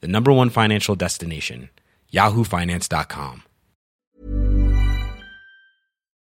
the 0.00 0.08
number 0.08 0.32
one 0.32 0.50
financial 0.50 0.94
destination, 0.94 1.70
yahoofinance.com. 2.12 3.42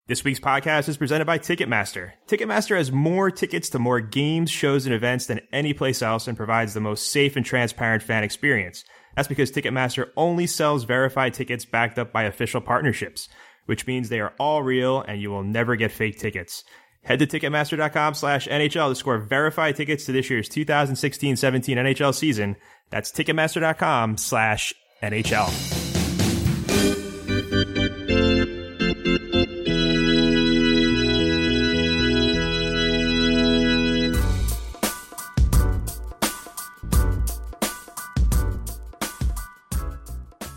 This 0.09 0.23
week's 0.23 0.39
podcast 0.39 0.89
is 0.89 0.97
presented 0.97 1.25
by 1.25 1.41
Ticketmaster. 1.41 2.13
Ticketmaster 2.29 2.77
has 2.77 2.93
more 2.93 3.29
tickets 3.29 3.71
to 3.71 3.81
more 3.81 4.01
games, 4.01 4.53
shows, 4.53 4.87
and 4.87 4.95
events 4.95 5.27
than 5.27 5.41
any 5.53 5.73
place 5.73 6.01
else 6.01 6.29
and 6.29 6.37
provides 6.37 6.75
the 6.75 6.81
most 6.81 7.11
safe 7.11 7.35
and 7.35 7.45
transparent 7.45 8.05
fan 8.05 8.23
experience. 8.23 8.85
That's 9.17 9.27
because 9.27 9.51
Ticketmaster 9.51 10.11
only 10.17 10.47
sells 10.47 10.85
verified 10.85 11.35
tickets 11.35 11.65
backed 11.65 11.99
up 11.99 12.13
by 12.13 12.23
official 12.23 12.61
partnerships, 12.61 13.29
which 13.65 13.89
means 13.89 14.09
they 14.09 14.21
are 14.21 14.33
all 14.39 14.63
real 14.63 15.01
and 15.01 15.21
you 15.21 15.31
will 15.31 15.43
never 15.43 15.75
get 15.75 15.91
fake 15.91 16.21
tickets. 16.21 16.63
Head 17.03 17.19
to 17.19 17.27
Ticketmaster.com 17.27 18.15
slash 18.15 18.47
NHL 18.47 18.91
to 18.91 18.95
score 18.95 19.19
verified 19.19 19.75
tickets 19.75 20.07
to 20.07 20.13
this 20.13 20.31
year's 20.31 20.49
2016-17 20.49 21.77
NHL 21.77 22.15
season. 22.15 22.55
That's 22.91 23.11
Ticketmaster.com 23.13 24.17
slash 24.17 24.75
NHL. 25.03 25.77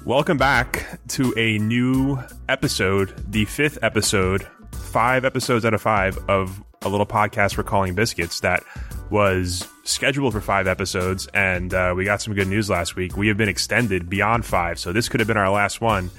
Welcome 0.06 0.38
back 0.40 1.00
to 1.10 1.36
a 1.38 1.60
new 1.60 2.18
episode, 2.48 3.14
the 3.32 3.46
fifth 3.46 3.78
episode, 3.84 4.48
five 4.72 5.24
episodes 5.24 5.66
out 5.66 5.76
of 5.76 5.84
five 5.84 6.18
of 6.28 6.64
a 6.82 6.90
little 6.90 7.06
podcast 7.06 7.58
we're 7.58 7.64
calling 7.64 7.94
Biscuits 7.94 8.40
that 8.40 8.64
was 9.10 9.68
scheduled 9.84 10.34
for 10.34 10.42
five 10.42 10.68
episodes. 10.68 11.28
And 11.34 11.74
uh, 11.74 11.94
we 11.96 12.06
got 12.06 12.22
some 12.22 12.34
good 12.34 12.48
news 12.48 12.70
last 12.70 12.96
week. 12.96 13.18
We 13.18 13.28
have 13.28 13.38
been 13.38 13.50
extended 13.50 14.10
beyond 14.10 14.46
five. 14.46 14.80
So 14.80 14.94
this 14.94 15.10
could 15.10 15.20
have 15.20 15.28
been 15.28 15.38
our 15.38 15.50
last 15.50 15.82
one, 15.82 16.10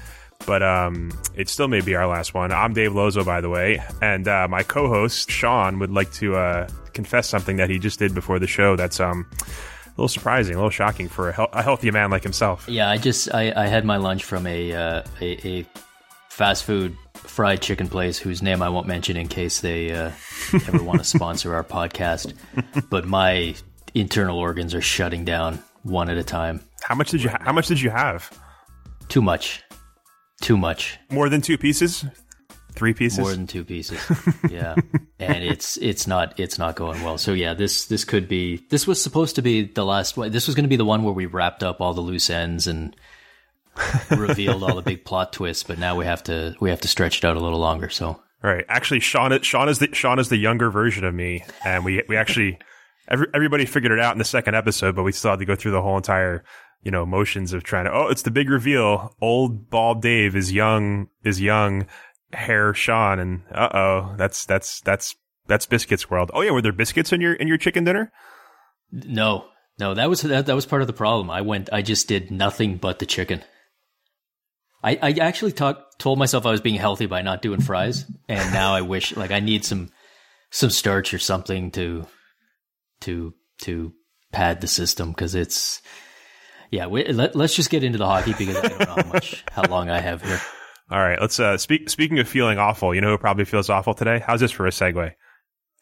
but 0.45 0.61
um, 0.61 1.11
it 1.35 1.49
still 1.49 1.67
may 1.67 1.81
be 1.81 1.95
our 1.95 2.07
last 2.07 2.33
one. 2.33 2.51
I'm 2.51 2.73
Dave 2.73 2.93
Lozo, 2.93 3.23
by 3.23 3.41
the 3.41 3.49
way. 3.49 3.81
And 4.01 4.27
uh, 4.27 4.47
my 4.49 4.63
co 4.63 4.87
host, 4.87 5.29
Sean, 5.29 5.79
would 5.79 5.91
like 5.91 6.11
to 6.13 6.35
uh, 6.35 6.67
confess 6.93 7.27
something 7.27 7.57
that 7.57 7.69
he 7.69 7.79
just 7.79 7.99
did 7.99 8.13
before 8.13 8.39
the 8.39 8.47
show 8.47 8.75
that's. 8.75 8.99
Um, 8.99 9.25
a 9.87 9.91
little 9.99 10.07
surprising, 10.07 10.55
a 10.55 10.57
little 10.57 10.69
shocking 10.69 11.09
for 11.09 11.31
a, 11.31 11.47
a 11.51 11.61
healthy 11.61 11.91
man 11.91 12.09
like 12.09 12.23
himself. 12.23 12.65
Yeah, 12.69 12.89
I 12.89 12.95
just 12.95 13.33
I, 13.33 13.51
I 13.53 13.67
had 13.67 13.83
my 13.83 13.97
lunch 13.97 14.23
from 14.23 14.47
a, 14.47 14.73
uh, 14.73 15.03
a 15.19 15.47
a 15.47 15.65
fast 16.29 16.63
food 16.63 16.95
fried 17.21 17.61
chicken 17.61 17.87
place 17.87 18.17
whose 18.17 18.41
name 18.41 18.61
I 18.61 18.69
won't 18.69 18.87
mention 18.87 19.17
in 19.17 19.27
case 19.27 19.61
they 19.61 19.91
uh, 19.91 20.11
ever 20.67 20.83
want 20.83 20.99
to 20.99 21.03
sponsor 21.17 21.55
our 21.55 21.63
podcast. 21.63 22.33
But 22.89 23.05
my 23.05 23.55
internal 23.93 24.37
organs 24.37 24.73
are 24.73 24.81
shutting 24.81 25.25
down 25.25 25.59
one 25.83 26.09
at 26.09 26.17
a 26.17 26.23
time. 26.23 26.61
How 26.83 26.95
much 26.95 27.11
did 27.11 27.23
you? 27.23 27.29
Ha- 27.29 27.39
how 27.41 27.53
much 27.53 27.67
did 27.67 27.81
you 27.81 27.89
have? 27.89 28.29
Too 29.07 29.21
much, 29.21 29.61
too 30.41 30.57
much, 30.57 30.97
More 31.09 31.27
than 31.29 31.41
two 31.41 31.57
pieces? 31.57 32.05
Three 32.73 32.93
pieces? 32.93 33.19
more 33.19 33.31
than 33.31 33.47
two 33.47 33.65
pieces. 33.65 33.99
Yeah, 34.49 34.75
and 35.19 35.43
it's 35.43 35.75
it's 35.77 36.07
not 36.07 36.39
it's 36.39 36.57
not 36.57 36.75
going 36.77 37.03
well. 37.03 37.17
So 37.17 37.33
yeah, 37.33 37.53
this 37.53 37.85
this 37.87 38.05
could 38.05 38.29
be 38.29 38.65
this 38.69 38.87
was 38.87 39.01
supposed 39.03 39.35
to 39.35 39.41
be 39.41 39.63
the 39.63 39.83
last 39.83 40.15
one. 40.15 40.31
This 40.31 40.47
was 40.47 40.55
going 40.55 40.63
to 40.63 40.69
be 40.69 40.77
the 40.77 40.85
one 40.85 41.03
where 41.03 41.13
we 41.13 41.25
wrapped 41.25 41.63
up 41.63 41.81
all 41.81 41.93
the 41.93 42.01
loose 42.01 42.29
ends 42.29 42.67
and 42.67 42.95
revealed 44.09 44.63
all 44.63 44.75
the 44.75 44.81
big 44.81 45.05
plot 45.05 45.33
twists. 45.33 45.63
But 45.63 45.79
now 45.79 45.95
we 45.95 46.05
have 46.05 46.23
to 46.23 46.55
we 46.59 46.69
have 46.69 46.81
to 46.81 46.87
stretch 46.87 47.19
it 47.19 47.25
out 47.25 47.37
a 47.37 47.39
little 47.39 47.59
longer. 47.59 47.89
So 47.89 48.21
Right. 48.43 48.65
Actually, 48.67 49.01
Sean, 49.01 49.31
is- 49.31 49.45
Sean 49.45 49.69
is 49.69 49.77
the 49.79 49.93
Sean 49.93 50.17
is 50.17 50.29
the 50.29 50.37
younger 50.37 50.71
version 50.71 51.03
of 51.05 51.13
me, 51.13 51.43
and 51.63 51.85
we 51.85 52.01
we 52.07 52.17
actually 52.17 52.57
every, 53.07 53.27
everybody 53.33 53.65
figured 53.65 53.91
it 53.91 53.99
out 53.99 54.13
in 54.13 54.17
the 54.19 54.25
second 54.25 54.55
episode, 54.55 54.95
but 54.95 55.03
we 55.03 55.11
still 55.11 55.31
had 55.31 55.39
to 55.39 55.45
go 55.45 55.55
through 55.55 55.71
the 55.71 55.81
whole 55.81 55.95
entire 55.97 56.43
you 56.83 56.89
know 56.89 57.05
motions 57.05 57.53
of 57.53 57.63
trying 57.63 57.85
to. 57.85 57.93
Oh, 57.93 58.07
it's 58.07 58.23
the 58.23 58.31
big 58.31 58.49
reveal. 58.49 59.15
Old 59.21 59.69
bald 59.69 60.01
Dave 60.01 60.35
is 60.35 60.51
young 60.51 61.07
is 61.23 61.39
young 61.39 61.85
hair 62.33 62.73
Sean, 62.73 63.19
and 63.19 63.41
uh 63.53 63.69
oh, 63.73 64.15
that's 64.17 64.45
that's 64.45 64.81
that's 64.81 65.15
that's 65.47 65.67
biscuits 65.67 66.09
world. 66.09 66.31
Oh 66.33 66.41
yeah, 66.41 66.49
were 66.51 66.61
there 66.63 66.71
biscuits 66.71 67.13
in 67.13 67.21
your 67.21 67.33
in 67.33 67.47
your 67.47 67.57
chicken 67.57 67.83
dinner? 67.83 68.11
No, 68.91 69.45
no, 69.79 69.93
that 69.93 70.09
was 70.09 70.21
that, 70.23 70.47
that 70.47 70.55
was 70.55 70.65
part 70.65 70.81
of 70.81 70.87
the 70.87 70.93
problem. 70.93 71.29
I 71.29 71.41
went, 71.41 71.69
I 71.71 71.81
just 71.83 72.07
did 72.07 72.31
nothing 72.31 72.77
but 72.77 72.97
the 72.99 73.05
chicken. 73.05 73.43
I, 74.83 74.97
I 75.01 75.11
actually 75.21 75.51
talk, 75.51 75.97
told 75.97 76.17
myself 76.17 76.45
I 76.45 76.51
was 76.51 76.61
being 76.61 76.75
healthy 76.75 77.05
by 77.05 77.21
not 77.21 77.41
doing 77.41 77.61
fries, 77.61 78.05
and 78.27 78.53
now 78.53 78.73
I 78.73 78.81
wish 78.81 79.15
like 79.15 79.31
I 79.31 79.39
need 79.39 79.63
some 79.63 79.89
some 80.49 80.69
starch 80.69 81.13
or 81.13 81.19
something 81.19 81.71
to 81.71 82.05
to 83.01 83.33
to 83.61 83.93
pad 84.31 84.61
the 84.61 84.67
system 84.67 85.09
because 85.09 85.35
it's 85.35 85.81
yeah. 86.71 86.87
We, 86.87 87.07
let, 87.07 87.35
let's 87.35 87.55
just 87.55 87.69
get 87.69 87.83
into 87.83 87.97
the 87.97 88.07
hockey 88.07 88.33
because 88.33 88.57
I 88.57 88.67
don't 88.67 88.79
know 88.79 89.03
how 89.03 89.13
much 89.13 89.43
how 89.51 89.63
long 89.63 89.89
I 89.89 89.99
have 89.99 90.23
here. 90.23 90.41
All 90.91 90.99
right, 90.99 91.21
let's 91.21 91.39
uh 91.39 91.57
speak 91.57 91.89
speaking 91.89 92.19
of 92.19 92.27
feeling 92.27 92.57
awful, 92.57 92.95
you 92.95 93.01
know 93.01 93.11
who 93.11 93.17
probably 93.17 93.45
feels 93.45 93.69
awful 93.69 93.93
today? 93.93 94.19
How's 94.25 94.39
this 94.39 94.51
for 94.51 94.65
a 94.65 94.71
segue? 94.71 95.13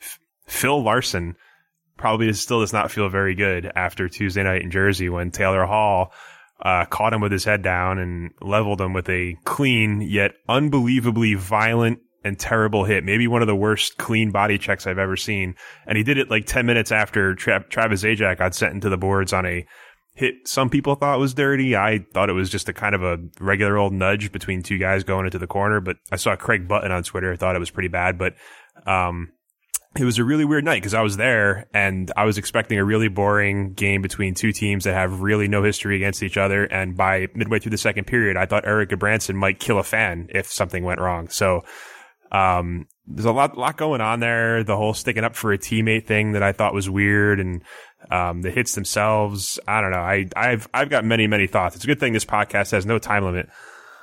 F- 0.02 0.20
Phil 0.46 0.84
Larsen 0.84 1.36
probably 1.98 2.32
still 2.34 2.59
does 2.59 2.74
not 2.74 2.92
feel 2.92 3.09
very 3.09 3.36
good 3.36 3.72
after 3.76 4.08
Tuesday 4.08 4.44
night 4.44 4.62
in 4.62 4.72
Jersey 4.72 5.09
when 5.09 5.32
Taylor 5.32 5.66
Hall 5.66 6.14
uh, 6.62 6.86
caught 6.86 7.14
him 7.14 7.22
with 7.22 7.31
his 7.31 7.46
head 7.46 7.62
down 7.62 8.00
and 8.00 8.31
leveled 8.42 8.81
him 8.81 8.94
with 8.94 9.09
a 9.09 9.38
clean 9.46 10.02
yet 10.02 10.34
unbelievably 10.47 11.36
violent 11.36 12.00
and 12.24 12.38
terrible 12.38 12.84
hit. 12.84 13.03
Maybe 13.03 13.28
one 13.28 13.42
of 13.42 13.47
the 13.47 13.56
worst 13.56 13.97
clean 13.97 14.31
body 14.31 14.58
checks 14.58 14.86
I've 14.86 14.97
ever 14.97 15.16
seen. 15.16 15.56
And 15.88 15.97
he 15.97 16.03
did 16.03 16.18
it 16.18 16.30
like 16.30 16.46
10 16.46 16.66
minutes 16.66 16.92
after 16.92 17.34
Tra- 17.36 17.64
Travis 17.70 18.03
Zajac 18.03 18.38
got 18.40 18.56
sent 18.56 18.74
into 18.74 18.90
the 18.90 18.97
boards 18.97 19.31
on 19.31 19.46
a 19.46 19.66
hit 20.16 20.47
some 20.47 20.70
people 20.70 20.96
thought 20.96 21.18
was 21.18 21.34
dirty. 21.34 21.78
I 21.78 22.06
thought 22.14 22.30
it 22.30 22.34
was 22.34 22.50
just 22.50 22.68
a 22.68 22.74
kind 22.74 22.94
of 22.94 23.03
a 23.03 23.18
regular 23.40 23.78
old 23.78 23.94
nudge 23.94 24.34
between 24.34 24.64
two 24.64 24.78
guys 24.78 25.06
going 25.06 25.26
into 25.26 25.40
the 25.40 25.47
corner, 25.47 25.80
but 25.80 25.96
I 26.12 26.18
saw 26.18 26.36
Craig 26.36 26.68
Button 26.68 26.91
on 26.91 27.03
Twitter. 27.03 27.31
I 27.31 27.38
thought 27.38 27.56
it 27.56 27.59
was 27.59 27.72
pretty 27.72 27.88
bad, 27.88 28.18
but, 28.18 28.34
um, 28.86 29.30
it 29.98 30.04
was 30.04 30.20
a 30.20 30.24
really 30.24 30.46
weird 30.46 30.64
night 30.64 30.82
because 30.82 30.94
I 30.94 31.02
was 31.02 31.18
there 31.18 31.68
and 31.74 32.12
I 32.16 32.26
was 32.26 32.38
expecting 32.38 32.78
a 32.78 32.86
really 32.86 33.08
boring 33.08 33.74
game 33.74 34.02
between 34.02 34.36
two 34.36 34.52
teams 34.52 34.84
that 34.84 34.94
have 34.94 35.22
really 35.22 35.48
no 35.48 35.64
history 35.64 35.96
against 35.96 36.22
each 36.22 36.38
other. 36.38 36.66
And 36.66 36.96
by 36.96 37.28
midway 37.34 37.59
through 37.59 37.72
the 37.72 37.78
second 37.78 38.06
period, 38.06 38.38
I 38.38 38.46
thought 38.46 38.68
Eric 38.68 38.90
Gudbranson 38.90 39.36
might 39.36 39.59
kill 39.59 39.80
a 39.80 39.84
fan 39.84 40.28
if 40.30 40.52
something 40.52 40.84
went 40.84 41.02
wrong. 41.02 41.30
So, 41.30 41.62
um, 42.32 42.86
there's 43.08 43.26
a 43.26 43.32
lot, 43.32 43.58
lot 43.58 43.78
going 43.78 44.02
on 44.02 44.20
there. 44.20 44.64
The 44.64 44.78
whole 44.78 44.94
sticking 44.94 45.24
up 45.24 45.36
for 45.36 45.52
a 45.52 45.58
teammate 45.58 46.06
thing 46.06 46.34
that 46.34 46.44
I 46.44 46.52
thought 46.52 46.76
was 46.76 46.88
weird 46.88 47.40
and, 47.40 47.64
um, 48.12 48.44
the 48.44 48.52
hits 48.52 48.76
themselves. 48.76 49.59
I 49.68 49.82
don't 49.82 49.90
know. 49.90 49.97
I, 49.97 50.28
I've, 50.35 50.68
I've 50.72 50.92
got 50.92 51.03
many, 51.03 51.26
many 51.26 51.47
thoughts. 51.47 51.76
It's 51.76 51.85
a 51.85 51.88
good 51.88 52.00
thing 52.00 52.14
this 52.14 52.26
podcast 52.26 52.70
has 52.72 52.85
no 52.85 53.00
time 53.00 53.26
limit. 53.26 53.50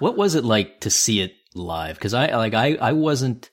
What 0.00 0.16
was 0.16 0.34
it 0.34 0.44
like 0.44 0.80
to 0.80 0.90
see 0.90 1.20
it 1.20 1.32
live? 1.54 1.96
Because 1.96 2.12
I 2.12 2.36
like 2.36 2.54
I 2.54 2.74
I 2.74 2.92
wasn't 2.92 3.50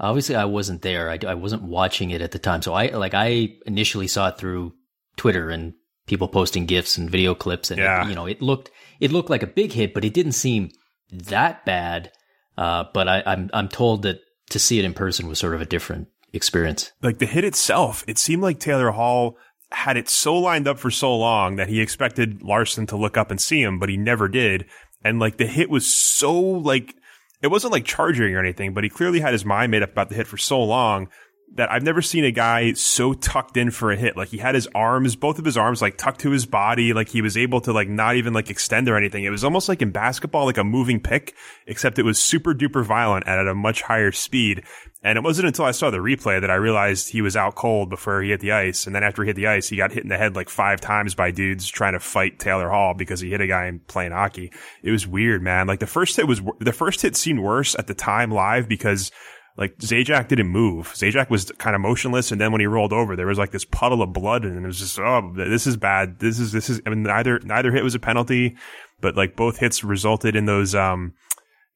obviously 0.00 0.34
I 0.36 0.44
wasn't 0.44 0.82
there. 0.82 1.10
I, 1.10 1.18
I 1.26 1.34
wasn't 1.34 1.62
watching 1.62 2.10
it 2.10 2.20
at 2.22 2.32
the 2.32 2.38
time. 2.38 2.62
So 2.62 2.74
I 2.74 2.88
like 2.88 3.14
I 3.14 3.56
initially 3.66 4.08
saw 4.08 4.28
it 4.28 4.38
through 4.38 4.72
Twitter 5.16 5.50
and 5.50 5.74
people 6.06 6.28
posting 6.28 6.66
gifs 6.66 6.96
and 6.98 7.10
video 7.10 7.34
clips, 7.34 7.70
and 7.70 7.78
Yeah. 7.78 8.04
it, 8.04 8.08
you 8.08 8.14
know 8.14 8.26
it 8.26 8.40
looked 8.42 8.70
it 9.00 9.12
looked 9.12 9.30
like 9.30 9.42
a 9.42 9.46
big 9.46 9.72
hit, 9.72 9.94
but 9.94 10.04
it 10.04 10.14
didn't 10.14 10.32
seem 10.32 10.70
that 11.10 11.64
bad. 11.64 12.10
Uh, 12.56 12.84
but 12.92 13.08
I, 13.08 13.22
I'm 13.26 13.50
I'm 13.52 13.68
told 13.68 14.02
that 14.02 14.20
to 14.50 14.58
see 14.58 14.78
it 14.78 14.84
in 14.84 14.94
person 14.94 15.28
was 15.28 15.38
sort 15.38 15.54
of 15.54 15.60
a 15.60 15.66
different 15.66 16.08
experience. 16.32 16.92
like 17.02 17.18
the 17.18 17.26
hit 17.26 17.44
itself, 17.44 18.04
it 18.08 18.18
seemed 18.18 18.42
like 18.42 18.58
Taylor 18.58 18.90
Hall 18.90 19.36
had 19.70 19.96
it 19.98 20.08
so 20.08 20.34
lined 20.36 20.66
up 20.66 20.78
for 20.78 20.90
so 20.90 21.14
long 21.16 21.56
that 21.56 21.68
he 21.68 21.80
expected 21.80 22.42
Larsen 22.42 22.86
to 22.86 22.96
look 22.96 23.16
up 23.18 23.30
and 23.30 23.40
see 23.40 23.62
him, 23.62 23.78
but 23.78 23.88
he 23.90 23.96
never 23.98 24.26
did. 24.28 24.64
And 25.04 25.18
like 25.18 25.36
the 25.36 25.46
hit 25.46 25.68
was 25.70 25.94
so 25.94 26.32
like, 26.40 26.94
it 27.42 27.48
wasn't 27.48 27.72
like 27.72 27.84
charging 27.84 28.34
or 28.34 28.40
anything, 28.40 28.74
but 28.74 28.84
he 28.84 28.90
clearly 28.90 29.20
had 29.20 29.32
his 29.32 29.44
mind 29.44 29.70
made 29.70 29.82
up 29.82 29.92
about 29.92 30.08
the 30.08 30.14
hit 30.14 30.26
for 30.26 30.36
so 30.36 30.62
long 30.62 31.08
that 31.54 31.72
I've 31.72 31.82
never 31.82 32.00
seen 32.00 32.24
a 32.24 32.30
guy 32.30 32.72
so 32.74 33.12
tucked 33.12 33.56
in 33.56 33.70
for 33.70 33.90
a 33.90 33.96
hit. 33.96 34.16
Like 34.16 34.28
he 34.28 34.38
had 34.38 34.54
his 34.54 34.68
arms, 34.74 35.16
both 35.16 35.38
of 35.38 35.44
his 35.44 35.56
arms 35.56 35.82
like 35.82 35.96
tucked 35.96 36.20
to 36.20 36.30
his 36.30 36.46
body. 36.46 36.92
Like 36.92 37.08
he 37.08 37.20
was 37.20 37.36
able 37.36 37.60
to 37.62 37.72
like 37.72 37.88
not 37.88 38.16
even 38.16 38.32
like 38.32 38.48
extend 38.48 38.88
or 38.88 38.96
anything. 38.96 39.24
It 39.24 39.30
was 39.30 39.44
almost 39.44 39.68
like 39.68 39.82
in 39.82 39.90
basketball, 39.90 40.44
like 40.44 40.58
a 40.58 40.64
moving 40.64 41.00
pick, 41.00 41.34
except 41.66 41.98
it 41.98 42.04
was 42.04 42.18
super 42.18 42.54
duper 42.54 42.84
violent 42.84 43.26
and 43.26 43.40
at 43.40 43.48
a 43.48 43.54
much 43.54 43.82
higher 43.82 44.12
speed. 44.12 44.62
And 45.02 45.16
it 45.16 45.22
wasn't 45.22 45.46
until 45.48 45.64
I 45.64 45.70
saw 45.70 45.90
the 45.90 45.98
replay 45.98 46.40
that 46.40 46.50
I 46.50 46.56
realized 46.56 47.08
he 47.08 47.22
was 47.22 47.36
out 47.36 47.54
cold 47.54 47.88
before 47.88 48.20
he 48.22 48.30
hit 48.30 48.40
the 48.40 48.52
ice. 48.52 48.86
And 48.86 48.94
then 48.94 49.04
after 49.04 49.22
he 49.22 49.28
hit 49.28 49.36
the 49.36 49.46
ice, 49.46 49.68
he 49.68 49.76
got 49.76 49.92
hit 49.92 50.02
in 50.02 50.08
the 50.08 50.16
head 50.16 50.36
like 50.36 50.48
five 50.48 50.80
times 50.80 51.14
by 51.14 51.30
dudes 51.30 51.68
trying 51.68 51.92
to 51.94 52.00
fight 52.00 52.38
Taylor 52.38 52.68
Hall 52.68 52.94
because 52.94 53.20
he 53.20 53.30
hit 53.30 53.40
a 53.40 53.46
guy 53.46 53.66
in 53.66 53.80
playing 53.80 54.12
hockey. 54.12 54.52
It 54.82 54.90
was 54.90 55.06
weird, 55.06 55.42
man. 55.42 55.66
Like 55.66 55.80
the 55.80 55.86
first 55.86 56.16
hit 56.16 56.26
was, 56.26 56.42
the 56.58 56.72
first 56.72 57.02
hit 57.02 57.16
seemed 57.16 57.40
worse 57.40 57.76
at 57.76 57.86
the 57.86 57.94
time 57.94 58.30
live 58.30 58.68
because 58.68 59.10
like 59.58 59.76
Zajac 59.78 60.28
didn't 60.28 60.48
move. 60.48 60.94
Zajac 60.94 61.28
was 61.28 61.50
kind 61.58 61.74
of 61.74 61.82
motionless, 61.82 62.30
and 62.30 62.40
then 62.40 62.52
when 62.52 62.60
he 62.60 62.66
rolled 62.66 62.92
over, 62.92 63.16
there 63.16 63.26
was 63.26 63.38
like 63.38 63.50
this 63.50 63.64
puddle 63.64 64.00
of 64.00 64.12
blood, 64.12 64.44
and 64.44 64.64
it 64.64 64.66
was 64.66 64.78
just 64.78 64.98
oh, 64.98 65.32
this 65.36 65.66
is 65.66 65.76
bad. 65.76 66.20
This 66.20 66.38
is 66.38 66.52
this 66.52 66.70
is. 66.70 66.80
I 66.86 66.90
mean, 66.90 67.02
neither 67.02 67.40
neither 67.40 67.72
hit 67.72 67.82
was 67.82 67.96
a 67.96 67.98
penalty, 67.98 68.56
but 69.00 69.16
like 69.16 69.34
both 69.34 69.58
hits 69.58 69.82
resulted 69.82 70.36
in 70.36 70.46
those 70.46 70.76
um, 70.76 71.14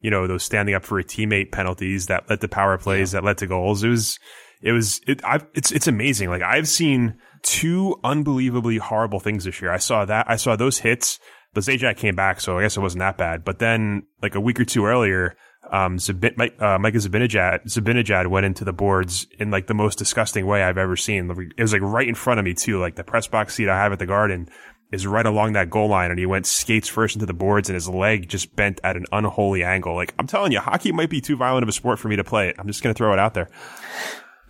you 0.00 0.11
know, 0.11 0.29
those 0.29 0.44
standing 0.44 0.76
up 0.76 0.84
for 0.84 1.00
a 1.00 1.05
teammate 1.05 1.50
penalties 1.50 2.06
that 2.06 2.31
led 2.31 2.40
to 2.40 2.49
power 2.49 2.79
plays 2.79 3.12
yeah. 3.12 3.20
that 3.20 3.26
led 3.26 3.38
to 3.38 3.46
goals. 3.49 3.82
It 3.82 3.88
was 3.88 4.19
it 4.62 4.73
was 4.73 5.00
it. 5.08 5.25
i 5.25 5.40
it's 5.55 5.73
it's 5.73 5.88
amazing. 5.88 6.31
Like 6.31 6.43
I've 6.43 6.69
seen 6.69 7.19
two 7.43 7.96
unbelievably 8.05 8.78
horrible 8.78 9.19
things 9.19 9.44
this 9.44 9.61
year. 9.61 9.73
I 9.73 9.78
saw 9.78 10.05
that. 10.05 10.31
I 10.31 10.37
saw 10.37 10.55
those 10.55 10.78
hits. 10.78 11.19
But 11.55 11.64
Zajac 11.64 11.99
came 11.99 12.17
back, 12.17 12.40
so 12.40 12.56
I 12.56 12.62
guess 12.62 12.78
it 12.78 12.81
wasn't 12.81 13.00
that 13.00 13.19
bad. 13.19 13.44
But 13.44 13.58
then, 13.58 14.05
like 14.23 14.35
a 14.35 14.40
week 14.40 14.58
or 14.58 14.64
two 14.64 14.87
earlier, 14.87 15.37
um, 15.70 15.97
Zabin, 15.99 16.61
uh, 16.61 16.79
Mika 16.79 16.99
Zibanejad, 16.99 17.64
Zibanejad 17.64 18.26
went 18.26 18.47
into 18.47 18.64
the 18.64 18.73
boards 18.73 19.26
in 19.38 19.50
like 19.50 19.67
the 19.67 19.75
most 19.75 19.99
disgusting 19.99 20.47
way 20.47 20.62
I've 20.62 20.79
ever 20.79 20.97
seen. 20.97 21.31
It 21.56 21.62
was 21.62 21.73
like 21.73 21.82
right 21.82 22.09
in 22.09 22.14
front 22.14 22.41
of 22.41 22.44
me 22.44 22.55
too. 22.55 22.81
Like 22.81 22.97
the 22.97 23.05
press 23.05 23.26
box 23.26 23.55
seat 23.55 23.69
I 23.69 23.76
have 23.76 23.93
at 23.93 23.99
the 23.99 24.06
garden 24.06 24.49
is 24.91 25.06
right 25.06 25.25
along 25.25 25.55
that 25.55 25.70
goal 25.70 25.88
line 25.88 26.11
and 26.11 26.19
he 26.19 26.26
went 26.26 26.47
skates 26.47 26.88
first 26.88 27.17
into 27.17 27.25
the 27.25 27.32
boards 27.32 27.69
and 27.70 27.75
his 27.75 27.88
leg 27.88 28.29
just 28.29 28.55
bent 28.55 28.81
at 28.85 28.97
an 28.97 29.06
unholy 29.12 29.64
angle. 29.64 29.94
Like 29.94 30.14
I'm 30.19 30.26
telling 30.26 30.53
you, 30.53 30.61
hockey 30.61 30.93
might 30.93 31.11
be 31.11 31.20
too 31.20 31.37
violent 31.37 31.62
of 31.62 31.69
a 31.69 31.73
sport 31.73 31.99
for 31.99 32.09
me 32.09 32.17
to 32.17 32.25
play. 32.25 32.53
I'm 32.59 32.67
just 32.67 32.82
going 32.82 32.94
to 32.94 32.99
throw 32.99 33.12
it 33.12 33.19
out 33.19 33.35
there. 33.35 33.49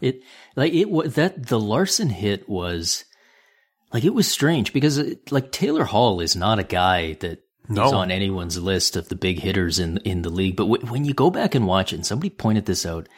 It 0.01 0.23
like 0.57 0.73
it 0.73 0.91
was 0.91 1.15
that 1.15 1.47
the 1.47 1.61
Larsen 1.61 2.11
hit 2.11 2.49
was 2.49 3.05
like 3.93 4.05
it 4.05 4.15
was 4.15 4.27
strange 4.27 4.73
because 4.73 4.99
it, 4.99 5.31
like 5.31 5.53
Taylor 5.53 5.85
Hall 5.85 6.21
is 6.21 6.35
not 6.35 6.59
a 6.59 6.65
guy 6.65 7.13
that 7.21 7.45
no. 7.69 7.85
He's 7.85 7.93
on 7.93 8.11
anyone's 8.11 8.59
list 8.59 8.97
of 8.97 9.09
the 9.09 9.17
big 9.17 9.41
hitters 9.41 9.79
in 9.79 9.99
in 9.99 10.23
the 10.23 10.31
league. 10.31 10.57
But 10.57 10.65
w- 10.65 10.87
when 10.87 11.05
you 11.05 11.15
go 11.15 11.31
back 11.31 11.55
and 11.55 11.67
watch 11.67 11.93
it, 11.93 11.97
and 11.97 12.07
somebody 12.07 12.31
pointed 12.31 12.67
this 12.67 12.85
out, 12.85 13.09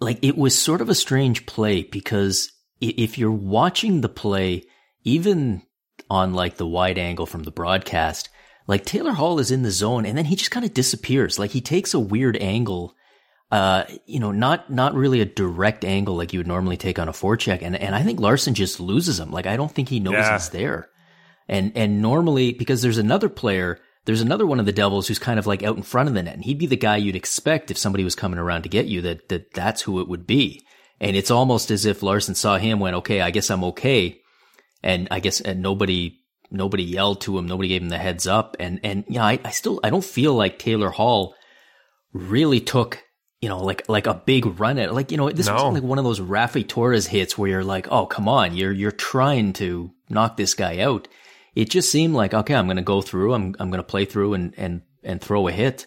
like 0.00 0.18
it 0.22 0.36
was 0.36 0.58
sort 0.58 0.80
of 0.80 0.88
a 0.88 0.94
strange 0.94 1.46
play 1.46 1.82
because 1.82 2.52
if 2.80 3.16
you're 3.18 3.30
watching 3.30 4.00
the 4.00 4.08
play, 4.08 4.64
even 5.04 5.62
on 6.10 6.34
like 6.34 6.56
the 6.56 6.66
wide 6.66 6.98
angle 6.98 7.26
from 7.26 7.44
the 7.44 7.50
broadcast, 7.50 8.28
like 8.66 8.84
Taylor 8.84 9.12
Hall 9.12 9.38
is 9.38 9.50
in 9.50 9.62
the 9.62 9.70
zone 9.70 10.04
and 10.04 10.16
then 10.16 10.26
he 10.26 10.36
just 10.36 10.50
kind 10.50 10.66
of 10.66 10.74
disappears. 10.74 11.38
Like 11.38 11.52
he 11.52 11.60
takes 11.60 11.94
a 11.94 12.00
weird 12.00 12.36
angle, 12.36 12.94
uh, 13.50 13.84
you 14.04 14.20
know, 14.20 14.32
not, 14.32 14.70
not 14.70 14.94
really 14.94 15.20
a 15.20 15.26
direct 15.26 15.84
angle 15.84 16.16
like 16.16 16.32
you 16.32 16.40
would 16.40 16.46
normally 16.46 16.76
take 16.76 16.98
on 16.98 17.08
a 17.08 17.12
forecheck. 17.12 17.62
And, 17.62 17.76
and 17.76 17.94
I 17.94 18.02
think 18.02 18.20
Larsen 18.20 18.54
just 18.54 18.80
loses 18.80 19.18
him. 19.18 19.30
Like 19.30 19.46
I 19.46 19.56
don't 19.56 19.72
think 19.72 19.88
he 19.88 20.00
knows 20.00 20.14
yeah. 20.14 20.32
he's 20.34 20.50
there. 20.50 20.90
And, 21.48 21.72
and 21.76 22.02
normally, 22.02 22.52
because 22.52 22.82
there's 22.82 22.98
another 22.98 23.28
player, 23.28 23.78
there's 24.04 24.20
another 24.20 24.46
one 24.46 24.60
of 24.60 24.66
the 24.66 24.72
Devils 24.72 25.08
who's 25.08 25.18
kind 25.18 25.38
of 25.38 25.46
like 25.46 25.62
out 25.62 25.76
in 25.76 25.82
front 25.82 26.08
of 26.08 26.14
the 26.14 26.22
net. 26.22 26.34
And 26.34 26.44
he'd 26.44 26.58
be 26.58 26.66
the 26.66 26.76
guy 26.76 26.96
you'd 26.96 27.16
expect 27.16 27.70
if 27.70 27.78
somebody 27.78 28.04
was 28.04 28.14
coming 28.14 28.38
around 28.38 28.62
to 28.62 28.68
get 28.68 28.86
you 28.86 29.02
that, 29.02 29.28
that 29.28 29.52
that's 29.52 29.82
who 29.82 30.00
it 30.00 30.08
would 30.08 30.26
be. 30.26 30.62
And 31.00 31.16
it's 31.16 31.30
almost 31.30 31.70
as 31.70 31.84
if 31.84 32.02
Larsen 32.02 32.34
saw 32.34 32.56
him, 32.56 32.80
went, 32.80 32.96
okay, 32.96 33.20
I 33.20 33.30
guess 33.30 33.50
I'm 33.50 33.64
okay. 33.64 34.20
And 34.82 35.08
I 35.10 35.20
guess, 35.20 35.40
and 35.40 35.62
nobody, 35.62 36.20
nobody 36.50 36.84
yelled 36.84 37.20
to 37.22 37.38
him. 37.38 37.46
Nobody 37.46 37.68
gave 37.68 37.82
him 37.82 37.90
the 37.90 37.98
heads 37.98 38.26
up. 38.26 38.56
And, 38.58 38.80
and 38.82 39.04
yeah, 39.08 39.24
I, 39.24 39.38
I 39.44 39.50
still, 39.50 39.80
I 39.84 39.90
don't 39.90 40.04
feel 40.04 40.34
like 40.34 40.58
Taylor 40.58 40.90
Hall 40.90 41.34
really 42.12 42.60
took 42.60 43.02
you 43.40 43.48
know, 43.50 43.62
like 43.62 43.88
like 43.88 44.06
a 44.06 44.14
big 44.14 44.58
run 44.58 44.78
at 44.78 44.94
like 44.94 45.10
you 45.10 45.16
know 45.16 45.30
this 45.30 45.46
no. 45.46 45.54
was 45.54 45.74
like 45.74 45.82
one 45.82 45.98
of 45.98 46.04
those 46.04 46.20
Raffi 46.20 46.66
Torres 46.66 47.06
hits 47.06 47.36
where 47.36 47.50
you're 47.50 47.64
like, 47.64 47.86
oh 47.90 48.06
come 48.06 48.28
on, 48.28 48.56
you're 48.56 48.72
you're 48.72 48.90
trying 48.90 49.52
to 49.54 49.92
knock 50.08 50.36
this 50.36 50.54
guy 50.54 50.80
out, 50.80 51.06
it 51.56 51.70
just 51.70 51.90
seemed 51.90 52.14
like, 52.14 52.34
okay, 52.34 52.54
I'm 52.54 52.66
going 52.66 52.76
to 52.76 52.82
go 52.82 53.00
through, 53.00 53.32
I'm, 53.34 53.56
I'm 53.58 53.70
going 53.70 53.82
to 53.82 53.82
play 53.82 54.04
through 54.04 54.34
and, 54.34 54.54
and, 54.58 54.82
and 55.02 55.20
throw 55.20 55.48
a 55.48 55.52
hit. 55.52 55.86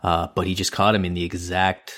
Uh, 0.00 0.28
but 0.34 0.46
he 0.46 0.54
just 0.54 0.70
caught 0.70 0.94
him 0.94 1.04
in 1.04 1.14
the 1.14 1.24
exact 1.24 1.92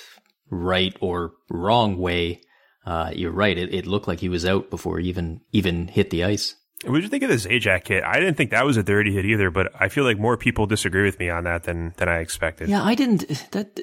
right 0.51 0.97
or 1.01 1.35
wrong 1.51 1.99
way. 1.99 2.41
Uh, 2.87 3.13
you're 3.15 3.31
right. 3.31 3.59
It, 3.59 3.75
it 3.75 3.87
looked 3.87 4.09
like 4.09 4.21
he 4.21 4.31
was 4.31 4.47
out 4.47 4.71
before 4.71 4.99
he 4.99 5.09
even, 5.11 5.43
even 5.53 5.87
hit 5.89 6.09
the 6.09 6.25
ice. 6.25 6.57
What 6.87 6.95
did 6.95 7.03
you 7.03 7.11
think 7.11 7.23
of 7.25 7.29
the 7.29 7.37
Zajac 7.37 7.87
hit? 7.87 8.03
I 8.05 8.19
didn't 8.19 8.37
think 8.37 8.53
that 8.53 8.65
was 8.65 8.79
a 8.79 8.83
dirty 8.83 9.13
hit 9.13 9.27
either, 9.27 9.51
but 9.51 9.71
I 9.79 9.89
feel 9.91 10.05
like 10.05 10.19
more 10.19 10.39
people 10.39 10.65
disagree 10.65 11.05
with 11.05 11.19
me 11.19 11.29
on 11.29 11.45
that 11.45 11.65
than, 11.65 11.93
than 11.99 12.09
I 12.09 12.21
expected. 12.21 12.71
Yeah, 12.71 12.83
I 12.83 12.95
didn't, 12.95 13.29
that, 13.51 13.79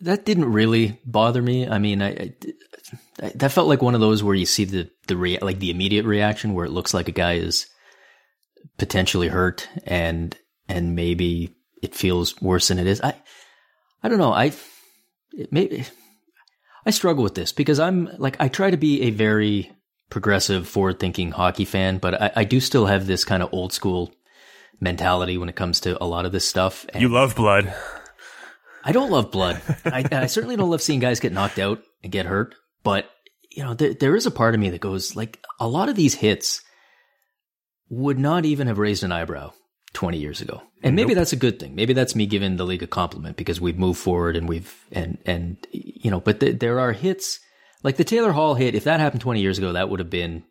that 0.00 0.26
didn't 0.26 0.52
really 0.52 1.00
bother 1.06 1.40
me. 1.40 1.66
I 1.66 1.78
mean, 1.78 2.02
I, 2.02 2.34
I 3.22 3.30
that 3.34 3.50
felt 3.50 3.66
like 3.66 3.80
one 3.80 3.94
of 3.94 4.02
those 4.02 4.22
where 4.22 4.34
you 4.34 4.44
see 4.44 4.66
the, 4.66 4.90
the 5.06 5.16
rea- 5.16 5.38
like 5.40 5.58
the 5.58 5.70
immediate 5.70 6.04
reaction 6.04 6.52
where 6.52 6.66
it 6.66 6.70
looks 6.70 6.92
like 6.92 7.08
a 7.08 7.12
guy 7.12 7.36
is, 7.36 7.66
potentially 8.78 9.28
hurt 9.28 9.68
and 9.84 10.36
and 10.68 10.94
maybe 10.94 11.54
it 11.82 11.94
feels 11.94 12.40
worse 12.40 12.68
than 12.68 12.78
it 12.78 12.86
is. 12.86 13.00
I 13.00 13.14
I 14.02 14.08
don't 14.08 14.18
know. 14.18 14.32
I 14.32 14.52
maybe 15.50 15.84
I 16.86 16.90
struggle 16.90 17.24
with 17.24 17.34
this 17.34 17.52
because 17.52 17.80
I'm 17.80 18.08
like 18.18 18.36
I 18.40 18.48
try 18.48 18.70
to 18.70 18.76
be 18.76 19.02
a 19.02 19.10
very 19.10 19.72
progressive, 20.10 20.66
forward 20.66 20.98
thinking 20.98 21.32
hockey 21.32 21.64
fan, 21.64 21.98
but 21.98 22.20
I, 22.20 22.32
I 22.36 22.44
do 22.44 22.60
still 22.60 22.86
have 22.86 23.06
this 23.06 23.24
kind 23.24 23.42
of 23.42 23.52
old 23.52 23.72
school 23.72 24.12
mentality 24.80 25.36
when 25.38 25.48
it 25.48 25.56
comes 25.56 25.80
to 25.80 26.02
a 26.02 26.06
lot 26.06 26.24
of 26.24 26.32
this 26.32 26.48
stuff. 26.48 26.86
And 26.90 27.02
you 27.02 27.08
love 27.08 27.34
blood. 27.34 27.74
I 28.84 28.92
don't 28.92 29.10
love 29.10 29.30
blood. 29.30 29.60
I, 29.84 30.04
I, 30.10 30.26
certainly 30.26 30.56
don't 30.56 30.70
love 30.70 30.80
seeing 30.80 31.00
guys 31.00 31.20
get 31.20 31.32
knocked 31.32 31.58
out 31.58 31.82
and 32.02 32.12
get 32.12 32.26
hurt. 32.26 32.54
But 32.82 33.10
you 33.50 33.64
know, 33.64 33.74
there, 33.74 33.92
there 33.92 34.16
is 34.16 34.26
a 34.26 34.30
part 34.30 34.54
of 34.54 34.60
me 34.60 34.70
that 34.70 34.80
goes 34.80 35.16
like 35.16 35.44
a 35.58 35.68
lot 35.68 35.88
of 35.88 35.96
these 35.96 36.14
hits 36.14 36.62
would 37.90 38.18
not 38.18 38.44
even 38.44 38.66
have 38.66 38.78
raised 38.78 39.02
an 39.02 39.12
eyebrow 39.12 39.52
20 39.94 40.18
years 40.18 40.40
ago. 40.40 40.62
And 40.82 40.94
maybe 40.94 41.08
nope. 41.08 41.16
that's 41.16 41.32
a 41.32 41.36
good 41.36 41.58
thing. 41.58 41.74
Maybe 41.74 41.92
that's 41.92 42.14
me 42.14 42.26
giving 42.26 42.56
the 42.56 42.66
league 42.66 42.82
a 42.82 42.86
compliment 42.86 43.36
because 43.36 43.60
we've 43.60 43.78
moved 43.78 43.98
forward 43.98 44.36
and 44.36 44.48
we've, 44.48 44.72
and, 44.92 45.18
and, 45.26 45.56
you 45.72 46.10
know, 46.10 46.20
but 46.20 46.40
th- 46.40 46.58
there 46.58 46.78
are 46.78 46.92
hits 46.92 47.40
like 47.82 47.96
the 47.96 48.04
Taylor 48.04 48.32
Hall 48.32 48.54
hit. 48.54 48.74
If 48.74 48.84
that 48.84 49.00
happened 49.00 49.22
20 49.22 49.40
years 49.40 49.58
ago, 49.58 49.72
that 49.72 49.88
would 49.88 50.00
have 50.00 50.10
been 50.10 50.44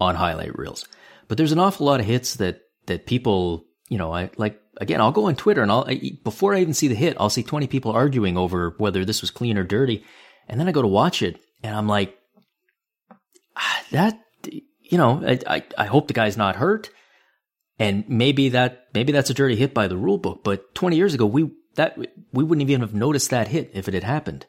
on 0.00 0.14
highlight 0.14 0.56
reels. 0.58 0.86
But 1.28 1.36
there's 1.36 1.52
an 1.52 1.58
awful 1.58 1.86
lot 1.86 2.00
of 2.00 2.06
hits 2.06 2.36
that, 2.36 2.60
that 2.86 3.06
people, 3.06 3.64
you 3.88 3.98
know, 3.98 4.12
I 4.12 4.30
like, 4.36 4.60
again, 4.78 5.00
I'll 5.00 5.12
go 5.12 5.26
on 5.26 5.36
Twitter 5.36 5.62
and 5.62 5.70
I'll, 5.70 5.84
I, 5.86 6.12
before 6.22 6.54
I 6.54 6.60
even 6.60 6.74
see 6.74 6.88
the 6.88 6.94
hit, 6.94 7.16
I'll 7.18 7.30
see 7.30 7.42
20 7.42 7.66
people 7.66 7.92
arguing 7.92 8.38
over 8.38 8.74
whether 8.78 9.04
this 9.04 9.20
was 9.20 9.30
clean 9.30 9.58
or 9.58 9.64
dirty. 9.64 10.04
And 10.48 10.60
then 10.60 10.68
I 10.68 10.72
go 10.72 10.82
to 10.82 10.88
watch 10.88 11.22
it 11.22 11.40
and 11.62 11.74
I'm 11.74 11.88
like, 11.88 12.16
ah, 13.56 13.82
that, 13.90 14.18
you 14.90 14.98
know, 14.98 15.22
I, 15.26 15.38
I, 15.46 15.62
I 15.78 15.84
hope 15.86 16.08
the 16.08 16.14
guy's 16.14 16.36
not 16.36 16.56
hurt. 16.56 16.90
And 17.78 18.08
maybe 18.08 18.50
that, 18.50 18.86
maybe 18.94 19.12
that's 19.12 19.30
a 19.30 19.34
dirty 19.34 19.56
hit 19.56 19.74
by 19.74 19.88
the 19.88 19.96
rule 19.96 20.18
book. 20.18 20.42
But 20.42 20.74
20 20.74 20.96
years 20.96 21.14
ago, 21.14 21.26
we, 21.26 21.50
that, 21.74 21.98
we 22.32 22.44
wouldn't 22.44 22.68
even 22.68 22.80
have 22.80 22.94
noticed 22.94 23.30
that 23.30 23.48
hit 23.48 23.70
if 23.74 23.88
it 23.88 23.94
had 23.94 24.04
happened. 24.04 24.46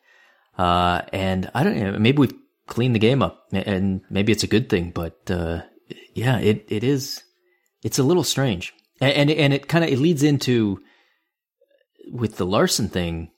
Uh, 0.57 1.01
and 1.11 1.51
I 1.53 1.63
don't 1.63 1.77
know, 1.77 1.99
maybe 1.99 2.19
we've 2.19 2.33
cleaned 2.67 2.95
the 2.95 2.99
game 2.99 3.21
up 3.21 3.45
and 3.51 4.01
maybe 4.09 4.31
it's 4.31 4.43
a 4.43 4.47
good 4.47 4.69
thing, 4.69 4.91
but, 4.91 5.19
uh, 5.29 5.61
yeah, 6.13 6.39
it, 6.39 6.65
it 6.69 6.83
is, 6.83 7.21
it's 7.83 7.99
a 7.99 8.03
little 8.03 8.23
strange. 8.23 8.73
And, 8.99 9.13
and, 9.13 9.31
and 9.31 9.53
it 9.53 9.67
kind 9.67 9.83
of, 9.83 9.91
it 9.91 9.99
leads 9.99 10.23
into, 10.23 10.79
with 12.11 12.37
the 12.37 12.45
Larsen 12.45 12.89
thing, 12.89 13.31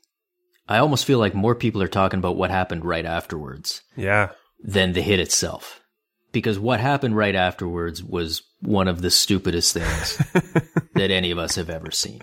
I 0.67 0.77
almost 0.77 1.05
feel 1.05 1.19
like 1.19 1.33
more 1.33 1.55
people 1.55 1.81
are 1.81 1.87
talking 1.87 2.19
about 2.19 2.37
what 2.37 2.51
happened 2.51 2.85
right 2.85 3.05
afterwards. 3.05 3.81
Yeah. 3.95 4.29
Than 4.61 4.93
the 4.93 5.01
hit 5.01 5.19
itself 5.19 5.78
because 6.31 6.59
what 6.59 6.79
happened 6.79 7.15
right 7.15 7.35
afterwards 7.35 8.03
was 8.03 8.43
one 8.61 8.87
of 8.87 9.01
the 9.01 9.11
stupidest 9.11 9.73
things 9.73 10.17
that 10.93 11.11
any 11.11 11.31
of 11.31 11.37
us 11.37 11.55
have 11.55 11.69
ever 11.69 11.91
seen. 11.91 12.21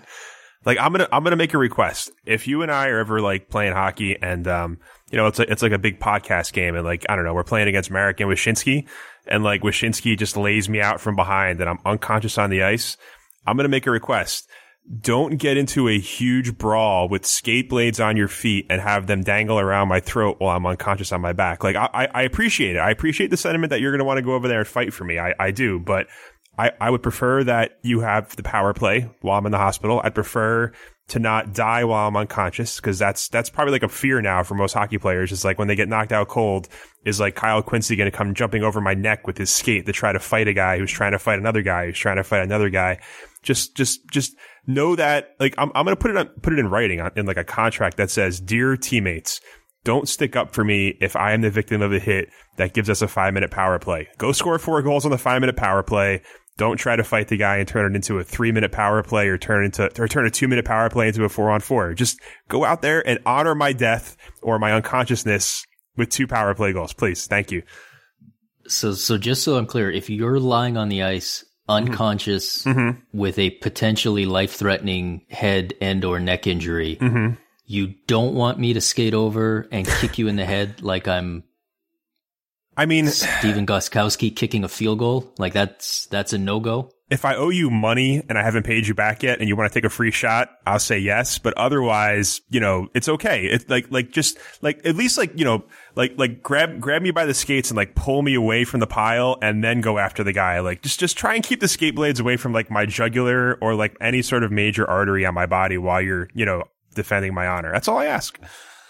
Like 0.65 0.77
I'm 0.79 0.91
gonna 0.91 1.07
I'm 1.11 1.23
gonna 1.23 1.35
make 1.35 1.53
a 1.53 1.57
request. 1.57 2.11
If 2.25 2.47
you 2.47 2.61
and 2.61 2.71
I 2.71 2.87
are 2.87 2.99
ever 2.99 3.21
like 3.21 3.49
playing 3.49 3.73
hockey 3.73 4.17
and 4.21 4.47
um 4.47 4.79
you 5.11 5.17
know 5.17 5.27
it's 5.27 5.39
a, 5.39 5.49
it's 5.49 5.61
like 5.61 5.71
a 5.71 5.77
big 5.77 5.99
podcast 5.99 6.53
game 6.53 6.75
and 6.75 6.83
like 6.83 7.05
I 7.07 7.15
don't 7.15 7.25
know 7.25 7.33
we're 7.33 7.43
playing 7.43 7.67
against 7.67 7.89
Marek 7.89 8.19
and 8.19 8.29
Wyshynski 8.29 8.87
and 9.27 9.43
like 9.43 9.61
Wyshynski 9.61 10.17
just 10.17 10.35
lays 10.35 10.67
me 10.67 10.81
out 10.81 10.99
from 10.99 11.15
behind 11.15 11.61
and 11.61 11.69
I'm 11.69 11.79
unconscious 11.85 12.37
on 12.37 12.49
the 12.49 12.63
ice. 12.63 12.97
I'm 13.45 13.55
gonna 13.55 13.69
make 13.69 13.87
a 13.87 13.91
request 13.91 14.49
don't 15.01 15.37
get 15.37 15.57
into 15.57 15.89
a 15.89 15.99
huge 15.99 16.57
brawl 16.57 17.09
with 17.09 17.25
skate 17.25 17.69
blades 17.69 17.99
on 17.99 18.15
your 18.15 18.29
feet 18.29 18.65
and 18.69 18.81
have 18.81 19.07
them 19.07 19.21
dangle 19.21 19.59
around 19.59 19.89
my 19.89 19.99
throat 19.99 20.37
while 20.39 20.55
I'm 20.55 20.65
unconscious 20.65 21.11
on 21.11 21.19
my 21.19 21.33
back. 21.33 21.63
Like 21.63 21.75
I, 21.75 22.07
I 22.13 22.21
appreciate 22.21 22.75
it. 22.77 22.79
I 22.79 22.91
appreciate 22.91 23.29
the 23.29 23.37
sentiment 23.37 23.71
that 23.71 23.81
you're 23.81 23.91
going 23.91 23.99
to 23.99 24.05
want 24.05 24.17
to 24.17 24.21
go 24.21 24.33
over 24.33 24.47
there 24.47 24.59
and 24.59 24.67
fight 24.67 24.93
for 24.93 25.03
me. 25.03 25.19
I, 25.19 25.33
I 25.39 25.51
do, 25.51 25.79
but 25.79 26.07
I, 26.57 26.71
I 26.79 26.89
would 26.89 27.03
prefer 27.03 27.43
that 27.43 27.77
you 27.83 27.99
have 27.99 28.35
the 28.35 28.43
power 28.43 28.73
play 28.73 29.09
while 29.21 29.37
I'm 29.37 29.45
in 29.45 29.51
the 29.51 29.57
hospital. 29.57 30.01
I'd 30.03 30.15
prefer 30.15 30.71
to 31.09 31.19
not 31.19 31.53
die 31.53 31.85
while 31.85 32.07
I'm 32.07 32.17
unconscious 32.17 32.77
because 32.77 32.99
that's 32.99 33.29
that's 33.29 33.49
probably 33.49 33.71
like 33.71 33.83
a 33.83 33.89
fear 33.89 34.21
now 34.21 34.43
for 34.43 34.55
most 34.55 34.73
hockey 34.73 34.97
players. 34.97 35.31
Is 35.31 35.45
like 35.45 35.57
when 35.59 35.67
they 35.67 35.75
get 35.75 35.87
knocked 35.87 36.11
out 36.11 36.27
cold, 36.27 36.67
is 37.05 37.19
like 37.19 37.35
Kyle 37.35 37.61
Quincey 37.61 37.95
going 37.95 38.11
to 38.11 38.17
come 38.17 38.33
jumping 38.33 38.63
over 38.63 38.81
my 38.81 38.93
neck 38.93 39.27
with 39.27 39.37
his 39.37 39.49
skate 39.49 39.85
to 39.85 39.93
try 39.93 40.11
to 40.11 40.19
fight 40.19 40.47
a 40.47 40.53
guy 40.53 40.77
who's 40.77 40.91
trying 40.91 41.13
to 41.13 41.19
fight 41.19 41.39
another 41.39 41.61
guy 41.61 41.85
who's 41.85 41.97
trying 41.97 42.17
to 42.17 42.23
fight 42.23 42.41
another 42.41 42.69
guy. 42.69 42.99
Just 43.47 43.75
just 43.75 44.05
just 44.11 44.35
know 44.67 44.97
that 44.97 45.29
like 45.39 45.55
I'm 45.57 45.71
I'm 45.73 45.85
going 45.85 45.95
to 45.95 46.01
put 46.01 46.11
it 46.11 46.17
on, 46.17 46.27
put 46.41 46.51
it 46.51 46.59
in 46.59 46.69
writing 46.69 46.99
on, 46.99 47.11
in 47.15 47.25
like 47.25 47.37
a 47.37 47.45
contract 47.45 47.95
that 47.95 48.11
says, 48.11 48.41
"Dear 48.41 48.75
teammates." 48.75 49.39
Don't 49.85 50.09
stick 50.09 50.35
up 50.35 50.53
for 50.53 50.65
me 50.65 50.97
if 50.99 51.15
I 51.15 51.31
am 51.31 51.39
the 51.39 51.49
victim 51.49 51.81
of 51.81 51.93
a 51.93 51.99
hit 51.99 52.27
that 52.57 52.73
gives 52.73 52.89
us 52.89 53.01
a 53.01 53.07
five 53.07 53.33
minute 53.33 53.51
power 53.51 53.79
play. 53.79 54.09
Go 54.17 54.33
score 54.33 54.59
four 54.59 54.81
goals 54.81 55.05
on 55.05 55.11
the 55.11 55.17
five 55.17 55.39
minute 55.39 55.55
power 55.55 55.81
play. 55.81 56.23
Don't 56.57 56.75
try 56.75 56.97
to 56.97 57.05
fight 57.05 57.29
the 57.29 57.37
guy 57.37 57.57
and 57.57 57.67
turn 57.67 57.89
it 57.89 57.95
into 57.95 58.19
a 58.19 58.23
three 58.25 58.51
minute 58.51 58.73
power 58.73 59.01
play 59.01 59.29
or 59.29 59.37
turn 59.37 59.63
into 59.63 59.89
or 59.97 60.09
turn 60.09 60.25
a 60.25 60.29
two 60.29 60.49
minute 60.49 60.65
power 60.65 60.89
play 60.89 61.07
into 61.07 61.23
a 61.23 61.29
four 61.29 61.51
on 61.51 61.61
four. 61.61 61.93
Just 61.93 62.19
go 62.49 62.65
out 62.65 62.81
there 62.81 63.07
and 63.07 63.19
honor 63.25 63.55
my 63.55 63.71
death 63.71 64.17
or 64.41 64.59
my 64.59 64.73
unconsciousness 64.73 65.65
with 65.95 66.09
two 66.09 66.27
power 66.27 66.53
play 66.53 66.73
goals, 66.73 66.91
please. 66.91 67.25
Thank 67.25 67.51
you. 67.51 67.63
So, 68.67 68.91
so 68.93 69.17
just 69.17 69.43
so 69.43 69.55
I'm 69.55 69.67
clear, 69.67 69.89
if 69.89 70.09
you're 70.09 70.39
lying 70.39 70.75
on 70.75 70.89
the 70.89 71.03
ice 71.03 71.45
unconscious 71.69 72.63
Mm-hmm. 72.63 72.99
with 73.17 73.37
a 73.39 73.49
potentially 73.51 74.25
life 74.25 74.53
threatening 74.53 75.25
head 75.29 75.73
and 75.81 76.03
or 76.05 76.19
neck 76.19 76.47
injury, 76.47 76.97
Mm-hmm. 76.99 77.33
you 77.65 77.93
don't 78.07 78.33
want 78.35 78.59
me 78.59 78.73
to 78.73 78.81
skate 78.81 79.13
over 79.13 79.67
and 79.71 79.85
kick 79.87 80.17
you 80.17 80.27
in 80.27 80.35
the 80.35 80.45
head 80.45 80.81
like 80.81 81.07
I'm 81.07 81.43
I 82.79 82.85
mean, 82.85 83.07
Stephen 83.07 83.65
Gostkowski 83.65 84.35
kicking 84.35 84.63
a 84.63 84.67
field 84.67 84.99
goal. 84.99 85.33
Like 85.39 85.53
that's 85.53 86.05
that's 86.07 86.31
a 86.33 86.37
no 86.37 86.59
go. 86.59 86.91
if 87.09 87.25
I 87.25 87.35
owe 87.35 87.49
you 87.49 87.71
money 87.71 88.21
and 88.29 88.37
I 88.37 88.43
haven't 88.43 88.67
paid 88.67 88.85
you 88.85 88.93
back 88.93 89.23
yet 89.23 89.39
and 89.39 89.47
you 89.49 89.55
want 89.55 89.71
to 89.71 89.73
take 89.79 89.83
a 89.85 89.89
free 89.89 90.11
shot, 90.11 90.49
I'll 90.67 90.77
say 90.77 90.99
yes. 90.99 91.39
But 91.39 91.55
otherwise, 91.57 92.39
you 92.49 92.59
know, 92.59 92.87
it's 92.93 93.09
okay. 93.09 93.45
It's 93.47 93.67
like, 93.67 93.87
like 93.89 94.11
just 94.11 94.37
like, 94.61 94.85
at 94.85 94.95
least 94.95 95.17
like, 95.17 95.31
you 95.39 95.43
know, 95.45 95.63
like, 95.97 96.13
like 96.17 96.41
grab, 96.41 96.79
grab 96.79 97.01
me 97.01 97.11
by 97.11 97.25
the 97.25 97.33
skates 97.33 97.69
and 97.69 97.75
like 97.75 97.95
pull 97.95 98.21
me 98.21 98.35
away 98.35 98.63
from 98.63 98.79
the 98.79 98.87
pile 98.87 99.37
and 99.41 99.63
then 99.63 99.81
go 99.81 99.97
after 99.97 100.23
the 100.23 100.31
guy. 100.31 100.59
Like 100.59 100.81
just, 100.83 100.99
just 100.99 101.17
try 101.17 101.35
and 101.35 101.43
keep 101.43 101.59
the 101.59 101.67
skate 101.67 101.95
blades 101.95 102.19
away 102.19 102.37
from 102.37 102.53
like 102.53 102.71
my 102.71 102.85
jugular 102.85 103.55
or 103.55 103.75
like 103.75 103.97
any 103.99 104.21
sort 104.21 104.43
of 104.43 104.51
major 104.51 104.89
artery 104.89 105.25
on 105.25 105.33
my 105.33 105.45
body 105.47 105.77
while 105.77 106.01
you're, 106.01 106.29
you 106.33 106.45
know, 106.45 106.63
defending 106.95 107.33
my 107.33 107.47
honor. 107.47 107.71
That's 107.71 107.87
all 107.87 107.97
I 107.97 108.05
ask. 108.05 108.39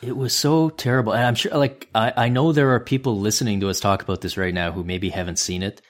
It 0.02 0.16
was 0.16 0.36
so 0.36 0.70
terrible. 0.70 1.14
And 1.14 1.24
I'm 1.24 1.36
sure 1.36 1.58
like 1.58 1.90
I, 1.96 2.14
I 2.16 2.30
know 2.30 2.52
there 2.52 2.72
are 2.76 2.80
people 2.80 3.20
listening 3.20 3.62
to 3.62 3.70
us 3.70 3.80
talk 3.80 4.04
about 4.04 4.22
this 4.22 4.38
right 4.38 4.54
now 4.54 4.72
who 4.72 4.84
maybe 4.84 5.10
haven't 5.10 5.40
seen 5.40 5.64
it. 5.64 5.82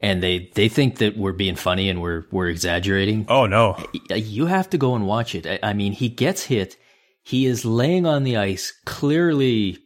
And 0.00 0.22
they, 0.22 0.50
they 0.54 0.68
think 0.68 0.98
that 0.98 1.16
we're 1.16 1.32
being 1.32 1.56
funny 1.56 1.88
and 1.88 2.02
we're 2.02 2.24
we're 2.30 2.48
exaggerating. 2.48 3.26
Oh 3.28 3.46
no. 3.46 3.76
You 4.10 4.46
have 4.46 4.70
to 4.70 4.78
go 4.78 4.94
and 4.94 5.06
watch 5.06 5.34
it. 5.34 5.46
I, 5.46 5.58
I 5.62 5.72
mean, 5.72 5.92
he 5.92 6.08
gets 6.08 6.44
hit. 6.44 6.76
He 7.22 7.46
is 7.46 7.64
laying 7.64 8.04
on 8.04 8.24
the 8.24 8.36
ice, 8.36 8.72
clearly 8.84 9.78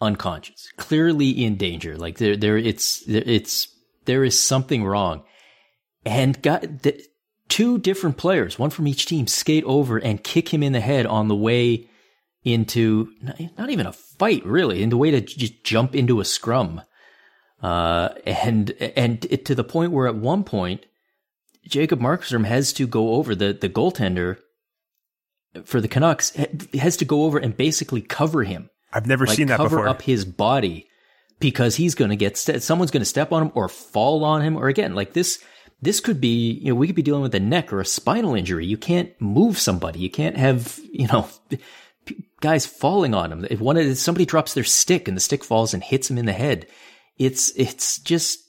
unconscious, 0.00 0.70
clearly 0.76 1.30
in 1.30 1.56
danger. 1.56 1.96
Like 1.96 2.18
there, 2.18 2.36
there, 2.36 2.56
it's, 2.56 3.02
it's, 3.06 3.68
there 4.04 4.24
is 4.24 4.40
something 4.40 4.84
wrong. 4.84 5.24
And 6.04 6.40
got 6.42 6.82
the, 6.82 7.02
two 7.48 7.78
different 7.78 8.16
players, 8.16 8.58
one 8.58 8.70
from 8.70 8.88
each 8.88 9.06
team, 9.06 9.26
skate 9.26 9.64
over 9.64 9.98
and 9.98 10.22
kick 10.22 10.52
him 10.52 10.62
in 10.62 10.72
the 10.72 10.80
head 10.80 11.06
on 11.06 11.28
the 11.28 11.36
way 11.36 11.88
into 12.42 13.10
not, 13.56 13.70
even 13.70 13.86
a 13.86 13.92
fight, 13.92 14.44
really, 14.44 14.82
in 14.82 14.90
the 14.90 14.96
way 14.96 15.10
to 15.10 15.20
just 15.20 15.64
jump 15.64 15.94
into 15.94 16.20
a 16.20 16.24
scrum. 16.24 16.82
Uh, 17.62 18.10
and, 18.26 18.70
and 18.96 19.26
it, 19.30 19.46
to 19.46 19.54
the 19.54 19.64
point 19.64 19.92
where 19.92 20.06
at 20.06 20.16
one 20.16 20.44
point, 20.44 20.84
Jacob 21.66 22.00
Markstrom 22.00 22.44
has 22.44 22.74
to 22.74 22.86
go 22.86 23.14
over 23.14 23.34
the, 23.34 23.54
the 23.54 23.70
goaltender 23.70 24.36
for 25.64 25.80
the 25.80 25.88
Canucks 25.88 26.36
has 26.74 26.96
to 26.96 27.04
go 27.04 27.24
over 27.24 27.38
and 27.38 27.56
basically 27.56 28.00
cover 28.00 28.42
him. 28.42 28.70
I've 28.94 29.06
never 29.06 29.26
Like 29.26 29.36
seen 29.36 29.48
that 29.48 29.56
cover 29.58 29.76
before. 29.76 29.88
up 29.88 30.02
his 30.02 30.24
body 30.24 30.88
because 31.40 31.76
he's 31.76 31.94
going 31.94 32.10
to 32.10 32.16
get 32.16 32.36
st- 32.36 32.62
someone's 32.62 32.90
going 32.90 33.00
to 33.02 33.06
step 33.06 33.32
on 33.32 33.42
him 33.42 33.52
or 33.54 33.68
fall 33.68 34.24
on 34.24 34.40
him 34.40 34.56
or 34.56 34.68
again 34.68 34.94
like 34.94 35.12
this 35.12 35.42
this 35.82 36.00
could 36.00 36.20
be 36.20 36.52
you 36.52 36.68
know 36.68 36.74
we 36.76 36.86
could 36.86 36.96
be 36.96 37.02
dealing 37.02 37.22
with 37.22 37.34
a 37.34 37.40
neck 37.40 37.72
or 37.72 37.80
a 37.80 37.84
spinal 37.84 38.34
injury. 38.34 38.64
You 38.64 38.78
can't 38.78 39.10
move 39.20 39.58
somebody. 39.58 39.98
You 39.98 40.10
can't 40.10 40.36
have 40.36 40.78
you 40.92 41.08
know 41.08 41.28
guys 42.40 42.64
falling 42.66 43.14
on 43.14 43.32
him. 43.32 43.46
If 43.50 43.60
one 43.60 43.76
of 43.76 43.98
somebody 43.98 44.24
drops 44.24 44.54
their 44.54 44.64
stick 44.64 45.08
and 45.08 45.16
the 45.16 45.20
stick 45.20 45.42
falls 45.44 45.74
and 45.74 45.82
hits 45.82 46.10
him 46.10 46.18
in 46.18 46.26
the 46.26 46.32
head 46.32 46.66
it's 47.16 47.52
it's 47.56 47.98
just 47.98 48.40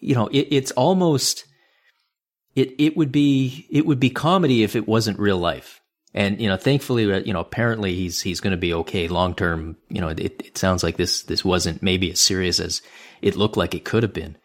you 0.00 0.14
know 0.14 0.26
it, 0.28 0.48
it's 0.50 0.70
almost 0.72 1.44
it 2.54 2.72
it 2.78 2.96
would 2.96 3.12
be 3.12 3.66
it 3.70 3.84
would 3.84 4.00
be 4.00 4.10
comedy 4.10 4.62
if 4.62 4.74
it 4.74 4.88
wasn't 4.88 5.18
real 5.18 5.38
life 5.38 5.80
and 6.16 6.40
you 6.40 6.48
know 6.48 6.56
thankfully 6.56 7.12
uh, 7.12 7.20
you 7.20 7.32
know 7.32 7.40
apparently 7.40 7.94
he's 7.94 8.20
he's 8.20 8.40
going 8.40 8.50
to 8.50 8.56
be 8.56 8.74
okay 8.74 9.06
long 9.06 9.34
term 9.34 9.76
you 9.88 10.00
know 10.00 10.08
it, 10.08 10.20
it 10.20 10.58
sounds 10.58 10.82
like 10.82 10.96
this 10.96 11.22
this 11.22 11.44
wasn't 11.44 11.82
maybe 11.82 12.10
as 12.10 12.20
serious 12.20 12.58
as 12.58 12.82
it 13.22 13.36
looked 13.36 13.56
like 13.56 13.74
it 13.74 13.84
could 13.84 14.02
have 14.02 14.12
been 14.12 14.36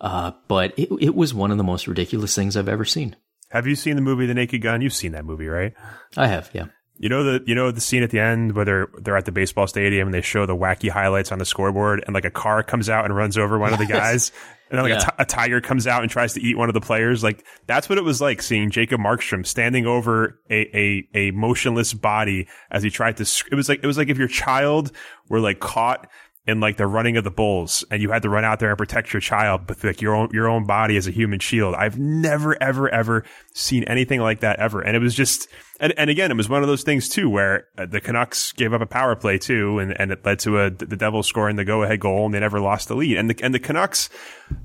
uh, 0.00 0.32
but 0.46 0.78
it, 0.78 0.88
it 1.00 1.14
was 1.14 1.34
one 1.34 1.50
of 1.50 1.56
the 1.58 1.64
most 1.64 1.86
ridiculous 1.86 2.34
things 2.34 2.56
I've 2.56 2.68
ever 2.68 2.84
seen. 2.84 3.16
Have 3.50 3.66
you 3.66 3.74
seen 3.74 3.96
the 3.96 4.02
movie 4.02 4.26
The 4.26 4.34
Naked 4.34 4.62
Gun? 4.62 4.80
You've 4.80 4.92
seen 4.92 5.12
that 5.12 5.24
movie, 5.24 5.48
right? 5.48 5.72
I 6.16 6.26
have, 6.28 6.50
yeah. 6.52 6.66
You 7.00 7.08
know 7.08 7.22
the 7.22 7.44
you 7.46 7.54
know 7.54 7.70
the 7.70 7.80
scene 7.80 8.02
at 8.02 8.10
the 8.10 8.18
end 8.18 8.56
where 8.56 8.64
they're 8.64 8.88
they're 8.98 9.16
at 9.16 9.24
the 9.24 9.30
baseball 9.30 9.68
stadium 9.68 10.08
and 10.08 10.14
they 10.14 10.20
show 10.20 10.46
the 10.46 10.56
wacky 10.56 10.90
highlights 10.90 11.30
on 11.30 11.38
the 11.38 11.44
scoreboard 11.44 12.02
and 12.04 12.12
like 12.12 12.24
a 12.24 12.30
car 12.30 12.64
comes 12.64 12.88
out 12.88 13.04
and 13.04 13.14
runs 13.14 13.38
over 13.38 13.56
one 13.56 13.72
of 13.72 13.78
the 13.78 13.86
guys 13.86 14.32
and 14.70 14.78
then 14.78 14.82
like 14.84 14.92
a 14.92 14.96
Yeah. 14.96 15.00
ti- 15.04 15.16
a 15.18 15.24
tiger 15.24 15.60
comes 15.60 15.86
out 15.86 16.02
and 16.02 16.10
tries 16.10 16.34
to 16.34 16.40
eat 16.42 16.56
one 16.56 16.68
of 16.68 16.74
the 16.74 16.80
players 16.80 17.22
like 17.22 17.44
that's 17.66 17.88
what 17.88 17.98
it 17.98 18.04
was 18.04 18.20
like 18.20 18.42
seeing 18.42 18.70
Jacob 18.70 19.00
Markstrom 19.00 19.46
standing 19.46 19.86
over 19.86 20.40
a 20.50 20.76
a, 20.76 21.08
a 21.14 21.30
motionless 21.32 21.94
body 21.94 22.46
as 22.70 22.82
he 22.82 22.90
tried 22.90 23.16
to 23.18 23.24
sc- 23.24 23.48
it 23.50 23.54
was 23.54 23.68
like 23.68 23.80
it 23.82 23.86
was 23.86 23.96
like 23.98 24.08
if 24.08 24.18
your 24.18 24.28
child 24.28 24.92
were 25.28 25.40
like 25.40 25.60
caught 25.60 26.08
in 26.48 26.60
like 26.60 26.78
the 26.78 26.86
running 26.86 27.18
of 27.18 27.24
the 27.24 27.30
bulls 27.30 27.84
and 27.90 28.00
you 28.00 28.10
had 28.10 28.22
to 28.22 28.30
run 28.30 28.42
out 28.42 28.58
there 28.58 28.70
and 28.70 28.78
protect 28.78 29.12
your 29.12 29.20
child 29.20 29.68
with 29.68 29.84
like 29.84 30.00
your 30.00 30.14
own 30.14 30.30
your 30.32 30.48
own 30.48 30.64
body 30.64 30.96
as 30.96 31.06
a 31.06 31.10
human 31.10 31.38
shield. 31.38 31.74
I've 31.74 31.98
never 31.98 32.60
ever 32.60 32.88
ever 32.88 33.24
seen 33.52 33.84
anything 33.84 34.20
like 34.20 34.40
that 34.40 34.58
ever. 34.58 34.80
And 34.80 34.96
it 34.96 35.00
was 35.00 35.14
just 35.14 35.46
and, 35.78 35.92
and 35.98 36.08
again, 36.08 36.30
it 36.30 36.36
was 36.38 36.48
one 36.48 36.62
of 36.62 36.68
those 36.68 36.82
things 36.82 37.08
too 37.10 37.28
where 37.28 37.66
uh, 37.76 37.84
the 37.84 38.00
Canucks 38.00 38.52
gave 38.52 38.72
up 38.72 38.80
a 38.80 38.86
power 38.86 39.14
play 39.14 39.36
too 39.36 39.78
and 39.78 39.94
and 40.00 40.10
it 40.10 40.24
led 40.24 40.38
to 40.40 40.58
a 40.58 40.70
the 40.70 40.96
Devils 40.96 41.26
scoring 41.26 41.56
the 41.56 41.66
go 41.66 41.82
ahead 41.82 42.00
goal 42.00 42.24
and 42.24 42.34
they 42.34 42.40
never 42.40 42.60
lost 42.60 42.88
the 42.88 42.96
lead. 42.96 43.18
And 43.18 43.28
the 43.28 43.44
and 43.44 43.54
the 43.54 43.60
Canucks 43.60 44.08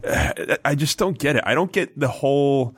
uh, 0.06 0.56
I 0.64 0.76
just 0.76 0.98
don't 0.98 1.20
get 1.20 1.36
it. 1.36 1.44
I 1.46 1.54
don't 1.54 1.74
get 1.74 2.00
the 2.00 2.08
whole 2.08 2.78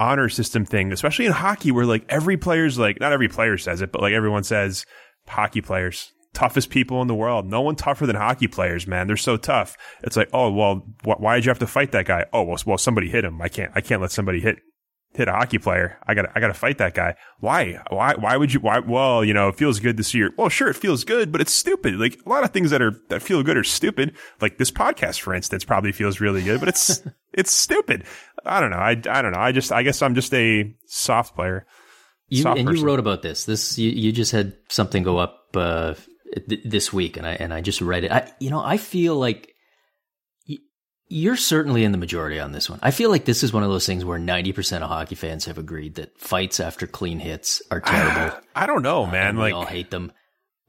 honor 0.00 0.28
system 0.28 0.64
thing, 0.64 0.92
especially 0.92 1.26
in 1.26 1.32
hockey 1.32 1.70
where 1.70 1.86
like 1.86 2.04
every 2.08 2.36
player's 2.36 2.76
like 2.76 2.98
not 2.98 3.12
every 3.12 3.28
player 3.28 3.56
says 3.56 3.82
it, 3.82 3.92
but 3.92 4.02
like 4.02 4.14
everyone 4.14 4.42
says 4.42 4.84
hockey 5.28 5.60
players 5.60 6.12
toughest 6.36 6.70
people 6.70 7.00
in 7.00 7.08
the 7.08 7.14
world. 7.14 7.46
No 7.46 7.62
one 7.62 7.76
tougher 7.76 8.06
than 8.06 8.14
hockey 8.14 8.46
players, 8.46 8.86
man. 8.86 9.06
They're 9.06 9.16
so 9.16 9.36
tough. 9.36 9.76
It's 10.02 10.16
like, 10.16 10.28
oh 10.32 10.50
well, 10.52 10.86
wh- 11.04 11.20
why 11.20 11.36
did 11.36 11.46
you 11.46 11.50
have 11.50 11.58
to 11.60 11.66
fight 11.66 11.92
that 11.92 12.06
guy? 12.06 12.26
Oh 12.32 12.42
well, 12.42 12.58
well 12.66 12.78
somebody 12.78 13.08
hit 13.08 13.24
him. 13.24 13.40
I 13.40 13.48
can't, 13.48 13.72
I 13.74 13.80
can't 13.80 14.02
let 14.02 14.12
somebody 14.12 14.40
hit 14.40 14.58
hit 15.14 15.28
a 15.28 15.32
hockey 15.32 15.58
player. 15.58 15.98
I 16.06 16.12
got, 16.12 16.26
I 16.34 16.40
got 16.40 16.48
to 16.48 16.54
fight 16.54 16.76
that 16.78 16.92
guy. 16.92 17.14
Why? 17.40 17.80
Why? 17.88 18.14
Why 18.14 18.36
would 18.36 18.52
you? 18.52 18.60
Why? 18.60 18.80
Well, 18.80 19.24
you 19.24 19.32
know, 19.32 19.48
it 19.48 19.56
feels 19.56 19.80
good 19.80 19.96
to 19.96 20.04
see 20.04 20.18
your. 20.18 20.30
Well, 20.36 20.50
sure, 20.50 20.68
it 20.68 20.76
feels 20.76 21.04
good, 21.04 21.32
but 21.32 21.40
it's 21.40 21.52
stupid. 21.52 21.94
Like 21.94 22.18
a 22.24 22.28
lot 22.28 22.44
of 22.44 22.50
things 22.50 22.70
that 22.70 22.82
are 22.82 22.92
that 23.08 23.22
feel 23.22 23.42
good 23.42 23.56
are 23.56 23.64
stupid. 23.64 24.14
Like 24.40 24.58
this 24.58 24.70
podcast, 24.70 25.20
for 25.20 25.34
instance, 25.34 25.64
probably 25.64 25.92
feels 25.92 26.20
really 26.20 26.42
good, 26.42 26.60
but 26.60 26.68
it's 26.68 27.02
it's 27.32 27.50
stupid. 27.50 28.04
I 28.44 28.60
don't 28.60 28.70
know. 28.70 28.76
I, 28.76 28.90
I 28.90 29.22
don't 29.22 29.32
know. 29.32 29.38
I 29.38 29.52
just 29.52 29.72
I 29.72 29.82
guess 29.82 30.02
I'm 30.02 30.14
just 30.14 30.32
a 30.34 30.74
soft 30.86 31.34
player. 31.34 31.66
You, 32.28 32.42
Soft 32.42 32.58
and 32.58 32.66
person. 32.66 32.80
you 32.80 32.86
wrote 32.86 32.98
about 32.98 33.22
this. 33.22 33.44
This 33.44 33.78
you, 33.78 33.90
you 33.90 34.10
just 34.12 34.32
had 34.32 34.54
something 34.68 35.04
go 35.04 35.16
up 35.18 35.46
uh, 35.54 35.94
th- 36.48 36.62
this 36.64 36.92
week, 36.92 37.16
and 37.16 37.26
I 37.26 37.32
and 37.34 37.52
I 37.54 37.60
just 37.60 37.80
read 37.80 38.04
it. 38.04 38.12
I, 38.12 38.32
you 38.40 38.50
know, 38.50 38.60
I 38.60 38.76
feel 38.76 39.16
like 39.16 39.54
y- 40.48 40.58
you're 41.08 41.36
certainly 41.36 41.84
in 41.84 41.92
the 41.92 41.98
majority 41.98 42.38
on 42.40 42.52
this 42.52 42.68
one. 42.70 42.78
I 42.82 42.90
feel 42.90 43.10
like 43.10 43.24
this 43.24 43.42
is 43.42 43.52
one 43.52 43.62
of 43.62 43.70
those 43.70 43.86
things 43.86 44.04
where 44.04 44.18
90 44.18 44.52
percent 44.52 44.84
of 44.84 44.90
hockey 44.90 45.14
fans 45.14 45.44
have 45.46 45.58
agreed 45.58 45.96
that 45.96 46.18
fights 46.18 46.60
after 46.60 46.86
clean 46.86 47.18
hits 47.18 47.62
are 47.70 47.80
terrible. 47.86 48.38
I 48.54 48.66
don't 48.66 48.82
know, 48.82 49.04
uh, 49.04 49.10
man. 49.10 49.28
and 49.30 49.38
we 49.38 49.44
Like 49.44 49.54
all 49.54 49.64
hate 49.66 49.90
them. 49.90 50.12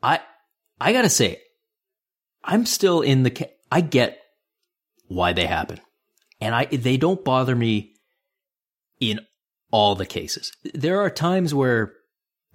I 0.04 0.20
I 0.80 0.94
gotta 0.94 1.10
say, 1.10 1.42
I'm 2.44 2.66
still 2.66 3.02
in 3.02 3.24
the. 3.24 3.32
ca- 3.32 3.52
I 3.72 3.82
get 3.82 4.20
why 5.08 5.34
they 5.34 5.46
happen, 5.46 5.80
and 6.40 6.54
I 6.56 6.66
they 6.66 6.98
don't 6.98 7.24
bother 7.24 7.56
me 7.56 7.94
in 9.00 9.20
all 9.72 9.96
the 9.96 10.06
cases. 10.06 10.52
There 10.74 11.02
are 11.02 11.10
times 11.10 11.54
where 11.54 11.94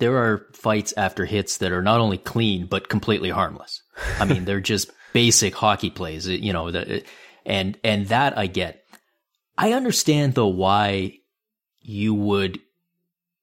there 0.03 0.17
are 0.17 0.49
fights 0.53 0.93
after 0.97 1.25
hits 1.25 1.59
that 1.59 1.71
are 1.71 1.81
not 1.81 2.01
only 2.01 2.19
clean 2.19 2.67
but 2.67 2.89
completely 2.89 3.31
harmless. 3.31 3.85
I 4.19 4.25
mean, 4.25 4.45
they're 4.45 4.61
just 4.61 4.91
basic 5.13 5.55
hockey 5.55 5.91
plays, 5.91 6.27
you 6.27 6.53
know. 6.53 6.73
The, 6.73 7.05
and 7.47 7.79
and 7.85 8.09
that 8.09 8.37
I 8.37 8.49
get. 8.49 8.85
I 9.57 9.75
understand 9.75 10.35
though 10.35 10.49
why 10.49 11.19
you 11.81 12.15
would 12.15 12.59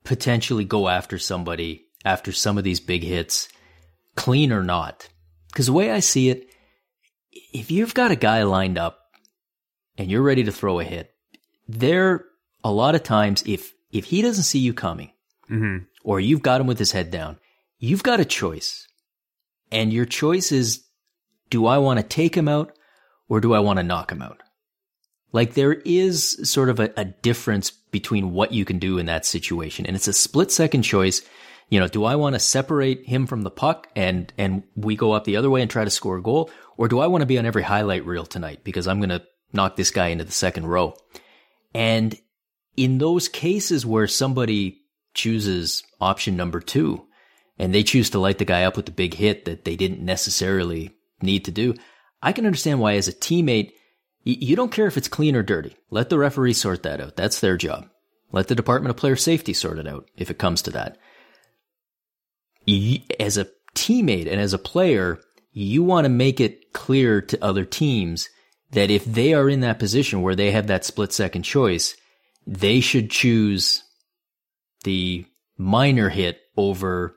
potentially 0.03 0.65
go 0.65 0.89
after 0.89 1.17
somebody 1.17 1.85
after 2.03 2.33
some 2.33 2.57
of 2.57 2.65
these 2.65 2.81
big 2.81 3.03
hits, 3.03 3.47
clean 4.15 4.51
or 4.51 4.63
not. 4.63 5.07
Because 5.47 5.67
the 5.67 5.73
way 5.73 5.91
I 5.91 6.01
see 6.01 6.29
it, 6.29 6.49
if 7.53 7.71
you've 7.71 7.93
got 7.93 8.11
a 8.11 8.17
guy 8.17 8.43
lined 8.43 8.77
up 8.77 8.99
and 9.97 10.11
you're 10.11 10.21
ready 10.21 10.43
to 10.43 10.51
throw 10.51 10.81
a 10.81 10.83
hit, 10.83 11.13
there 11.69 12.25
a 12.65 12.71
lot 12.71 12.95
of 12.95 13.03
times 13.03 13.43
if 13.45 13.73
if 13.93 14.03
he 14.03 14.21
doesn't 14.21 14.43
see 14.43 14.59
you 14.59 14.73
coming, 14.73 15.11
Mm-hmm. 15.49 15.85
Or 16.03 16.19
you've 16.19 16.41
got 16.41 16.61
him 16.61 16.67
with 16.67 16.79
his 16.79 16.91
head 16.91 17.11
down, 17.11 17.39
you've 17.77 18.03
got 18.03 18.19
a 18.19 18.25
choice. 18.25 18.87
And 19.71 19.93
your 19.93 20.05
choice 20.05 20.51
is 20.51 20.83
do 21.49 21.65
I 21.65 21.77
want 21.77 21.99
to 21.99 22.03
take 22.03 22.35
him 22.35 22.47
out 22.47 22.77
or 23.27 23.39
do 23.39 23.53
I 23.53 23.59
want 23.59 23.77
to 23.77 23.83
knock 23.83 24.11
him 24.11 24.21
out? 24.21 24.41
Like 25.31 25.53
there 25.53 25.73
is 25.73 26.39
sort 26.49 26.69
of 26.69 26.79
a, 26.79 26.91
a 26.97 27.05
difference 27.05 27.69
between 27.69 28.31
what 28.31 28.51
you 28.51 28.65
can 28.65 28.79
do 28.79 28.97
in 28.97 29.05
that 29.05 29.25
situation. 29.25 29.85
And 29.85 29.95
it's 29.95 30.07
a 30.07 30.13
split 30.13 30.51
second 30.51 30.83
choice. 30.83 31.21
You 31.69 31.79
know, 31.79 31.87
do 31.87 32.03
I 32.03 32.15
want 32.15 32.33
to 32.33 32.39
separate 32.39 33.05
him 33.05 33.27
from 33.27 33.43
the 33.43 33.51
puck 33.51 33.87
and, 33.95 34.33
and 34.37 34.63
we 34.75 34.95
go 34.95 35.11
up 35.11 35.25
the 35.25 35.37
other 35.37 35.49
way 35.49 35.61
and 35.61 35.69
try 35.69 35.83
to 35.83 35.91
score 35.91 36.17
a 36.17 36.21
goal? 36.21 36.49
Or 36.77 36.87
do 36.87 36.99
I 36.99 37.07
want 37.07 37.21
to 37.21 37.27
be 37.27 37.37
on 37.37 37.45
every 37.45 37.63
highlight 37.63 38.05
reel 38.05 38.25
tonight 38.25 38.61
because 38.63 38.87
I'm 38.87 38.99
going 38.99 39.09
to 39.09 39.23
knock 39.53 39.75
this 39.75 39.91
guy 39.91 40.07
into 40.07 40.23
the 40.23 40.31
second 40.31 40.65
row? 40.65 40.95
And 41.75 42.17
in 42.75 42.97
those 42.97 43.27
cases 43.27 43.85
where 43.85 44.07
somebody 44.07 44.78
chooses 45.19 45.83
option 45.99 46.37
number 46.37 46.61
two 46.61 47.05
and 47.57 47.75
they 47.75 47.83
choose 47.83 48.09
to 48.09 48.19
light 48.19 48.37
the 48.37 48.45
guy 48.45 48.63
up 48.63 48.77
with 48.77 48.85
the 48.85 48.91
big 48.91 49.13
hit 49.13 49.43
that 49.45 49.65
they 49.65 49.75
didn't 49.75 49.99
necessarily 49.99 50.91
need 51.21 51.43
to 51.45 51.51
do, 51.51 51.75
I 52.21 52.31
can 52.31 52.45
understand 52.45 52.79
why 52.79 52.93
as 52.93 53.09
a 53.09 53.13
teammate, 53.13 53.71
you 54.23 54.55
don't 54.55 54.71
care 54.71 54.87
if 54.87 54.97
it's 54.97 55.09
clean 55.09 55.35
or 55.35 55.43
dirty. 55.43 55.75
Let 55.89 56.09
the 56.09 56.17
referee 56.17 56.53
sort 56.53 56.83
that 56.83 57.01
out. 57.01 57.17
That's 57.17 57.41
their 57.41 57.57
job. 57.57 57.89
Let 58.31 58.47
the 58.47 58.55
Department 58.55 58.91
of 58.91 58.97
Player 58.97 59.17
Safety 59.17 59.53
sort 59.53 59.77
it 59.77 59.87
out 59.87 60.09
if 60.15 60.31
it 60.31 60.37
comes 60.37 60.61
to 60.63 60.71
that. 60.71 60.97
As 63.19 63.37
a 63.37 63.47
teammate 63.75 64.31
and 64.31 64.39
as 64.39 64.53
a 64.53 64.59
player, 64.59 65.19
you 65.51 65.83
want 65.83 66.05
to 66.05 66.09
make 66.09 66.39
it 66.39 66.71
clear 66.71 67.21
to 67.21 67.43
other 67.43 67.65
teams 67.65 68.29
that 68.71 68.91
if 68.91 69.03
they 69.03 69.33
are 69.33 69.49
in 69.49 69.61
that 69.61 69.79
position 69.79 70.21
where 70.21 70.35
they 70.35 70.51
have 70.51 70.67
that 70.67 70.85
split 70.85 71.11
second 71.11 71.43
choice, 71.43 71.95
they 72.45 72.79
should 72.79 73.09
choose 73.09 73.83
the 74.83 75.25
minor 75.57 76.09
hit 76.09 76.39
over 76.57 77.15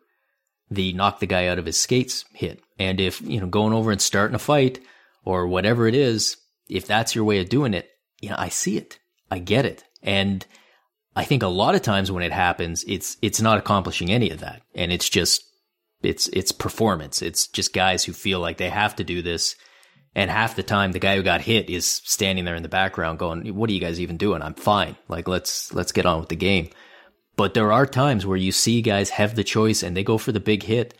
the 0.71 0.93
knock 0.93 1.21
the 1.21 1.27
guy 1.27 1.49
out 1.49 1.59
of 1.59 1.67
his 1.67 1.79
skates 1.79 2.25
hit. 2.33 2.63
And 2.79 3.01
if, 3.01 3.21
you 3.21 3.41
know, 3.41 3.47
going 3.47 3.73
over 3.73 3.93
and 3.93 4.01
starting 4.01 4.35
a 4.35 4.39
fight 4.39 4.81
or 5.25 5.47
whatever 5.47 5.87
it 5.87 5.95
is, 5.95 6.37
if 6.69 6.87
that's 6.87 7.15
your 7.15 7.25
way 7.25 7.41
of 7.41 7.49
doing 7.49 7.75
it, 7.75 7.89
you 8.21 8.31
know, 8.31 8.37
I 8.39 8.49
see 8.49 8.79
it. 8.79 8.99
I 9.31 9.39
get 9.39 9.67
it. 9.67 9.85
And 10.03 10.45
I 11.15 11.25
think 11.25 11.43
a 11.43 11.49
lot 11.49 11.75
of 11.75 11.83
times 11.83 12.11
when 12.11 12.23
it 12.23 12.33
happens, 12.33 12.85
it's, 12.89 13.17
it's 13.23 13.41
not 13.41 13.59
accomplishing 13.59 14.11
any 14.11 14.31
of 14.31 14.41
that. 14.41 14.63
And 14.75 14.91
it's 14.91 15.09
just, 15.09 15.45
it's, 16.03 16.29
it's 16.29 16.53
performance. 16.53 17.23
It's 17.23 17.47
just 17.47 17.75
guys 17.75 18.05
who 18.05 18.13
feel 18.13 18.41
like 18.41 18.57
they 18.57 18.71
have 18.71 18.97
to 18.97 19.05
do 19.05 19.23
this. 19.23 19.55
And 20.15 20.31
half 20.31 20.57
the 20.57 20.63
time, 20.63 20.93
the 20.93 20.99
guy 20.99 21.17
who 21.17 21.23
got 21.23 21.41
hit 21.41 21.71
is 21.71 21.87
standing 21.87 22.45
there 22.45 22.57
in 22.57 22.63
the 22.63 22.69
background 22.69 23.19
going, 23.19 23.47
what 23.55 23.71
are 23.71 23.73
you 23.73 23.81
guys 23.81 24.01
even 24.01 24.17
doing? 24.17 24.43
I'm 24.43 24.55
fine. 24.55 24.97
Like, 25.09 25.29
let's, 25.29 25.73
let's 25.73 25.93
get 25.93 26.07
on 26.07 26.21
with 26.21 26.29
the 26.29 26.37
game. 26.37 26.71
But 27.43 27.55
there 27.55 27.73
are 27.73 27.87
times 27.87 28.25
where 28.25 28.37
you 28.37 28.53
see 28.53 28.83
guys 28.83 29.11
have 29.11 29.35
the 29.35 29.43
choice 29.43 29.83
and 29.83 29.97
they 29.97 30.05
go 30.05 30.17
for 30.17 30.31
the 30.31 30.39
big 30.39 30.63
hit. 30.63 30.95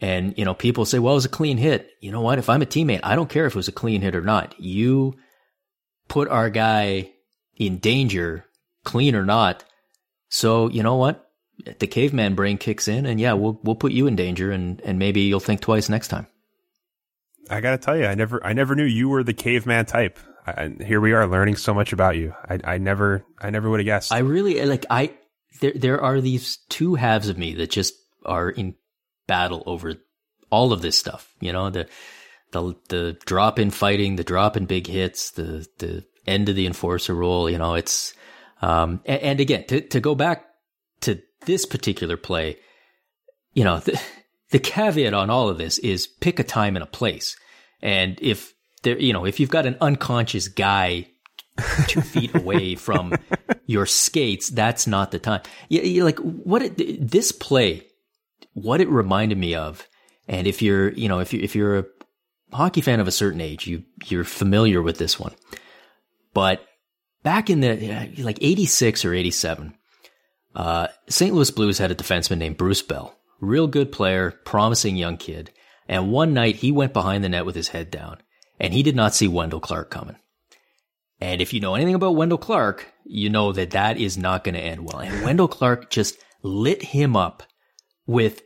And, 0.00 0.36
you 0.36 0.44
know, 0.44 0.52
people 0.52 0.84
say, 0.84 0.98
well, 0.98 1.12
it 1.12 1.18
was 1.18 1.24
a 1.24 1.28
clean 1.28 1.56
hit. 1.56 1.88
You 2.00 2.10
know 2.10 2.20
what? 2.20 2.40
If 2.40 2.48
I'm 2.48 2.62
a 2.62 2.66
teammate, 2.66 2.98
I 3.04 3.14
don't 3.14 3.30
care 3.30 3.46
if 3.46 3.52
it 3.52 3.56
was 3.56 3.68
a 3.68 3.72
clean 3.72 4.00
hit 4.02 4.16
or 4.16 4.20
not. 4.20 4.58
You 4.58 5.14
put 6.08 6.26
our 6.30 6.50
guy 6.50 7.12
in 7.54 7.78
danger, 7.78 8.44
clean 8.84 9.14
or 9.14 9.24
not. 9.24 9.62
So, 10.30 10.68
you 10.68 10.82
know 10.82 10.96
what? 10.96 11.30
The 11.78 11.86
caveman 11.86 12.34
brain 12.34 12.58
kicks 12.58 12.88
in 12.88 13.06
and 13.06 13.20
yeah, 13.20 13.34
we'll, 13.34 13.60
we'll 13.62 13.76
put 13.76 13.92
you 13.92 14.08
in 14.08 14.16
danger 14.16 14.50
and, 14.50 14.80
and 14.80 14.98
maybe 14.98 15.20
you'll 15.20 15.38
think 15.38 15.60
twice 15.60 15.88
next 15.88 16.08
time. 16.08 16.26
I 17.48 17.60
gotta 17.60 17.78
tell 17.78 17.96
you, 17.96 18.06
I 18.06 18.16
never, 18.16 18.44
I 18.44 18.52
never 18.52 18.74
knew 18.74 18.82
you 18.82 19.08
were 19.10 19.22
the 19.22 19.32
caveman 19.32 19.86
type. 19.86 20.18
I, 20.44 20.74
here 20.84 21.00
we 21.00 21.12
are 21.12 21.28
learning 21.28 21.54
so 21.54 21.72
much 21.72 21.92
about 21.92 22.16
you. 22.16 22.34
I, 22.50 22.58
I 22.64 22.78
never, 22.78 23.24
I 23.38 23.50
never 23.50 23.70
would 23.70 23.78
have 23.78 23.84
guessed. 23.84 24.12
I 24.12 24.18
really 24.18 24.60
like 24.64 24.84
I 24.90 25.14
there 25.60 25.72
there 25.74 26.00
are 26.00 26.20
these 26.20 26.58
two 26.68 26.94
halves 26.94 27.28
of 27.28 27.38
me 27.38 27.54
that 27.54 27.70
just 27.70 27.94
are 28.24 28.50
in 28.50 28.74
battle 29.26 29.62
over 29.66 29.94
all 30.50 30.72
of 30.72 30.82
this 30.82 30.98
stuff. 30.98 31.34
You 31.40 31.52
know, 31.52 31.70
the 31.70 31.88
the 32.52 32.74
the 32.88 33.18
drop 33.24 33.58
in 33.58 33.70
fighting, 33.70 34.16
the 34.16 34.24
drop 34.24 34.56
in 34.56 34.66
big 34.66 34.86
hits, 34.86 35.30
the 35.32 35.66
the 35.78 36.04
end 36.26 36.48
of 36.48 36.56
the 36.56 36.66
enforcer 36.66 37.14
role, 37.14 37.48
you 37.48 37.58
know, 37.58 37.74
it's 37.74 38.14
um 38.62 39.00
and, 39.04 39.22
and 39.22 39.40
again, 39.40 39.64
to 39.66 39.80
to 39.80 40.00
go 40.00 40.14
back 40.14 40.46
to 41.02 41.20
this 41.46 41.64
particular 41.66 42.16
play, 42.16 42.56
you 43.54 43.64
know, 43.64 43.78
the, 43.80 44.00
the 44.50 44.58
caveat 44.58 45.14
on 45.14 45.30
all 45.30 45.48
of 45.48 45.58
this 45.58 45.78
is 45.78 46.06
pick 46.06 46.38
a 46.38 46.44
time 46.44 46.76
and 46.76 46.82
a 46.82 46.86
place. 46.86 47.36
And 47.80 48.18
if 48.20 48.54
there, 48.82 48.98
you 48.98 49.12
know, 49.12 49.24
if 49.24 49.38
you've 49.38 49.50
got 49.50 49.66
an 49.66 49.76
unconscious 49.80 50.48
guy 50.48 51.08
two 51.86 52.00
feet 52.00 52.34
away 52.34 52.74
from 52.74 53.14
your 53.66 53.86
skates, 53.86 54.48
that's 54.48 54.86
not 54.86 55.10
the 55.10 55.18
time. 55.18 55.42
Yeah, 55.68 56.04
like 56.04 56.18
what 56.18 56.62
it, 56.62 57.10
this 57.10 57.32
play, 57.32 57.86
what 58.52 58.80
it 58.80 58.88
reminded 58.88 59.38
me 59.38 59.54
of, 59.54 59.86
and 60.26 60.46
if 60.46 60.62
you're, 60.62 60.90
you 60.92 61.08
know, 61.08 61.20
if 61.20 61.32
you 61.32 61.40
if 61.40 61.54
you're 61.54 61.78
a 61.78 61.84
hockey 62.52 62.80
fan 62.80 63.00
of 63.00 63.08
a 63.08 63.12
certain 63.12 63.40
age, 63.40 63.66
you 63.66 63.84
you're 64.06 64.24
familiar 64.24 64.82
with 64.82 64.98
this 64.98 65.18
one. 65.18 65.34
But 66.34 66.64
back 67.22 67.50
in 67.50 67.60
the 67.60 68.12
like 68.18 68.38
'86 68.40 69.04
or 69.04 69.14
'87, 69.14 69.74
uh, 70.54 70.88
St. 71.08 71.34
Louis 71.34 71.50
Blues 71.50 71.78
had 71.78 71.90
a 71.90 71.94
defenseman 71.94 72.38
named 72.38 72.56
Bruce 72.56 72.82
Bell, 72.82 73.16
real 73.40 73.66
good 73.66 73.92
player, 73.92 74.30
promising 74.44 74.96
young 74.96 75.16
kid. 75.16 75.50
And 75.88 76.12
one 76.12 76.34
night 76.34 76.56
he 76.56 76.70
went 76.70 76.92
behind 76.92 77.24
the 77.24 77.30
net 77.30 77.46
with 77.46 77.54
his 77.54 77.68
head 77.68 77.90
down, 77.90 78.18
and 78.60 78.74
he 78.74 78.82
did 78.82 78.94
not 78.94 79.14
see 79.14 79.26
Wendel 79.26 79.60
Clark 79.60 79.90
coming. 79.90 80.16
And 81.20 81.40
if 81.40 81.52
you 81.52 81.60
know 81.60 81.74
anything 81.74 81.94
about 81.94 82.16
Wendel 82.16 82.38
Clark, 82.38 82.92
you 83.04 83.28
know 83.28 83.52
that 83.52 83.70
that 83.70 83.98
is 83.98 84.16
not 84.16 84.44
going 84.44 84.54
to 84.54 84.60
end 84.60 84.84
well. 84.84 85.00
And 85.00 85.24
Wendel 85.24 85.48
Clark 85.48 85.90
just 85.90 86.16
lit 86.42 86.82
him 86.82 87.16
up 87.16 87.42
with 88.06 88.42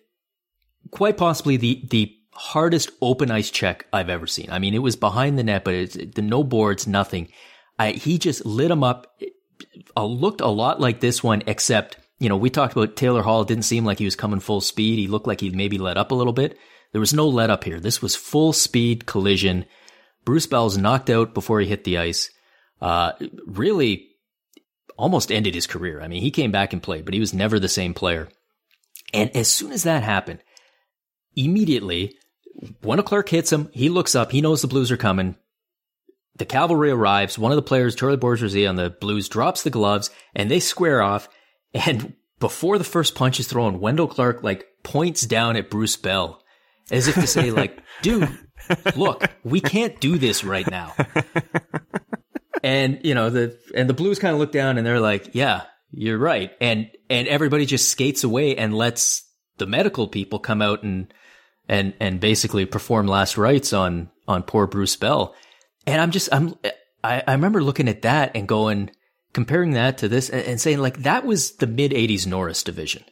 quite 0.90 1.16
possibly 1.16 1.56
the, 1.56 1.84
the 1.90 2.16
hardest 2.32 2.90
open 3.02 3.30
ice 3.30 3.50
check 3.50 3.86
I've 3.92 4.08
ever 4.08 4.26
seen. 4.26 4.48
I 4.50 4.58
mean, 4.58 4.74
it 4.74 4.78
was 4.78 4.96
behind 4.96 5.38
the 5.38 5.44
net, 5.44 5.64
but 5.64 5.74
it's 5.74 5.94
the 5.96 6.22
no 6.22 6.42
boards, 6.42 6.86
nothing. 6.86 7.28
I, 7.78 7.92
he 7.92 8.18
just 8.18 8.46
lit 8.46 8.70
him 8.70 8.82
up. 8.82 9.06
It, 9.20 9.34
uh, 9.96 10.04
looked 10.04 10.40
a 10.40 10.48
lot 10.48 10.80
like 10.80 11.00
this 11.00 11.22
one, 11.22 11.42
except, 11.46 11.98
you 12.18 12.28
know, 12.28 12.36
we 12.36 12.50
talked 12.50 12.72
about 12.72 12.96
Taylor 12.96 13.22
Hall. 13.22 13.42
It 13.42 13.48
didn't 13.48 13.64
seem 13.64 13.84
like 13.84 13.98
he 13.98 14.04
was 14.04 14.16
coming 14.16 14.40
full 14.40 14.60
speed. 14.60 14.98
He 14.98 15.08
looked 15.08 15.26
like 15.26 15.40
he 15.40 15.50
maybe 15.50 15.78
let 15.78 15.96
up 15.96 16.10
a 16.10 16.14
little 16.14 16.32
bit. 16.32 16.58
There 16.92 17.00
was 17.00 17.14
no 17.14 17.28
let 17.28 17.50
up 17.50 17.64
here. 17.64 17.80
This 17.80 18.02
was 18.02 18.16
full 18.16 18.52
speed 18.52 19.06
collision. 19.06 19.66
Bruce 20.24 20.46
Bell's 20.46 20.76
knocked 20.76 21.10
out 21.10 21.34
before 21.34 21.60
he 21.60 21.66
hit 21.66 21.84
the 21.84 21.98
ice. 21.98 22.30
Uh, 22.82 23.12
really 23.46 24.08
almost 24.98 25.30
ended 25.30 25.54
his 25.54 25.68
career. 25.68 26.00
I 26.00 26.08
mean, 26.08 26.20
he 26.20 26.30
came 26.30 26.50
back 26.50 26.72
and 26.72 26.82
played, 26.82 27.04
but 27.04 27.14
he 27.14 27.20
was 27.20 27.32
never 27.32 27.58
the 27.58 27.68
same 27.68 27.94
player. 27.94 28.28
And 29.14 29.34
as 29.36 29.48
soon 29.48 29.72
as 29.72 29.84
that 29.84 30.02
happened, 30.02 30.40
immediately, 31.36 32.16
Wendel 32.82 33.04
Clark 33.04 33.28
hits 33.28 33.52
him. 33.52 33.70
He 33.72 33.88
looks 33.88 34.14
up. 34.14 34.32
He 34.32 34.40
knows 34.40 34.62
the 34.62 34.68
Blues 34.68 34.90
are 34.90 34.96
coming. 34.96 35.36
The 36.36 36.44
cavalry 36.44 36.90
arrives. 36.90 37.38
One 37.38 37.52
of 37.52 37.56
the 37.56 37.62
players, 37.62 37.94
Charlie 37.94 38.16
Bourgeois 38.16 38.68
on 38.68 38.76
the 38.76 38.90
Blues, 38.90 39.28
drops 39.28 39.62
the 39.62 39.70
gloves 39.70 40.10
and 40.34 40.50
they 40.50 40.60
square 40.60 41.02
off. 41.02 41.28
And 41.72 42.14
before 42.40 42.78
the 42.78 42.84
first 42.84 43.14
punch 43.14 43.38
is 43.38 43.46
thrown, 43.46 43.80
Wendel 43.80 44.08
Clark 44.08 44.42
like 44.42 44.66
points 44.82 45.22
down 45.22 45.56
at 45.56 45.70
Bruce 45.70 45.96
Bell 45.96 46.42
as 46.90 47.08
if 47.08 47.14
to 47.14 47.26
say 47.26 47.50
like, 47.50 47.78
dude, 48.02 48.28
look, 48.96 49.24
we 49.44 49.60
can't 49.60 50.00
do 50.00 50.18
this 50.18 50.42
right 50.44 50.68
now. 50.70 50.94
And, 52.62 53.00
you 53.02 53.14
know, 53.14 53.30
the, 53.30 53.58
and 53.74 53.88
the 53.88 53.94
Blues 53.94 54.18
kind 54.18 54.32
of 54.34 54.38
look 54.38 54.52
down 54.52 54.78
and 54.78 54.86
they're 54.86 55.00
like, 55.00 55.30
yeah, 55.34 55.62
you're 55.90 56.18
right. 56.18 56.52
And, 56.60 56.90
and 57.10 57.26
everybody 57.28 57.66
just 57.66 57.88
skates 57.88 58.24
away 58.24 58.56
and 58.56 58.74
lets 58.74 59.28
the 59.58 59.66
medical 59.66 60.08
people 60.08 60.38
come 60.38 60.62
out 60.62 60.82
and, 60.82 61.12
and, 61.68 61.94
and 62.00 62.20
basically 62.20 62.64
perform 62.66 63.06
last 63.06 63.36
rites 63.36 63.72
on, 63.72 64.10
on 64.28 64.42
poor 64.42 64.66
Bruce 64.66 64.96
Bell. 64.96 65.34
And 65.86 66.00
I'm 66.00 66.12
just, 66.12 66.28
I'm, 66.32 66.54
I, 67.02 67.22
I 67.26 67.32
remember 67.32 67.62
looking 67.62 67.88
at 67.88 68.02
that 68.02 68.36
and 68.36 68.46
going, 68.46 68.90
comparing 69.32 69.72
that 69.72 69.98
to 69.98 70.08
this 70.08 70.30
and, 70.30 70.46
and 70.46 70.60
saying 70.60 70.78
like, 70.78 70.98
that 70.98 71.24
was 71.24 71.56
the 71.56 71.66
mid 71.66 71.92
80s 71.92 72.26
Norris 72.26 72.62
division. 72.62 73.04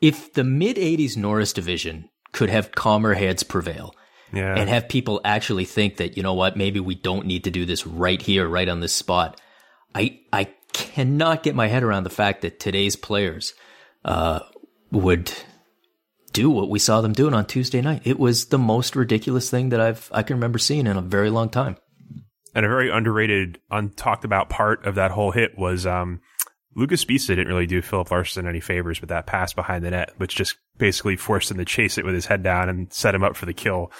If 0.00 0.32
the 0.32 0.44
mid 0.44 0.76
80s 0.76 1.16
Norris 1.16 1.52
division 1.52 2.08
could 2.32 2.48
have 2.48 2.72
calmer 2.72 3.14
heads 3.14 3.42
prevail, 3.42 3.94
yeah. 4.32 4.54
and 4.56 4.68
have 4.68 4.88
people 4.88 5.20
actually 5.24 5.64
think 5.64 5.96
that 5.96 6.16
you 6.16 6.22
know 6.22 6.34
what 6.34 6.56
maybe 6.56 6.80
we 6.80 6.94
don't 6.94 7.26
need 7.26 7.44
to 7.44 7.50
do 7.50 7.64
this 7.64 7.86
right 7.86 8.20
here 8.20 8.48
right 8.48 8.68
on 8.68 8.80
this 8.80 8.92
spot 8.92 9.40
i 9.94 10.18
i 10.32 10.48
cannot 10.72 11.42
get 11.42 11.54
my 11.54 11.66
head 11.66 11.82
around 11.82 12.04
the 12.04 12.10
fact 12.10 12.42
that 12.42 12.58
today's 12.58 12.96
players 12.96 13.54
uh 14.04 14.40
would 14.90 15.32
do 16.32 16.48
what 16.48 16.70
we 16.70 16.78
saw 16.78 17.00
them 17.00 17.12
doing 17.12 17.34
on 17.34 17.44
tuesday 17.44 17.80
night 17.80 18.02
it 18.04 18.18
was 18.18 18.46
the 18.46 18.58
most 18.58 18.96
ridiculous 18.96 19.50
thing 19.50 19.68
that 19.68 19.80
i've 19.80 20.10
i 20.12 20.22
can 20.22 20.36
remember 20.36 20.58
seeing 20.58 20.86
in 20.86 20.96
a 20.96 21.02
very 21.02 21.30
long 21.30 21.48
time 21.48 21.76
and 22.54 22.66
a 22.66 22.68
very 22.68 22.90
underrated, 22.90 23.60
untalked 23.70 24.24
about 24.24 24.50
part 24.50 24.84
of 24.84 24.96
that 24.96 25.10
whole 25.10 25.30
hit 25.30 25.56
was 25.56 25.86
um, 25.86 26.20
Luca 26.74 26.94
Sbisa 26.94 27.28
didn't 27.28 27.48
really 27.48 27.66
do 27.66 27.82
Philip 27.82 28.10
Larsen 28.10 28.46
any 28.46 28.60
favors 28.60 29.00
with 29.00 29.08
that 29.08 29.26
pass 29.26 29.52
behind 29.52 29.84
the 29.84 29.90
net, 29.90 30.12
which 30.18 30.34
just 30.34 30.56
basically 30.78 31.16
forced 31.16 31.50
him 31.50 31.58
to 31.58 31.64
chase 31.64 31.98
it 31.98 32.04
with 32.04 32.14
his 32.14 32.26
head 32.26 32.42
down 32.42 32.68
and 32.68 32.92
set 32.92 33.14
him 33.14 33.24
up 33.24 33.36
for 33.36 33.46
the 33.46 33.54
kill. 33.54 33.90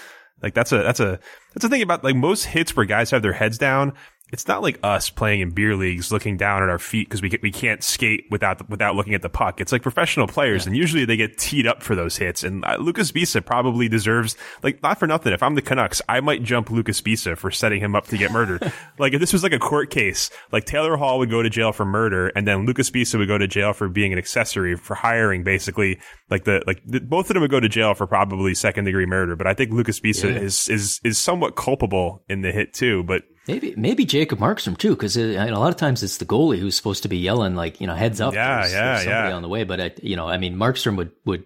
Like 0.42 0.54
that's 0.54 0.72
a 0.72 0.78
that's 0.82 1.00
a 1.00 1.18
that's 1.54 1.62
the 1.62 1.68
thing 1.68 1.82
about 1.82 2.02
like 2.02 2.16
most 2.16 2.44
hits 2.44 2.74
where 2.76 2.84
guys 2.86 3.10
have 3.10 3.22
their 3.22 3.32
heads 3.32 3.58
down 3.58 3.92
it's 4.32 4.48
not 4.48 4.62
like 4.62 4.78
us 4.82 5.10
playing 5.10 5.40
in 5.40 5.50
beer 5.50 5.76
leagues 5.76 6.10
looking 6.10 6.38
down 6.38 6.62
at 6.62 6.70
our 6.70 6.78
feet 6.78 7.06
because 7.06 7.20
we 7.20 7.38
we 7.42 7.50
can't 7.50 7.84
skate 7.84 8.24
without 8.30 8.68
without 8.70 8.96
looking 8.96 9.14
at 9.14 9.20
the 9.20 9.28
puck. 9.28 9.60
It's 9.60 9.72
like 9.72 9.82
professional 9.82 10.26
players, 10.26 10.64
yeah. 10.64 10.70
and 10.70 10.76
usually 10.76 11.04
they 11.04 11.18
get 11.18 11.36
teed 11.36 11.66
up 11.66 11.82
for 11.82 11.94
those 11.94 12.16
hits. 12.16 12.42
And 12.42 12.64
uh, 12.64 12.78
Luca 12.80 13.02
Sbisa 13.02 13.44
probably 13.44 13.90
deserves 13.90 14.34
like 14.62 14.82
not 14.82 14.98
for 14.98 15.06
nothing. 15.06 15.34
If 15.34 15.42
I'm 15.42 15.54
the 15.54 15.60
Canucks, 15.60 16.00
I 16.08 16.20
might 16.20 16.42
jump 16.42 16.70
Luca 16.70 16.92
Sbisa 16.92 17.36
for 17.36 17.50
setting 17.50 17.80
him 17.80 17.94
up 17.94 18.06
to 18.06 18.16
get 18.16 18.32
murdered. 18.32 18.72
like 18.98 19.12
if 19.12 19.20
this 19.20 19.34
was 19.34 19.42
like 19.42 19.52
a 19.52 19.58
court 19.58 19.90
case, 19.90 20.30
like 20.50 20.64
Taylor 20.64 20.96
Hall 20.96 21.18
would 21.18 21.30
go 21.30 21.42
to 21.42 21.50
jail 21.50 21.72
for 21.72 21.84
murder, 21.84 22.28
and 22.28 22.48
then 22.48 22.64
Luca 22.64 22.82
Sbisa 22.82 23.18
would 23.18 23.28
go 23.28 23.36
to 23.36 23.46
jail 23.46 23.74
for 23.74 23.90
being 23.90 24.14
an 24.14 24.18
accessory 24.18 24.76
for 24.76 24.94
hiring, 24.94 25.44
basically 25.44 26.00
like 26.30 26.44
the 26.44 26.62
like 26.66 26.80
the, 26.86 27.00
both 27.00 27.28
of 27.28 27.34
them 27.34 27.42
would 27.42 27.50
go 27.50 27.60
to 27.60 27.68
jail 27.68 27.92
for 27.92 28.06
probably 28.06 28.54
second 28.54 28.86
degree 28.86 29.04
murder. 29.04 29.36
But 29.36 29.46
I 29.46 29.52
think 29.52 29.72
Luca 29.72 29.92
Sbisa 29.92 30.30
yeah. 30.30 30.40
is 30.40 30.70
is 30.70 31.00
is 31.04 31.18
somewhat 31.18 31.54
culpable 31.54 32.24
in 32.30 32.40
the 32.40 32.50
hit 32.50 32.72
too. 32.72 33.02
But 33.02 33.24
Maybe 33.48 33.74
maybe 33.76 34.04
Jacob 34.04 34.38
Markstrom 34.38 34.78
too, 34.78 34.90
because 34.90 35.16
uh, 35.16 35.20
a 35.20 35.50
lot 35.50 35.70
of 35.70 35.76
times 35.76 36.02
it's 36.02 36.18
the 36.18 36.24
goalie 36.24 36.58
who's 36.58 36.76
supposed 36.76 37.02
to 37.02 37.08
be 37.08 37.18
yelling 37.18 37.56
like 37.56 37.80
you 37.80 37.88
know 37.88 37.94
heads 37.94 38.20
up. 38.20 38.34
Yeah, 38.34 38.60
there's, 38.60 38.72
yeah, 38.72 38.84
there's 38.84 39.04
somebody 39.04 39.28
yeah. 39.30 39.34
on 39.34 39.42
the 39.42 39.48
way, 39.48 39.64
but 39.64 39.80
I, 39.80 39.90
you 40.00 40.14
know, 40.14 40.28
I 40.28 40.38
mean, 40.38 40.54
Markstrom 40.54 40.96
would 40.96 41.10
would 41.24 41.44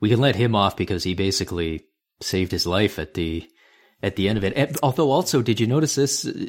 we 0.00 0.08
can 0.08 0.20
let 0.20 0.36
him 0.36 0.54
off 0.54 0.74
because 0.76 1.04
he 1.04 1.14
basically 1.14 1.84
saved 2.22 2.50
his 2.50 2.66
life 2.66 2.98
at 2.98 3.12
the 3.12 3.46
at 4.02 4.16
the 4.16 4.28
end 4.28 4.38
of 4.38 4.44
it. 4.44 4.54
And, 4.56 4.76
although, 4.82 5.10
also, 5.10 5.42
did 5.42 5.60
you 5.60 5.66
notice 5.66 5.94
this? 5.94 6.26
Uh, 6.26 6.46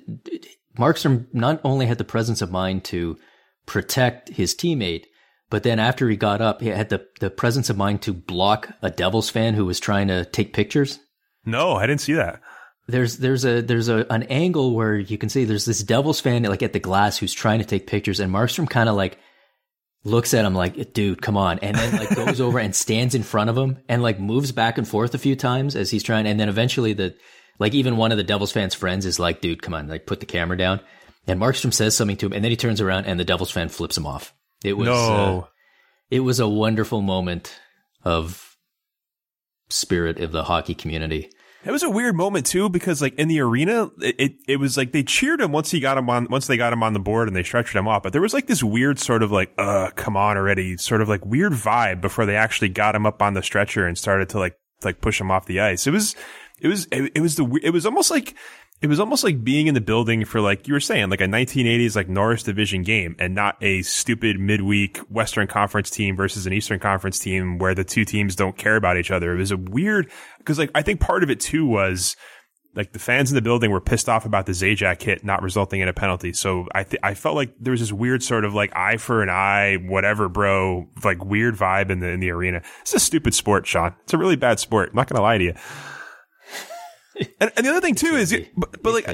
Markstrom 0.77 1.27
not 1.34 1.60
only 1.65 1.88
had 1.88 1.97
the 1.97 2.05
presence 2.05 2.41
of 2.41 2.51
mind 2.51 2.86
to 2.86 3.17
protect 3.65 4.29
his 4.29 4.55
teammate, 4.55 5.05
but 5.49 5.63
then 5.63 5.77
after 5.77 6.10
he 6.10 6.15
got 6.15 6.39
up, 6.39 6.62
he 6.62 6.67
had 6.67 6.88
the 6.88 7.05
the 7.19 7.29
presence 7.29 7.69
of 7.69 7.75
mind 7.75 8.01
to 8.03 8.13
block 8.13 8.69
a 8.81 8.89
Devils 8.89 9.29
fan 9.29 9.55
who 9.55 9.65
was 9.65 9.81
trying 9.81 10.08
to 10.08 10.23
take 10.23 10.53
pictures. 10.53 10.99
No, 11.45 11.73
I 11.73 11.86
didn't 11.86 12.01
see 12.01 12.13
that 12.13 12.41
there's 12.88 13.17
there's 13.17 13.45
a 13.45 13.62
there's 13.62 13.89
a 13.89 14.06
an 14.12 14.24
angle 14.24 14.76
where 14.76 14.95
you 14.95 15.17
can 15.17 15.30
see 15.30 15.45
there's 15.45 15.65
this 15.65 15.82
Devils 15.82 16.19
fan 16.19 16.43
like 16.43 16.63
at 16.63 16.74
the 16.74 16.80
glass 16.80 17.17
who's 17.17 17.34
trying 17.34 17.60
to 17.60 17.65
take 17.65 17.88
pictures, 17.88 18.19
and 18.19 18.32
Markstrom 18.32 18.69
kind 18.69 18.89
of 18.89 18.95
like 18.95 19.17
looks 20.04 20.34
at 20.34 20.45
him 20.45 20.54
like, 20.54 20.93
"Dude, 20.93 21.21
come 21.21 21.36
on," 21.36 21.60
and 21.60 21.76
then 21.76 22.00
like 22.00 22.15
goes 22.15 22.39
over 22.39 22.60
and 22.60 22.76
stands 22.76 23.15
in 23.15 23.24
front 23.24 23.50
of 23.50 23.58
him 23.58 23.80
and 23.89 24.04
like 24.04 24.19
moves 24.19 24.52
back 24.52 24.78
and 24.78 24.88
forth 24.88 25.15
a 25.15 25.19
few 25.19 25.36
times 25.36 25.76
as 25.76 25.89
he's 25.89 26.04
trying, 26.04 26.28
and 26.28 26.39
then 26.39 26.50
eventually 26.50 26.93
the 26.93 27.15
like 27.58 27.74
even 27.74 27.98
one 27.98 28.12
of 28.12 28.17
the 28.17 28.24
Devils 28.24 28.52
fans' 28.52 28.76
friends 28.76 29.06
is 29.06 29.19
like, 29.19 29.41
"Dude, 29.41 29.62
come 29.62 29.74
on, 29.74 29.88
like 29.88 30.06
put 30.06 30.19
the 30.19 30.26
camera 30.28 30.58
down," 30.58 30.80
and 31.28 31.39
Markstrom 31.39 31.74
says 31.74 31.95
something 31.95 32.17
to 32.17 32.28
him, 32.28 32.34
and 32.34 32.43
then 32.43 32.52
he 32.52 32.58
turns 32.58 32.82
around 32.82 33.06
and 33.06 33.19
the 33.19 33.26
Devils 33.26 33.52
fan 33.52 33.69
flips 33.69 33.98
him 33.98 34.06
off. 34.06 34.34
It 34.63 34.74
was 34.74 34.88
no. 34.88 35.39
uh, 35.39 35.48
it 36.12 36.19
was 36.19 36.39
a 36.39 36.48
wonderful 36.48 37.02
moment 37.02 37.60
of 38.04 38.56
spirit 39.69 40.19
of 40.19 40.32
the 40.32 40.43
hockey 40.43 40.76
community. 40.76 41.32
It 41.65 41.71
was 41.71 41.82
a 41.82 41.89
weird 41.89 42.15
moment 42.15 42.45
too 42.45 42.69
because 42.69 43.01
like 43.01 43.15
in 43.15 43.28
the 43.28 43.39
arena, 43.39 43.89
it, 43.99 44.15
it, 44.19 44.36
it 44.47 44.58
was 44.58 44.78
like 44.78 44.91
they 44.91 45.01
cheered 45.01 45.41
him 45.41 45.51
once 45.51 45.71
he 45.71 45.80
got 45.80 45.97
him 45.97 46.10
on 46.10 46.28
once 46.30 46.45
they 46.45 46.58
got 46.58 46.71
him 46.71 46.84
on 46.84 46.93
the 46.93 46.99
board 46.99 47.28
and 47.28 47.36
they 47.36 47.41
stretched 47.41 47.75
him 47.75 47.88
off. 47.88 48.04
But 48.04 48.13
there 48.13 48.21
was 48.21 48.34
like 48.34 48.45
this 48.45 48.63
weird 48.63 48.99
sort 48.99 49.23
of 49.23 49.32
like, 49.32 49.51
uh, 49.58 49.89
come 49.95 50.15
on 50.15 50.38
already, 50.38 50.78
sort 50.78 51.01
of 51.01 51.10
like 51.10 51.25
weird 51.25 51.54
vibe 51.54 52.01
before 52.01 52.28
they 52.28 52.36
actually 52.36 52.69
got 52.69 52.95
him 52.95 53.08
up 53.08 53.21
on 53.21 53.34
the 53.34 53.41
stretcher 53.41 53.88
and 53.88 53.97
started 53.97 54.30
to 54.30 54.39
like 54.39 54.60
like 54.84 55.01
push 55.01 55.19
him 55.19 55.32
off 55.32 55.47
the 55.47 55.60
ice. 55.60 55.88
It 55.88 55.91
was 55.91 56.15
it 56.60 56.68
was 56.68 56.88
it, 56.91 57.12
it 57.15 57.22
was 57.22 57.36
the 57.36 57.60
it 57.63 57.72
was 57.72 57.86
almost 57.86 58.12
like 58.12 58.36
it 58.82 58.88
was 58.88 59.00
almost 59.00 59.24
like 59.24 59.44
being 59.44 59.68
in 59.68 59.74
the 59.74 59.82
building 59.82 60.26
for 60.26 60.41
like 60.41 60.68
you 60.68 60.74
were 60.74 60.80
saying, 60.80 61.10
like 61.10 61.22
a 61.22 61.26
1980s 61.26 61.96
like 61.96 62.10
Norris 62.10 62.44
division 62.44 62.84
game 62.84 63.15
and 63.20 63.34
not 63.34 63.56
a 63.62 63.82
stupid 63.84 64.39
midweek 64.39 64.98
Western 65.10 65.48
Conference 65.48 65.89
team 65.89 66.15
versus 66.15 66.46
an 66.46 66.54
Eastern 66.54 66.80
Conference 66.80 67.18
team 67.18 67.58
where 67.58 67.74
the 67.74 67.86
two 67.86 68.04
teams 68.04 68.36
don't 68.36 68.58
care 68.58 68.76
about 68.76 68.98
each 68.98 69.12
other. 69.12 69.34
It 69.34 69.38
was 69.38 69.52
a 69.52 69.58
weird 69.58 70.12
because 70.39 70.60
like 70.60 70.72
I 70.76 70.82
think 70.82 71.00
part 71.00 71.24
of 71.24 71.30
it 71.30 71.39
too 71.39 71.65
was 71.65 72.18
like 72.76 72.91
the 72.91 73.00
fans 73.00 73.32
in 73.32 73.36
the 73.36 73.41
building 73.41 73.72
were 73.72 73.80
pissed 73.80 74.10
off 74.10 74.26
about 74.26 74.46
the 74.46 74.52
Zajac 74.52 75.02
hit 75.02 75.24
not 75.24 75.41
resulting 75.41 75.80
in 75.80 75.88
a 75.88 75.94
penalty. 75.94 76.34
So 76.34 76.68
I 76.76 76.84
th- 76.84 77.00
I 77.02 77.13
felt 77.13 77.36
like 77.36 77.54
there 77.58 77.72
was 77.72 77.80
this 77.80 77.94
weird 77.94 78.24
sort 78.24 78.44
of 78.44 78.54
like 78.54 78.76
eye 78.76 78.98
for 78.98 79.24
an 79.24 79.30
eye, 79.30 79.78
whatever, 79.78 80.28
bro, 80.28 80.89
like 81.02 81.24
weird 81.24 81.56
vibe 81.56 81.89
in 81.89 82.02
the 82.02 82.10
in 82.10 82.20
the 82.20 82.32
arena. 82.32 82.62
It's 82.82 82.94
a 82.94 83.00
stupid 83.00 83.34
sport, 83.34 83.65
Sean. 83.65 83.96
It's 84.04 84.13
a 84.13 84.18
really 84.18 84.36
bad 84.36 84.60
sport. 84.60 84.89
I'm 84.89 84.96
not 84.98 85.08
gonna 85.08 85.24
lie 85.24 85.38
to 85.38 85.44
you 85.46 85.54
and, 87.39 87.51
and, 87.56 87.65
the 87.65 87.69
other 87.69 87.82
thing 87.82 87.95
too 87.95 88.15
is, 88.15 88.36
but, 88.56 88.82
but 88.84 88.93
like, 88.93 89.08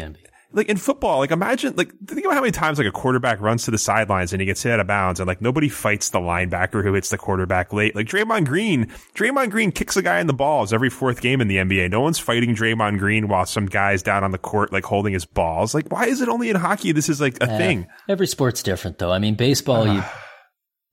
like 0.53 0.67
in 0.67 0.77
football, 0.77 1.19
like 1.19 1.31
imagine, 1.31 1.75
like 1.75 1.93
think 2.07 2.25
about 2.25 2.33
how 2.33 2.41
many 2.41 2.51
times 2.51 2.77
like 2.77 2.87
a 2.87 2.91
quarterback 2.91 3.39
runs 3.39 3.65
to 3.65 3.71
the 3.71 3.77
sidelines 3.77 4.33
and 4.33 4.41
he 4.41 4.45
gets 4.45 4.61
hit 4.63 4.73
out 4.73 4.79
of 4.79 4.87
bounds, 4.87 5.19
and 5.19 5.27
like 5.27 5.41
nobody 5.41 5.69
fights 5.69 6.09
the 6.09 6.19
linebacker 6.19 6.83
who 6.83 6.93
hits 6.93 7.09
the 7.09 7.17
quarterback 7.17 7.71
late. 7.71 7.95
Like 7.95 8.07
Draymond 8.07 8.47
Green, 8.47 8.87
Draymond 9.15 9.51
Green 9.51 9.71
kicks 9.71 9.95
a 9.95 10.01
guy 10.01 10.19
in 10.19 10.27
the 10.27 10.33
balls 10.33 10.73
every 10.73 10.89
fourth 10.89 11.21
game 11.21 11.41
in 11.41 11.47
the 11.47 11.57
NBA. 11.57 11.89
No 11.91 12.01
one's 12.01 12.19
fighting 12.19 12.55
Draymond 12.55 12.99
Green 12.99 13.27
while 13.27 13.45
some 13.45 13.65
guy's 13.65 14.03
down 14.03 14.23
on 14.23 14.31
the 14.31 14.37
court 14.37 14.73
like 14.73 14.83
holding 14.83 15.13
his 15.13 15.25
balls. 15.25 15.73
Like 15.73 15.89
why 15.89 16.07
is 16.07 16.21
it 16.21 16.29
only 16.29 16.49
in 16.49 16.55
hockey 16.55 16.91
this 16.91 17.09
is 17.09 17.21
like 17.21 17.37
a 17.41 17.51
uh, 17.51 17.57
thing? 17.57 17.87
Every 18.09 18.27
sport's 18.27 18.63
different 18.63 18.97
though. 18.97 19.11
I 19.11 19.19
mean, 19.19 19.35
baseball, 19.35 19.87
you 19.87 20.03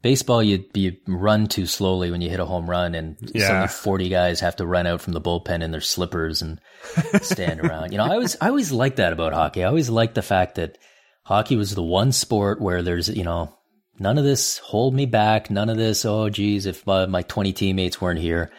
Baseball, 0.00 0.42
you 0.42 0.64
you 0.74 0.96
run 1.08 1.48
too 1.48 1.66
slowly 1.66 2.10
when 2.10 2.20
you 2.20 2.30
hit 2.30 2.38
a 2.38 2.44
home 2.44 2.70
run, 2.70 2.94
and 2.94 3.16
yeah. 3.34 3.66
forty 3.66 4.08
guys 4.08 4.40
have 4.40 4.56
to 4.56 4.66
run 4.66 4.86
out 4.86 5.00
from 5.00 5.12
the 5.12 5.20
bullpen 5.20 5.62
in 5.62 5.72
their 5.72 5.80
slippers 5.80 6.40
and 6.40 6.60
stand 7.22 7.60
around. 7.60 7.90
You 7.90 7.98
know, 7.98 8.04
I 8.04 8.10
always 8.10 8.36
I 8.40 8.48
always 8.48 8.70
liked 8.70 8.98
that 8.98 9.12
about 9.12 9.32
hockey. 9.32 9.64
I 9.64 9.68
always 9.68 9.90
liked 9.90 10.14
the 10.14 10.22
fact 10.22 10.54
that 10.54 10.78
hockey 11.24 11.56
was 11.56 11.74
the 11.74 11.82
one 11.82 12.12
sport 12.12 12.60
where 12.60 12.82
there's 12.82 13.08
you 13.08 13.24
know 13.24 13.52
none 13.98 14.18
of 14.18 14.24
this 14.24 14.58
hold 14.58 14.94
me 14.94 15.06
back, 15.06 15.50
none 15.50 15.68
of 15.68 15.76
this. 15.76 16.04
Oh, 16.04 16.28
geez, 16.30 16.66
if 16.66 16.86
my, 16.86 17.06
my 17.06 17.22
twenty 17.22 17.52
teammates 17.52 18.00
weren't 18.00 18.20
here, 18.20 18.52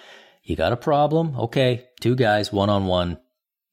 you 0.43 0.57
got 0.57 0.73
a 0.73 0.77
problem. 0.77 1.35
Okay, 1.39 1.85
two 2.01 2.15
guys, 2.15 2.51
one 2.51 2.69
on 2.69 2.85
one. 2.85 3.17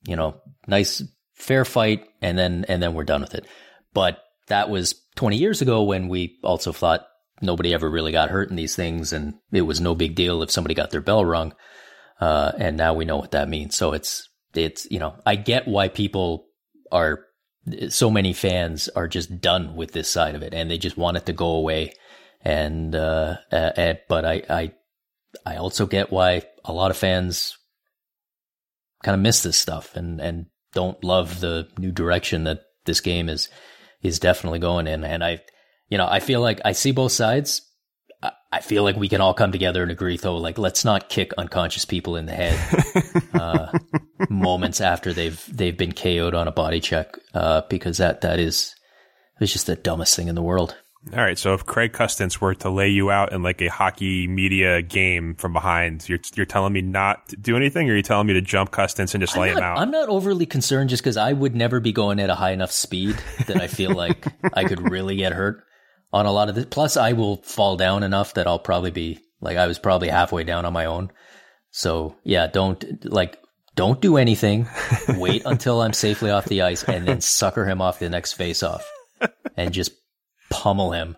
You 0.07 0.15
know, 0.15 0.41
nice 0.69 1.03
fair 1.35 1.65
fight, 1.65 2.07
and 2.23 2.39
then 2.39 2.65
and 2.69 2.81
then 2.81 2.95
we're 2.95 3.03
done 3.03 3.23
with 3.23 3.35
it. 3.35 3.45
But 3.93 4.23
that 4.49 4.71
was 4.71 4.95
20 5.17 5.37
years 5.37 5.63
ago 5.63 5.83
when 5.83 6.09
we 6.09 6.39
also 6.43 6.73
thought 6.73 7.07
nobody 7.40 7.75
ever 7.75 7.88
really 7.88 8.12
got 8.12 8.31
hurt 8.31 8.51
in 8.51 8.57
these 8.57 8.77
things, 8.77 9.12
and 9.12 9.35
it 9.53 9.62
was 9.62 9.81
no 9.81 9.94
big 9.94 10.14
deal 10.14 10.42
if 10.42 10.51
somebody 10.51 10.75
got 10.75 10.90
their 10.90 11.01
bell 11.01 11.25
rung. 11.25 11.55
Uh, 12.20 12.53
and 12.59 12.77
now 12.77 12.94
we 12.94 13.05
know 13.05 13.16
what 13.16 13.33
that 13.33 13.49
means. 13.49 13.77
So 13.77 13.92
it's 13.92 14.29
it's 14.55 14.87
you 14.90 14.99
know 14.99 15.16
I 15.27 15.37
get 15.37 15.68
why 15.68 15.88
people 15.88 16.46
are 16.90 17.25
so 17.88 18.11
many 18.11 18.33
fans 18.33 18.88
are 18.88 19.09
just 19.09 19.40
done 19.40 19.77
with 19.77 19.92
this 19.92 20.11
side 20.11 20.35
of 20.35 20.42
it, 20.42 20.55
and 20.55 20.70
they 20.70 20.79
just 20.79 20.96
want 20.96 21.16
it 21.16 21.27
to 21.27 21.33
go 21.33 21.49
away. 21.49 21.92
And 22.42 22.94
uh, 22.94 23.37
uh, 23.53 23.94
but 24.09 24.25
I 24.25 24.42
I 24.49 24.72
I 25.44 25.57
also 25.57 25.87
get 25.87 26.12
why 26.12 26.42
a 26.64 26.72
lot 26.72 26.90
of 26.90 26.96
fans 26.96 27.57
kind 29.03 29.14
of 29.14 29.20
miss 29.20 29.42
this 29.42 29.59
stuff 29.59 29.94
and 29.94 30.20
and 30.20 30.46
don't 30.72 31.03
love 31.05 31.40
the 31.40 31.68
new 31.79 31.90
direction 31.90 32.44
that 32.44 32.61
this 32.85 33.01
game 33.01 33.29
is 33.29 33.49
is 34.03 34.18
definitely 34.18 34.59
going 34.59 34.87
in. 34.87 35.05
And 35.05 35.25
I 35.25 35.40
you 35.88 35.99
know, 35.99 36.07
I 36.09 36.20
feel 36.20 36.40
like 36.40 36.61
I 36.64 36.72
see 36.72 36.92
both 36.92 37.12
sides. 37.12 37.62
I 38.51 38.61
feel 38.61 38.83
like 38.83 38.96
we 38.96 39.09
can 39.09 39.20
all 39.20 39.35
come 39.35 39.53
together 39.53 39.83
and 39.83 39.92
agree, 39.92 40.16
though, 40.16 40.37
like 40.37 40.57
let's 40.57 40.85
not 40.85 41.09
kick 41.09 41.33
unconscious 41.37 41.85
people 41.85 42.16
in 42.16 42.27
the 42.27 42.33
head 42.33 43.22
uh, 43.35 43.79
moments 44.31 44.81
after 44.81 45.12
they've 45.12 45.44
they've 45.55 45.77
been 45.77 45.92
KO'd 45.92 46.35
on 46.35 46.49
a 46.49 46.53
body 46.53 46.81
check, 46.81 47.16
uh, 47.35 47.62
because 47.68 47.99
that 47.99 48.22
that 48.22 48.38
is 48.38 48.75
it's 49.40 49.53
just 49.53 49.66
the 49.66 49.77
dumbest 49.77 50.16
thing 50.16 50.29
in 50.29 50.35
the 50.35 50.42
world. 50.42 50.75
All 51.12 51.22
right, 51.22 51.38
so 51.38 51.55
if 51.55 51.66
Craig 51.66 51.92
Custance 51.92 52.40
were 52.40 52.55
to 52.57 52.70
lay 52.70 52.88
you 52.88 53.12
out 53.12 53.33
in 53.33 53.42
like 53.42 53.61
a 53.61 53.68
hockey 53.68 54.27
media 54.27 54.83
game 54.83 55.35
from 55.35 55.53
behind, 55.53 56.09
you're 56.09 56.18
you're 56.35 56.46
telling 56.46 56.72
me 56.72 56.83
not 56.83 57.29
to 57.29 57.37
do 57.37 57.57
anything, 57.57 57.88
or 57.88 57.92
are 57.92 57.96
you 57.96 58.03
telling 58.03 58.27
me 58.27 58.33
to 58.33 58.40
jump 58.40 58.70
Custance 58.70 59.14
and 59.14 59.22
just 59.22 59.37
I'm 59.37 59.42
lay 59.42 59.49
not, 59.51 59.59
him 59.59 59.64
out? 59.64 59.79
I'm 59.79 59.90
not 59.90 60.09
overly 60.09 60.46
concerned, 60.46 60.90
just 60.90 61.03
because 61.03 61.16
I 61.16 61.33
would 61.33 61.55
never 61.55 61.79
be 61.79 61.92
going 61.92 62.18
at 62.18 62.31
a 62.31 62.35
high 62.35 62.53
enough 62.53 62.72
speed 62.72 63.16
that 63.46 63.61
I 63.61 63.66
feel 63.66 63.92
like 63.92 64.27
I 64.55 64.64
could 64.64 64.90
really 64.90 65.16
get 65.16 65.33
hurt 65.33 65.62
on 66.12 66.27
a 66.27 66.33
lot 66.33 66.49
of 66.49 66.55
this. 66.55 66.66
Plus, 66.71 66.97
I 66.97 67.12
will 67.12 67.37
fall 67.42 67.77
down 67.77 68.03
enough 68.03 68.35
that 68.35 68.47
I'll 68.47 68.59
probably 68.59 68.90
be 68.90 69.21
like 69.40 69.57
I 69.57 69.66
was 69.66 69.79
probably 69.79 70.09
halfway 70.09 70.45
down 70.45 70.64
on 70.64 70.73
my 70.73 70.87
own. 70.87 71.11
So 71.71 72.16
yeah, 72.25 72.47
don't 72.47 73.05
like 73.05 73.38
don't 73.75 74.01
do 74.01 74.16
anything. 74.16 74.69
Wait 75.09 75.42
until 75.45 75.83
I'm 75.83 75.92
safely 75.92 76.31
off 76.31 76.47
the 76.47 76.62
ice 76.62 76.83
and 76.85 77.07
then 77.07 77.21
sucker 77.21 77.66
him 77.66 77.83
off 77.83 77.99
the 77.99 78.09
next 78.09 78.33
face 78.33 78.62
off 78.62 78.88
and 79.57 79.73
just 79.73 79.92
pummel 80.51 80.92
him 80.92 81.16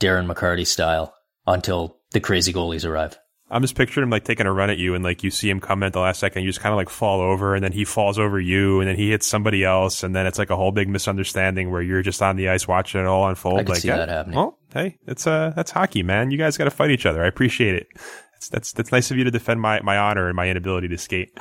Darren 0.00 0.30
McCarty 0.30 0.66
style 0.66 1.14
until 1.46 1.98
the 2.10 2.20
crazy 2.20 2.52
goalies 2.52 2.86
arrive. 2.86 3.18
I'm 3.52 3.60
just 3.60 3.76
picturing 3.76 4.04
him 4.04 4.10
like 4.10 4.24
taking 4.24 4.46
a 4.46 4.52
run 4.52 4.70
at 4.70 4.78
you 4.78 4.94
and 4.94 5.04
like 5.04 5.22
you 5.22 5.30
see 5.30 5.50
him 5.50 5.60
come 5.60 5.82
in 5.82 5.88
at 5.88 5.92
the 5.92 6.00
last 6.00 6.20
second, 6.20 6.42
you 6.42 6.48
just 6.48 6.60
kind 6.60 6.72
of 6.72 6.78
like 6.78 6.88
fall 6.88 7.20
over 7.20 7.54
and 7.54 7.62
then 7.62 7.70
he 7.70 7.84
falls 7.84 8.18
over 8.18 8.40
you 8.40 8.80
and 8.80 8.88
then 8.88 8.96
he 8.96 9.10
hits 9.10 9.26
somebody 9.26 9.62
else 9.62 10.02
and 10.02 10.16
then 10.16 10.26
it's 10.26 10.38
like 10.38 10.48
a 10.48 10.56
whole 10.56 10.72
big 10.72 10.88
misunderstanding 10.88 11.70
where 11.70 11.82
you're 11.82 12.00
just 12.00 12.22
on 12.22 12.36
the 12.36 12.48
ice 12.48 12.66
watching 12.66 13.02
it 13.02 13.06
all 13.06 13.28
unfold. 13.28 13.60
I 13.60 13.62
can 13.64 13.72
like 13.72 13.82
see 13.82 13.88
that 13.88 14.08
happening. 14.08 14.36
Well, 14.38 14.58
hey, 14.72 14.96
it's 15.06 15.26
uh 15.26 15.52
that's 15.54 15.70
hockey, 15.70 16.02
man. 16.02 16.30
You 16.30 16.38
guys 16.38 16.56
got 16.56 16.64
to 16.64 16.70
fight 16.70 16.90
each 16.90 17.04
other. 17.04 17.22
I 17.22 17.26
appreciate 17.26 17.74
it. 17.74 17.88
That's 18.32 18.48
that's 18.48 18.72
that's 18.72 18.90
nice 18.90 19.10
of 19.10 19.18
you 19.18 19.24
to 19.24 19.30
defend 19.30 19.60
my 19.60 19.82
my 19.82 19.98
honor 19.98 20.28
and 20.28 20.34
my 20.34 20.48
inability 20.48 20.88
to 20.88 20.96
skate. 20.96 21.38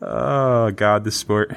Oh 0.00 0.72
God, 0.72 1.04
this 1.04 1.16
sport. 1.16 1.56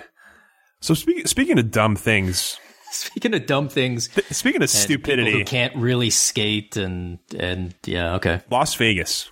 So 0.80 0.94
speaking 0.94 1.26
speaking 1.26 1.58
of 1.58 1.72
dumb 1.72 1.96
things, 1.96 2.60
speaking 2.92 3.34
of 3.34 3.48
dumb 3.48 3.70
things, 3.70 4.12
Speaking 4.30 4.62
of 4.62 4.70
stupidity, 4.70 5.32
who 5.32 5.44
can't 5.44 5.76
really 5.76 6.12
skate 6.12 6.78
and 6.78 7.18
and 7.36 7.74
yeah, 7.84 8.14
okay, 8.16 8.42
Las 8.52 8.76
Vegas. 8.76 9.30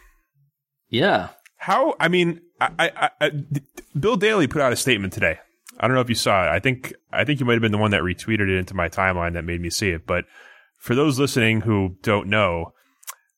Yeah. 0.93 1.29
How? 1.58 1.95
I 1.99 2.08
mean, 2.08 2.41
I, 2.62 2.91
I, 2.95 3.10
I, 3.19 3.32
Bill 3.99 4.15
Daly 4.15 4.47
put 4.47 4.62
out 4.62 4.73
a 4.73 4.77
statement 4.77 5.12
today. 5.12 5.39
I 5.79 5.88
don't 5.88 5.95
know 5.95 6.01
if 6.01 6.10
you 6.10 6.15
saw 6.15 6.45
it. 6.45 6.49
I 6.49 6.60
think 6.60 6.93
I 7.12 7.25
think 7.25 7.39
you 7.39 7.45
might 7.45 7.53
have 7.53 7.62
been 7.62 7.71
the 7.71 7.77
one 7.77 7.91
that 7.91 8.01
retweeted 8.01 8.49
it 8.49 8.58
into 8.58 8.75
my 8.75 8.89
timeline 8.89 9.34
that 9.34 9.43
made 9.43 9.60
me 9.60 9.69
see 9.69 9.89
it. 9.89 10.06
But 10.06 10.25
for 10.77 10.93
those 10.93 11.19
listening 11.19 11.62
who 11.62 11.97
don't 12.03 12.27
know, 12.27 12.73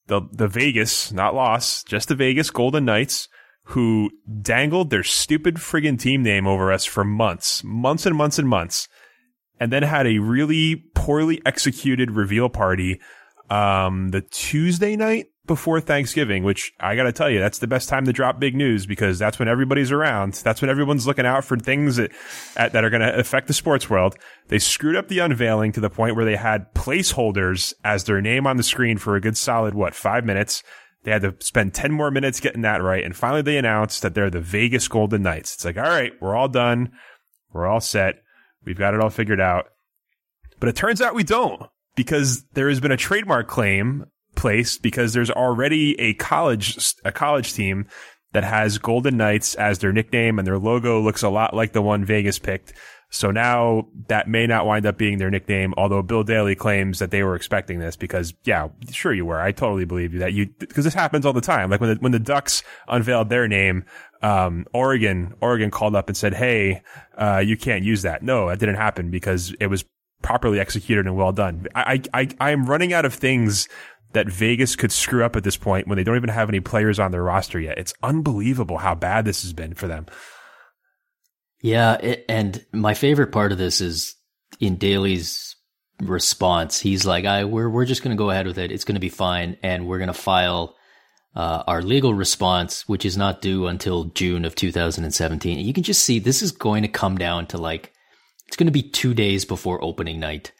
the 0.07 0.21
the 0.31 0.47
Vegas, 0.47 1.13
not 1.13 1.33
Loss, 1.33 1.83
just 1.83 2.09
the 2.09 2.15
Vegas 2.15 2.49
Golden 2.49 2.85
Knights, 2.85 3.29
who 3.63 4.11
dangled 4.41 4.89
their 4.89 5.03
stupid 5.03 5.55
friggin' 5.55 5.99
team 5.99 6.23
name 6.23 6.45
over 6.45 6.71
us 6.71 6.83
for 6.83 7.05
months, 7.05 7.63
months 7.63 8.05
and 8.05 8.15
months 8.17 8.37
and 8.37 8.49
months, 8.49 8.89
and 9.59 9.71
then 9.71 9.83
had 9.83 10.07
a 10.07 10.19
really 10.19 10.83
poorly 10.93 11.41
executed 11.45 12.11
reveal 12.11 12.49
party 12.49 12.99
um, 13.49 14.09
the 14.09 14.21
Tuesday 14.21 14.97
night 14.97 15.27
before 15.47 15.79
Thanksgiving, 15.79 16.43
which 16.43 16.73
I 16.79 16.95
got 16.95 17.03
to 17.03 17.11
tell 17.11 17.29
you, 17.29 17.39
that's 17.39 17.59
the 17.59 17.67
best 17.67 17.89
time 17.89 18.05
to 18.05 18.13
drop 18.13 18.39
big 18.39 18.55
news 18.55 18.85
because 18.85 19.19
that's 19.19 19.37
when 19.37 19.47
everybody's 19.47 19.91
around. 19.91 20.33
That's 20.33 20.61
when 20.61 20.69
everyone's 20.69 21.05
looking 21.05 21.25
out 21.25 21.45
for 21.45 21.57
things 21.57 21.97
that, 21.97 22.11
that 22.55 22.83
are 22.83 22.89
going 22.89 23.01
to 23.01 23.17
affect 23.17 23.47
the 23.47 23.53
sports 23.53 23.89
world. 23.89 24.15
They 24.47 24.59
screwed 24.59 24.95
up 24.95 25.07
the 25.07 25.19
unveiling 25.19 25.71
to 25.73 25.79
the 25.79 25.89
point 25.89 26.15
where 26.15 26.25
they 26.25 26.35
had 26.35 26.73
placeholders 26.73 27.73
as 27.83 28.05
their 28.05 28.21
name 28.21 28.47
on 28.47 28.57
the 28.57 28.63
screen 28.63 28.97
for 28.97 29.15
a 29.15 29.21
good 29.21 29.37
solid, 29.37 29.73
what, 29.73 29.93
five 29.93 30.25
minutes. 30.25 30.63
They 31.03 31.11
had 31.11 31.21
to 31.21 31.35
spend 31.39 31.73
10 31.73 31.91
more 31.91 32.09
minutes 32.09 32.39
getting 32.39 32.61
that 32.61 32.81
right. 32.81 33.03
And 33.03 33.15
finally 33.15 33.43
they 33.43 33.57
announced 33.57 34.01
that 34.01 34.15
they're 34.15 34.31
the 34.31 34.41
Vegas 34.41 34.87
Golden 34.87 35.21
Knights. 35.21 35.53
It's 35.53 35.65
like, 35.65 35.77
all 35.77 35.83
right, 35.83 36.13
we're 36.19 36.35
all 36.35 36.47
done. 36.47 36.91
We're 37.53 37.67
all 37.67 37.81
set. 37.81 38.15
We've 38.63 38.77
got 38.77 38.95
it 38.95 38.99
all 38.99 39.11
figured 39.11 39.39
out. 39.39 39.67
But 40.59 40.69
it 40.69 40.75
turns 40.75 41.01
out 41.01 41.13
we 41.13 41.23
don't 41.23 41.61
because 41.95 42.43
there 42.53 42.69
has 42.69 42.79
been 42.79 42.91
a 42.91 42.97
trademark 42.97 43.47
claim 43.47 44.05
placed 44.35 44.81
because 44.81 45.13
there's 45.13 45.31
already 45.31 45.99
a 45.99 46.13
college 46.15 46.95
a 47.03 47.11
college 47.11 47.53
team 47.53 47.87
that 48.33 48.43
has 48.43 48.77
Golden 48.77 49.15
Knights 49.15 49.55
as 49.55 49.79
their 49.79 49.93
nickname 49.93 50.37
and 50.37 50.47
their 50.47 50.59
logo 50.59 50.99
looks 50.99 51.23
a 51.23 51.29
lot 51.29 51.53
like 51.53 51.71
the 51.71 51.81
one 51.81 52.03
Vegas 52.03 52.37
picked. 52.37 52.73
So 53.09 53.31
now 53.31 53.87
that 54.07 54.27
may 54.27 54.45
not 54.45 54.65
wind 54.65 54.85
up 54.85 54.97
being 54.97 55.19
their 55.19 55.31
nickname, 55.31 55.73
although 55.77 56.01
Bill 56.01 56.23
Daly 56.23 56.53
claims 56.53 56.99
that 56.99 57.11
they 57.11 57.23
were 57.23 57.35
expecting 57.35 57.79
this 57.79 57.95
because, 57.95 58.33
yeah, 58.43 58.67
sure 58.91 59.13
you 59.13 59.25
were. 59.25 59.39
I 59.39 59.53
totally 59.53 59.85
believe 59.85 60.13
you 60.13 60.19
that 60.19 60.33
you, 60.33 60.47
because 60.59 60.83
this 60.83 60.93
happens 60.93 61.25
all 61.25 61.31
the 61.31 61.39
time. 61.39 61.69
Like 61.69 61.79
when 61.79 61.91
the, 61.91 61.95
when 62.01 62.11
the 62.11 62.19
Ducks 62.19 62.61
unveiled 62.89 63.29
their 63.29 63.47
name, 63.47 63.85
um, 64.21 64.65
Oregon, 64.73 65.33
Oregon 65.39 65.71
called 65.71 65.95
up 65.95 66.09
and 66.09 66.17
said, 66.17 66.33
Hey, 66.33 66.81
uh, 67.17 67.41
you 67.45 67.55
can't 67.55 67.85
use 67.85 68.01
that. 68.01 68.21
No, 68.21 68.49
that 68.49 68.59
didn't 68.59 68.75
happen 68.75 69.11
because 69.11 69.55
it 69.61 69.67
was 69.67 69.85
properly 70.21 70.59
executed 70.59 71.05
and 71.05 71.15
well 71.15 71.31
done. 71.31 71.67
I, 71.75 72.01
I, 72.13 72.27
I 72.39 72.51
am 72.51 72.65
running 72.65 72.91
out 72.91 73.05
of 73.05 73.13
things 73.13 73.69
that 74.15 74.27
Vegas 74.27 74.75
could 74.75 74.91
screw 74.91 75.23
up 75.23 75.35
at 75.35 75.43
this 75.43 75.57
point 75.57 75.87
when 75.87 75.97
they 75.97 76.03
don't 76.03 76.15
even 76.15 76.29
have 76.29 76.49
any 76.49 76.59
players 76.59 76.99
on 76.99 77.11
their 77.11 77.23
roster 77.23 77.59
yet. 77.59 77.77
It's 77.77 77.93
unbelievable 78.01 78.77
how 78.77 78.95
bad 78.95 79.25
this 79.25 79.43
has 79.43 79.53
been 79.53 79.75
for 79.75 79.87
them. 79.87 80.07
Yeah, 81.61 81.95
it, 81.95 82.25
and 82.27 82.65
my 82.71 82.93
favorite 82.93 83.31
part 83.31 83.51
of 83.51 83.57
this 83.57 83.81
is 83.81 84.15
in 84.59 84.77
Daly's 84.77 85.55
response. 86.01 86.79
He's 86.79 87.05
like, 87.05 87.25
"I 87.25 87.45
we're 87.45 87.69
we're 87.69 87.85
just 87.85 88.03
going 88.03 88.15
to 88.15 88.21
go 88.21 88.29
ahead 88.29 88.47
with 88.47 88.57
it. 88.57 88.71
It's 88.71 88.83
going 88.83 88.95
to 88.95 89.01
be 89.01 89.09
fine, 89.09 89.57
and 89.61 89.87
we're 89.87 89.97
going 89.97 90.07
to 90.07 90.13
file 90.13 90.75
uh, 91.35 91.63
our 91.67 91.81
legal 91.81 92.13
response, 92.13 92.87
which 92.87 93.05
is 93.05 93.17
not 93.17 93.41
due 93.41 93.67
until 93.67 94.05
June 94.05 94.45
of 94.45 94.55
2017." 94.55 95.57
And 95.57 95.67
you 95.67 95.73
can 95.73 95.83
just 95.83 96.03
see 96.03 96.19
this 96.19 96.41
is 96.41 96.51
going 96.51 96.83
to 96.83 96.87
come 96.87 97.17
down 97.17 97.47
to 97.47 97.57
like 97.57 97.93
it's 98.47 98.57
going 98.57 98.67
to 98.67 98.71
be 98.71 98.83
two 98.83 99.13
days 99.13 99.43
before 99.43 99.83
opening 99.83 100.19
night, 100.19 100.51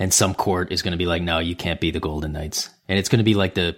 and 0.00 0.12
some 0.12 0.34
court 0.34 0.72
is 0.72 0.82
going 0.82 0.92
to 0.92 0.98
be 0.98 1.06
like, 1.06 1.22
"No, 1.22 1.38
you 1.38 1.54
can't 1.54 1.80
be 1.80 1.92
the 1.92 2.00
Golden 2.00 2.32
Knights," 2.32 2.70
and 2.88 2.98
it's 2.98 3.08
going 3.08 3.18
to 3.18 3.24
be 3.24 3.34
like 3.34 3.54
the 3.54 3.76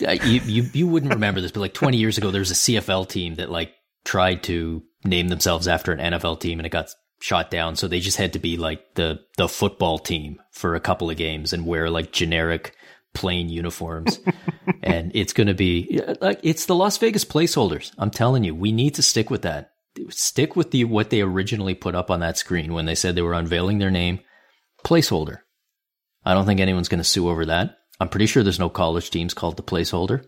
you 0.00 0.40
you 0.46 0.70
you 0.72 0.86
wouldn't 0.86 1.12
remember 1.12 1.42
this, 1.42 1.52
but 1.52 1.60
like 1.60 1.74
20 1.74 1.98
years 1.98 2.16
ago, 2.16 2.30
there 2.30 2.40
was 2.40 2.50
a 2.50 2.54
CFL 2.54 3.06
team 3.08 3.34
that 3.34 3.50
like 3.50 3.74
tried 4.04 4.42
to 4.44 4.82
name 5.04 5.28
themselves 5.28 5.68
after 5.68 5.92
an 5.92 6.12
NFL 6.12 6.40
team 6.40 6.58
and 6.58 6.66
it 6.66 6.70
got 6.70 6.90
shot 7.20 7.50
down. 7.50 7.76
So 7.76 7.88
they 7.88 8.00
just 8.00 8.16
had 8.16 8.32
to 8.32 8.38
be 8.38 8.56
like 8.56 8.94
the, 8.94 9.20
the 9.36 9.48
football 9.48 9.98
team 9.98 10.40
for 10.50 10.74
a 10.74 10.80
couple 10.80 11.10
of 11.10 11.16
games 11.16 11.52
and 11.52 11.66
wear 11.66 11.90
like 11.90 12.12
generic 12.12 12.74
plain 13.14 13.48
uniforms. 13.48 14.20
and 14.82 15.12
it's 15.14 15.32
going 15.32 15.46
to 15.46 15.54
be 15.54 16.00
like, 16.20 16.40
it's 16.42 16.66
the 16.66 16.74
Las 16.74 16.98
Vegas 16.98 17.24
placeholders. 17.24 17.92
I'm 17.98 18.10
telling 18.10 18.44
you, 18.44 18.54
we 18.54 18.72
need 18.72 18.94
to 18.96 19.02
stick 19.02 19.30
with 19.30 19.42
that. 19.42 19.72
Stick 20.08 20.56
with 20.56 20.70
the, 20.70 20.84
what 20.84 21.10
they 21.10 21.20
originally 21.20 21.74
put 21.74 21.94
up 21.94 22.10
on 22.10 22.20
that 22.20 22.38
screen 22.38 22.72
when 22.72 22.86
they 22.86 22.94
said 22.94 23.14
they 23.14 23.22
were 23.22 23.34
unveiling 23.34 23.78
their 23.78 23.90
name 23.90 24.20
placeholder. 24.84 25.38
I 26.24 26.34
don't 26.34 26.46
think 26.46 26.60
anyone's 26.60 26.88
going 26.88 26.98
to 26.98 27.04
sue 27.04 27.28
over 27.28 27.46
that. 27.46 27.78
I'm 28.00 28.08
pretty 28.08 28.26
sure 28.26 28.42
there's 28.42 28.58
no 28.58 28.68
college 28.68 29.10
teams 29.10 29.34
called 29.34 29.56
the 29.56 29.62
placeholder. 29.62 30.24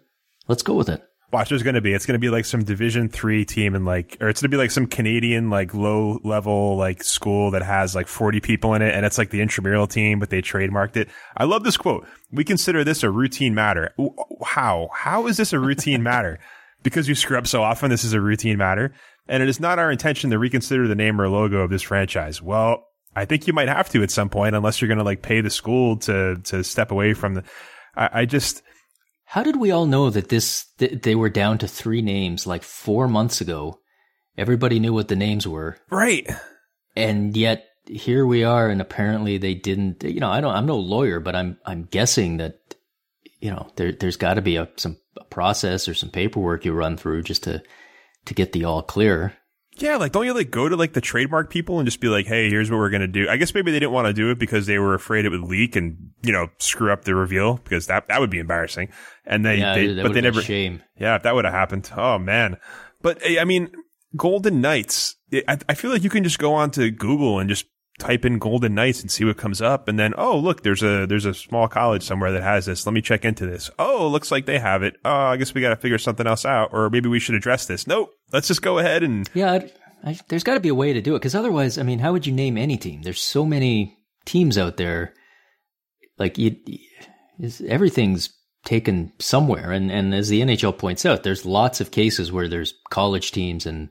Let's 0.49 0.63
go 0.63 0.75
with 0.75 0.89
it. 0.89 1.03
Watch, 1.33 1.49
there's 1.49 1.65
going 1.65 1.75
to 1.75 1.81
be. 1.81 1.93
It's 1.93 2.07
going 2.07 2.15
to 2.15 2.25
be 2.25 2.29
like 2.29 2.45
some 2.45 2.63
Division 2.63 3.09
three 3.09 3.45
team 3.45 3.75
and 3.75 3.85
like, 3.85 4.17
or 4.21 4.29
it's 4.29 4.41
going 4.41 4.51
to 4.51 4.55
be 4.55 4.61
like 4.61 4.71
some 4.71 4.87
Canadian 4.87 5.51
like 5.51 5.75
low 5.75 6.21
level 6.23 6.77
like 6.77 7.03
school 7.03 7.51
that 7.51 7.63
has 7.63 7.95
like 7.95 8.07
40 8.07 8.39
people 8.39 8.75
in 8.75 8.83
it, 8.83 8.95
and 8.95 9.05
it's 9.05 9.19
like 9.19 9.31
the 9.31 9.41
intramural 9.41 9.89
team, 9.89 10.21
but 10.21 10.31
they 10.31 10.43
trademarked 10.43 10.97
it. 10.97 11.09
I 11.37 11.45
love 11.45 11.65
this 11.65 11.77
quote. 11.77 12.07
We 12.31 12.45
consider 12.45 12.85
this 12.85 13.03
a 13.03 13.11
routine 13.11 13.55
matter. 13.55 13.93
How? 14.45 14.91
How 14.93 15.27
is 15.27 15.37
this 15.37 15.53
a 15.53 15.59
routine 15.59 16.03
matter? 16.05 16.39
Because 16.85 17.09
you 17.09 17.17
screw 17.17 17.39
up 17.39 17.49
so 17.49 17.63
often, 17.63 17.91
this 17.91 18.05
is 18.05 18.13
a 18.13 18.21
routine 18.21 18.59
matter, 18.59 18.95
and 19.27 19.43
it 19.43 19.49
is 19.49 19.59
not 19.59 19.81
our 19.81 19.91
intention 19.91 20.31
to 20.31 20.39
reconsider 20.39 20.87
the 20.87 20.95
name 20.95 21.21
or 21.21 21.29
logo 21.29 21.63
of 21.63 21.71
this 21.71 21.83
franchise. 21.83 22.41
Well, 22.41 22.87
I 23.17 23.25
think 23.25 23.47
you 23.47 23.53
might 23.53 23.69
have 23.69 23.89
to 23.91 24.03
at 24.03 24.11
some 24.11 24.29
point, 24.29 24.55
unless 24.55 24.81
you're 24.81 24.89
going 24.89 24.99
to 24.99 25.05
like 25.05 25.23
pay 25.23 25.41
the 25.41 25.51
school 25.51 25.97
to 25.99 26.37
to 26.45 26.65
step 26.65 26.91
away 26.91 27.15
from 27.15 27.35
the. 27.35 27.45
I, 27.97 28.11
I 28.13 28.25
just. 28.25 28.63
How 29.27 29.43
did 29.43 29.57
we 29.57 29.71
all 29.71 29.87
know 29.87 30.11
that 30.11 30.29
this 30.29 30.67
th- 30.79 31.03
they 31.03 31.15
were 31.15 31.31
down 31.31 31.59
to 31.59 31.69
three 31.69 32.03
names 32.03 32.47
like 32.47 32.63
four 32.63 33.09
months 33.09 33.41
ago? 33.41 33.81
Everybody 34.37 34.81
knew 34.81 34.93
what 34.93 35.09
the 35.09 35.17
names 35.17 35.47
were, 35.47 35.79
right? 35.91 36.29
And 36.97 37.37
yet 37.37 37.67
here 37.87 38.27
we 38.27 38.45
are, 38.45 38.69
and 38.69 38.81
apparently 38.81 39.39
they 39.39 39.55
didn't. 39.55 40.03
You 40.03 40.21
know, 40.21 40.31
I 40.31 40.41
don't. 40.41 40.55
I'm 40.55 40.67
no 40.67 40.77
lawyer, 40.77 41.21
but 41.21 41.37
I'm 41.37 41.59
I'm 41.65 41.85
guessing 41.85 42.39
that 42.39 42.59
you 43.41 43.51
know 43.51 43.69
there 43.77 43.93
there's 43.93 44.17
got 44.17 44.35
to 44.35 44.43
be 44.43 44.57
a 44.57 44.69
some 44.77 44.99
a 45.19 45.25
process 45.25 45.89
or 45.89 45.95
some 45.95 46.11
paperwork 46.11 46.65
you 46.65 46.73
run 46.73 46.97
through 46.97 47.23
just 47.23 47.45
to 47.45 47.63
to 48.27 48.35
get 48.35 48.53
the 48.53 48.65
all 48.65 48.83
clear. 48.83 49.37
Yeah, 49.77 49.97
like 49.97 50.13
don't 50.13 50.25
you 50.25 50.35
like 50.35 50.51
go 50.51 50.69
to 50.69 50.77
like 50.77 50.93
the 50.93 51.01
trademark 51.01 51.51
people 51.51 51.81
and 51.81 51.87
just 51.87 52.01
be 52.01 52.09
like, 52.09 52.27
"Hey, 52.27 52.49
here's 52.49 52.71
what 52.71 52.77
we're 52.77 52.91
gonna 52.91 53.09
do." 53.09 53.29
I 53.29 53.37
guess 53.37 53.55
maybe 53.55 53.73
they 53.73 53.81
didn't 53.81 53.93
want 53.93 54.07
to 54.07 54.13
do 54.13 54.31
it 54.31 54.39
because 54.39 54.67
they 54.67 54.79
were 54.79 54.95
afraid 54.95 55.25
it 55.25 55.31
would 55.31 55.43
leak 55.43 55.75
and 55.75 56.11
you 56.23 56.33
know 56.33 56.49
screw 56.59 56.93
up 56.93 57.05
the 57.05 57.15
reveal 57.15 57.55
because 57.57 57.87
that 57.87 58.07
that 58.09 58.21
would 58.21 58.31
be 58.31 58.39
embarrassing. 58.39 58.91
And 59.25 59.45
they, 59.45 59.57
yeah, 59.57 59.75
they 59.75 60.03
but 60.03 60.13
they 60.13 60.21
never. 60.21 60.43
shame. 60.43 60.83
Yeah, 60.97 61.17
if 61.17 61.25
that 61.25 61.35
would 61.35 61.45
have 61.45 61.55
happened, 61.55 61.91
oh 61.97 62.19
man. 62.19 62.59
But 63.03 63.21
I 63.27 63.45
mean, 63.45 63.71
Golden 64.17 64.61
Knights. 64.61 65.17
I, 65.49 65.59
I 65.69 65.75
feel 65.75 65.91
like 65.91 66.05
you 66.05 66.11
can 66.11 66.23
just 66.23 66.39
go 66.39 66.55
on 66.55 66.71
to 66.73 66.91
Google 66.93 67.41
and 67.41 67.49
just 67.51 67.67
type 67.99 68.25
in 68.25 68.39
Golden 68.39 68.75
Knights 68.75 69.01
and 69.03 69.11
see 69.11 69.25
what 69.25 69.37
comes 69.37 69.63
up, 69.63 69.89
and 69.89 69.99
then 69.99 70.15
oh 70.17 70.39
look, 70.39 70.63
there's 70.63 70.83
a 70.83 71.07
there's 71.07 71.25
a 71.25 71.35
small 71.35 71.69
college 71.69 72.03
somewhere 72.03 72.33
that 72.33 72.43
has 72.43 72.67
this. 72.67 72.87
Let 72.87 72.93
me 72.93 73.03
check 73.03 73.25
into 73.25 73.47
this. 73.47 73.71
Oh, 73.79 74.09
looks 74.09 74.31
like 74.31 74.47
they 74.47 74.59
have 74.59 74.83
it. 74.83 74.97
Oh, 75.05 75.11
I 75.11 75.37
guess 75.37 75.55
we 75.55 75.61
got 75.61 75.71
to 75.71 75.77
figure 75.77 75.99
something 75.99 76.27
else 76.27 76.45
out, 76.45 76.71
or 76.73 76.91
maybe 76.91 77.09
we 77.09 77.21
should 77.21 77.35
address 77.35 77.67
this. 77.67 77.87
Nope, 77.87 78.11
let's 78.33 78.49
just 78.49 78.63
go 78.63 78.79
ahead 78.79 79.03
and 79.03 79.29
Yeah, 79.35 79.53
I, 79.53 79.71
I, 80.11 80.19
there's 80.29 80.45
got 80.45 80.55
to 80.55 80.61
be 80.61 80.69
a 80.69 80.75
way 80.75 80.93
to 80.93 81.01
do 81.01 81.15
it 81.15 81.21
because 81.21 81.35
otherwise, 81.35 81.79
I 81.79 81.83
mean, 81.83 82.01
how 82.01 82.13
would 82.13 82.27
you 82.27 82.33
name 82.33 82.59
any 82.59 82.77
team? 82.77 83.03
There's 83.03 83.21
so 83.21 83.45
many 83.45 83.97
teams 84.25 84.59
out 84.59 84.77
there. 84.77 85.15
Like 86.19 86.39
you, 86.39 86.57
is 87.39 87.61
everything's 87.63 88.31
taken 88.65 89.13
somewhere, 89.19 89.71
and 89.71 89.91
and 89.91 90.15
as 90.15 90.29
the 90.29 90.41
NHL 90.41 90.79
points 90.79 91.07
out, 91.07 91.23
there's 91.23 91.47
lots 91.47 91.81
of 91.81 91.91
cases 91.91 92.33
where 92.33 92.49
there's 92.49 92.75
college 92.91 93.33
teams 93.33 93.67
and 93.67 93.89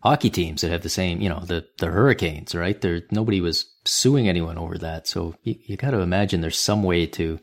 hockey 0.00 0.30
teams 0.30 0.60
that 0.60 0.70
have 0.70 0.82
the 0.82 0.88
same, 0.88 1.20
you 1.20 1.28
know, 1.28 1.40
the 1.40 1.66
the 1.78 1.86
Hurricanes, 1.86 2.54
right? 2.54 2.80
There, 2.80 3.02
nobody 3.10 3.40
was 3.40 3.66
suing 3.84 4.28
anyone 4.28 4.58
over 4.58 4.78
that, 4.78 5.06
so 5.06 5.34
you, 5.42 5.56
you 5.64 5.76
got 5.76 5.90
to 5.90 6.00
imagine 6.00 6.40
there's 6.40 6.58
some 6.58 6.82
way 6.82 7.06
to 7.06 7.38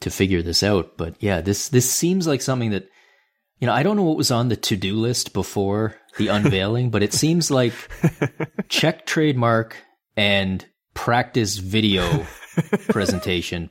to 0.00 0.10
figure 0.10 0.42
this 0.42 0.62
out. 0.62 0.96
But 0.96 1.14
yeah, 1.20 1.40
this 1.40 1.68
this 1.68 1.90
seems 1.90 2.26
like 2.26 2.42
something 2.42 2.70
that 2.70 2.88
you 3.58 3.66
know, 3.66 3.72
I 3.72 3.82
don't 3.82 3.96
know 3.96 4.04
what 4.04 4.16
was 4.16 4.30
on 4.30 4.48
the 4.48 4.56
to 4.56 4.76
do 4.76 4.96
list 4.96 5.32
before 5.32 5.96
the 6.16 6.28
unveiling, 6.28 6.90
but 6.90 7.02
it 7.02 7.12
seems 7.12 7.50
like 7.50 7.72
check 8.68 9.06
trademark 9.06 9.76
and 10.16 10.64
practice 10.94 11.58
video 11.58 12.26
presentation. 12.88 13.70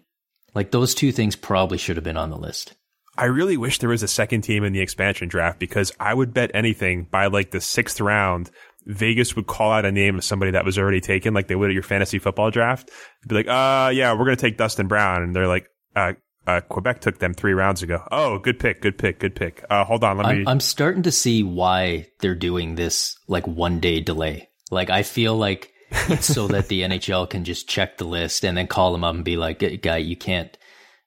Like 0.54 0.72
those 0.72 0.96
two 0.96 1.12
things 1.12 1.36
probably 1.36 1.78
should 1.78 1.98
have 1.98 2.04
been 2.04 2.18
on 2.18 2.30
the 2.30 2.38
list. 2.38 2.74
I 3.18 3.26
really 3.26 3.58
wish 3.58 3.80
there 3.80 3.90
was 3.90 4.04
a 4.04 4.08
second 4.08 4.42
team 4.42 4.64
in 4.64 4.74
the 4.74 4.82
expansion 4.82 5.28
draft 5.28 5.60
because 5.60 5.92
I 6.00 6.14
would 6.14 6.34
bet 6.34 6.52
anything 6.54 7.04
by 7.10 7.28
like 7.28 7.52
the 7.52 7.62
sixth 7.62 8.00
round, 8.00 8.52
Vegas 8.86 9.36
would 9.36 9.48
call 9.48 9.72
out 9.72 9.86
a 9.86 9.92
name 9.92 10.18
of 10.18 10.24
somebody 10.24 10.52
that 10.52 10.66
was 10.66 10.78
already 10.78 11.02
taken, 11.02 11.34
like 11.34 11.48
they 11.48 11.56
would 11.56 11.70
at 11.70 11.74
your 11.74 11.84
fantasy 11.84 12.20
football 12.20 12.52
draft. 12.52 12.92
Be 13.28 13.36
like, 13.36 13.48
uh, 13.48 13.90
yeah, 13.90 14.14
we're 14.14 14.26
going 14.26 14.38
to 14.38 14.42
take 14.42 14.58
Dustin 14.58 14.88
Brown. 14.88 15.24
And 15.24 15.36
they're 15.36 15.48
like, 15.48 15.68
uh, 15.96 16.14
uh, 16.46 16.62
Quebec 16.62 17.02
took 17.02 17.20
them 17.20 17.34
three 17.34 17.54
rounds 17.54 17.84
ago. 17.84 18.02
Oh, 18.12 18.40
good 18.40 18.60
pick, 18.60 18.82
good 18.82 18.98
pick, 18.98 19.20
good 19.20 19.36
pick. 19.36 19.66
Uh, 19.70 19.84
hold 19.84 20.04
on, 20.04 20.18
let 20.18 20.28
me. 20.28 20.42
I'm, 20.42 20.48
I'm 20.48 20.60
starting 20.60 21.04
to 21.04 21.12
see 21.12 21.44
why 21.44 22.08
they're 22.20 22.36
doing 22.36 22.76
this 22.76 23.18
like 23.28 23.46
one 23.46 23.80
day 23.80 24.00
delay. 24.00 24.50
Like 24.72 24.90
I 24.90 25.04
feel 25.04 25.36
like 25.36 25.74
It's 26.10 26.28
so 26.28 26.48
that 26.48 26.68
the 26.68 26.82
NHL 26.84 27.30
can 27.30 27.44
just 27.44 27.68
check 27.68 27.98
the 27.98 28.06
list 28.06 28.44
and 28.44 28.58
then 28.58 28.68
call 28.68 28.92
them 28.92 29.04
up 29.04 29.16
and 29.16 29.24
be 29.24 29.38
like, 29.38 29.82
"Guy, 29.82 29.98
you 29.98 30.16
can't, 30.16 30.56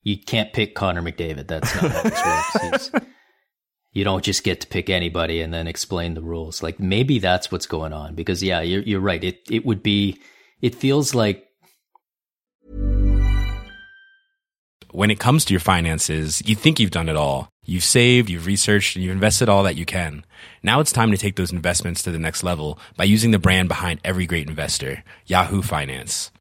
you 0.03 0.19
can't 0.19 0.53
pick 0.53 0.75
Connor 0.75 1.03
McDavid. 1.03 1.49
That's 1.49 1.75
not 1.75 1.91
how 1.91 2.03
this 2.03 2.91
works." 2.91 2.91
You 3.93 4.05
don't 4.05 4.23
just 4.23 4.45
get 4.45 4.61
to 4.61 4.69
pick 4.69 4.89
anybody 4.89 5.41
and 5.41 5.53
then 5.53 5.67
explain 5.67 6.15
the 6.15 6.23
rules. 6.23 6.63
Like 6.63 6.79
maybe 6.79 7.19
that's 7.19 7.51
what's 7.51 7.67
going 7.67 7.93
on 7.93 8.15
because 8.15 8.43
yeah, 8.43 8.61
you're 8.61 8.83
you're 8.83 9.01
right. 9.01 9.23
It 9.23 9.41
it 9.51 9.67
would 9.67 9.83
be 9.83 10.21
it 10.63 10.77
feels 10.77 11.13
like 11.13 11.45
when 14.93 15.11
it 15.11 15.19
comes 15.19 15.45
to 15.45 15.55
your 15.55 15.61
finances, 15.61 16.43
you 16.47 16.55
think 16.55 16.79
you've 16.79 16.91
done 16.91 17.09
it 17.09 17.17
all. 17.17 17.49
You've 17.65 17.85
saved, 17.85 18.31
you've 18.31 18.47
researched, 18.47 18.97
and 18.97 19.05
you've 19.05 19.13
invested 19.13 19.49
all 19.49 19.63
that 19.65 19.77
you 19.77 19.87
can. 19.87 20.25
Now 20.63 20.81
it's 20.81 20.93
time 20.93 21.11
to 21.11 21.17
take 21.17 21.37
those 21.37 21.53
investments 21.53 22.03
to 22.03 22.11
the 22.11 22.19
next 22.19 22.43
level 22.43 22.79
by 22.97 23.05
using 23.05 23.31
the 23.31 23.39
brand 23.39 23.69
behind 23.69 24.01
every 24.05 24.27
great 24.27 24.49
investor, 24.49 25.05
Yahoo 25.27 25.63
Finance. 25.63 26.31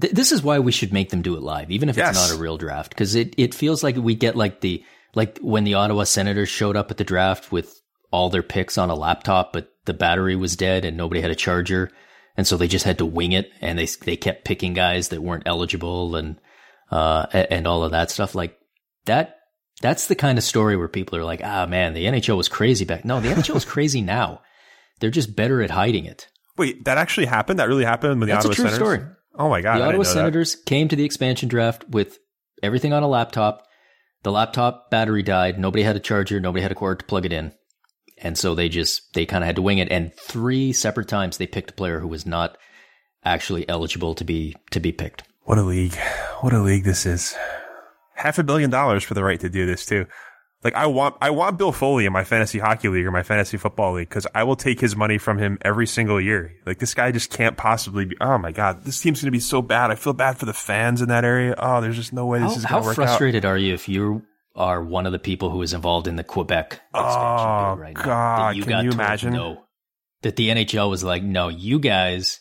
th- 0.00 0.12
this 0.12 0.32
is 0.32 0.42
why 0.42 0.58
we 0.58 0.72
should 0.72 0.92
make 0.92 1.10
them 1.10 1.22
do 1.22 1.36
it 1.36 1.42
live, 1.42 1.70
even 1.70 1.88
if 1.88 1.96
Yes. 1.96 2.16
it's 2.16 2.30
not 2.30 2.36
a 2.36 2.40
real 2.40 2.56
draft, 2.56 2.90
because 2.90 3.14
it 3.14 3.34
it 3.36 3.54
feels 3.54 3.82
like 3.82 3.96
we 3.96 4.14
get 4.14 4.36
like 4.36 4.60
the 4.60 4.84
like 5.14 5.38
when 5.40 5.64
the 5.64 5.74
Ottawa 5.74 6.04
Senators 6.04 6.48
showed 6.48 6.76
up 6.76 6.90
at 6.90 6.96
the 6.96 7.04
draft 7.04 7.52
with 7.52 7.80
all 8.10 8.30
their 8.30 8.42
picks 8.42 8.78
on 8.78 8.90
a 8.90 8.94
laptop, 8.94 9.52
but 9.52 9.68
the 9.86 9.94
battery 9.94 10.36
was 10.36 10.56
dead 10.56 10.84
and 10.84 10.96
nobody 10.96 11.20
had 11.20 11.30
a 11.30 11.34
charger, 11.36 11.90
and 12.36 12.46
so 12.46 12.56
they 12.56 12.68
just 12.68 12.84
had 12.84 12.98
to 12.98 13.06
wing 13.06 13.32
it, 13.32 13.50
and 13.60 13.78
they 13.78 13.86
they 13.86 14.16
kept 14.16 14.44
picking 14.44 14.72
guys 14.74 15.08
that 15.08 15.22
weren't 15.22 15.46
eligible 15.46 16.16
and 16.16 16.36
uh 16.90 17.26
a- 17.32 17.52
and 17.52 17.66
all 17.66 17.84
of 17.84 17.92
that 17.92 18.10
stuff 18.10 18.34
like 18.34 18.56
that. 19.06 19.38
That's 19.80 20.06
the 20.06 20.14
kind 20.14 20.38
of 20.38 20.44
story 20.44 20.76
where 20.76 20.88
people 20.88 21.18
are 21.18 21.24
like, 21.24 21.40
ah 21.44 21.66
man, 21.66 21.94
the 21.94 22.04
NHL 22.06 22.36
was 22.36 22.48
crazy 22.48 22.84
back. 22.84 23.04
No, 23.04 23.20
the 23.20 23.28
NHL 23.30 23.56
is 23.56 23.64
crazy 23.64 24.00
now. 24.00 24.40
They're 25.00 25.10
just 25.10 25.34
better 25.34 25.60
at 25.62 25.70
hiding 25.70 26.04
it. 26.04 26.28
Wait, 26.56 26.84
that 26.84 26.96
actually 26.98 27.26
happened? 27.26 27.58
That 27.58 27.68
really 27.68 27.84
happened 27.84 28.20
with 28.20 28.28
the 28.28 28.34
That's 28.34 28.44
a 28.46 28.50
Ottawa 28.50 28.54
true 28.68 28.70
Senators? 28.70 28.98
story. 29.00 29.14
Oh 29.36 29.48
my 29.48 29.60
god! 29.60 29.78
the 29.78 29.82
Ottawa 29.82 29.90
didn't 29.92 30.04
that. 30.04 30.12
Senators 30.12 30.54
came 30.54 30.88
to 30.88 30.96
the 30.96 31.04
expansion 31.04 31.48
draft 31.48 31.88
with 31.88 32.18
everything 32.62 32.92
on 32.92 33.02
a 33.02 33.08
laptop. 33.08 33.66
The 34.22 34.32
laptop 34.32 34.90
battery 34.90 35.22
died. 35.22 35.58
Nobody 35.58 35.82
had 35.82 35.96
a 35.96 36.00
charger. 36.00 36.40
Nobody 36.40 36.62
had 36.62 36.72
a 36.72 36.76
cord 36.76 37.00
to 37.00 37.04
plug 37.04 37.26
it 37.26 37.32
in. 37.32 37.52
And 38.18 38.38
so 38.38 38.54
they 38.54 38.68
just, 38.68 39.12
they 39.12 39.26
kind 39.26 39.44
of 39.44 39.46
had 39.46 39.56
to 39.56 39.62
wing 39.62 39.78
it. 39.78 39.90
And 39.90 40.14
three 40.14 40.72
separate 40.72 41.08
times 41.08 41.36
they 41.36 41.46
picked 41.46 41.72
a 41.72 41.74
player 41.74 42.00
who 42.00 42.08
was 42.08 42.24
not 42.24 42.56
actually 43.24 43.68
eligible 43.68 44.14
to 44.14 44.24
be, 44.24 44.56
to 44.70 44.80
be 44.80 44.92
picked. 44.92 45.24
What 45.42 45.58
a 45.58 45.62
league! 45.62 45.96
What 46.40 46.54
a 46.54 46.62
league 46.62 46.84
this 46.84 47.04
is. 47.04 47.34
Half 48.14 48.38
a 48.38 48.44
billion 48.44 48.70
dollars 48.70 49.04
for 49.04 49.14
the 49.14 49.24
right 49.24 49.40
to 49.40 49.50
do 49.50 49.66
this 49.66 49.84
too. 49.84 50.06
Like 50.64 50.74
I 50.74 50.86
want, 50.86 51.16
I 51.20 51.28
want 51.30 51.58
Bill 51.58 51.72
Foley 51.72 52.06
in 52.06 52.12
my 52.14 52.24
fantasy 52.24 52.58
hockey 52.58 52.88
league 52.88 53.04
or 53.04 53.10
my 53.10 53.22
fantasy 53.22 53.58
football 53.58 53.92
league 53.92 54.08
because 54.08 54.26
I 54.34 54.44
will 54.44 54.56
take 54.56 54.80
his 54.80 54.96
money 54.96 55.18
from 55.18 55.36
him 55.38 55.58
every 55.60 55.86
single 55.86 56.18
year. 56.18 56.54
Like 56.64 56.78
this 56.78 56.94
guy 56.94 57.12
just 57.12 57.30
can't 57.30 57.56
possibly 57.56 58.06
be. 58.06 58.16
Oh 58.20 58.38
my 58.38 58.50
god, 58.50 58.82
this 58.84 58.98
team's 59.00 59.20
gonna 59.20 59.30
be 59.30 59.40
so 59.40 59.60
bad. 59.60 59.90
I 59.90 59.94
feel 59.94 60.14
bad 60.14 60.38
for 60.38 60.46
the 60.46 60.54
fans 60.54 61.02
in 61.02 61.10
that 61.10 61.22
area. 61.24 61.54
Oh, 61.58 61.82
there's 61.82 61.96
just 61.96 62.14
no 62.14 62.24
way 62.26 62.38
this 62.38 62.52
How, 62.52 62.56
is 62.56 62.64
how 62.64 62.70
gonna 62.76 62.86
work 62.86 62.98
out. 62.98 63.04
frustrated 63.06 63.44
are 63.44 63.58
you 63.58 63.74
if 63.74 63.88
you 63.90 64.22
are 64.56 64.82
one 64.82 65.04
of 65.04 65.12
the 65.12 65.18
people 65.18 65.50
who 65.50 65.60
is 65.60 65.74
involved 65.74 66.06
in 66.06 66.16
the 66.16 66.24
Quebec 66.24 66.80
expansion 66.94 67.20
Oh, 67.20 67.74
right 67.76 67.94
now? 67.96 68.02
God, 68.04 68.38
That 68.52 68.56
you 68.56 68.62
can 68.62 68.70
got 68.70 68.84
you 68.84 68.90
imagine? 68.92 69.32
No. 69.34 69.64
That 70.22 70.36
the 70.36 70.48
NHL 70.48 70.88
was 70.88 71.04
like, 71.04 71.22
no, 71.22 71.48
you 71.48 71.78
guys 71.78 72.40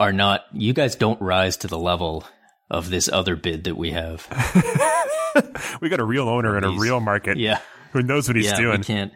are 0.00 0.12
not, 0.12 0.42
you 0.54 0.72
guys 0.72 0.94
don't 0.94 1.20
rise 1.20 1.58
to 1.58 1.66
the 1.68 1.78
level 1.78 2.24
of 2.70 2.88
this 2.88 3.10
other 3.12 3.36
bid 3.36 3.64
that 3.64 3.76
we 3.76 3.90
have. 3.90 4.26
We 5.80 5.88
got 5.88 6.00
a 6.00 6.04
real 6.04 6.28
owner 6.28 6.56
in 6.56 6.64
a 6.64 6.70
real 6.70 7.00
market. 7.00 7.38
Yeah. 7.38 7.58
who 7.92 8.02
knows 8.02 8.28
what 8.28 8.36
he's 8.36 8.46
yeah, 8.46 8.56
doing. 8.56 8.78
we 8.78 8.84
can't. 8.84 9.12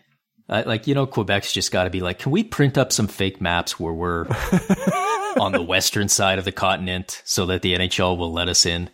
I, 0.48 0.62
like 0.62 0.87
you 0.87 0.94
know, 0.94 1.07
Quebec's 1.07 1.52
just 1.52 1.72
got 1.72 1.85
to 1.85 1.90
be 1.90 2.00
like, 2.00 2.20
can 2.20 2.33
we 2.33 2.44
print 2.44 2.79
up 2.79 2.92
some 2.92 3.09
fake 3.09 3.40
maps 3.40 3.81
where 3.81 3.92
we're 3.92 4.26
on 5.38 5.52
the 5.52 5.62
western 5.62 6.09
side 6.09 6.38
of 6.38 6.44
the 6.44 6.52
continent 6.52 7.22
so 7.24 7.46
that 7.46 7.62
the 7.62 7.74
NHL 7.74 8.16
will 8.16 8.33
let 8.33 8.48
us 8.48 8.64
in? 8.66 8.90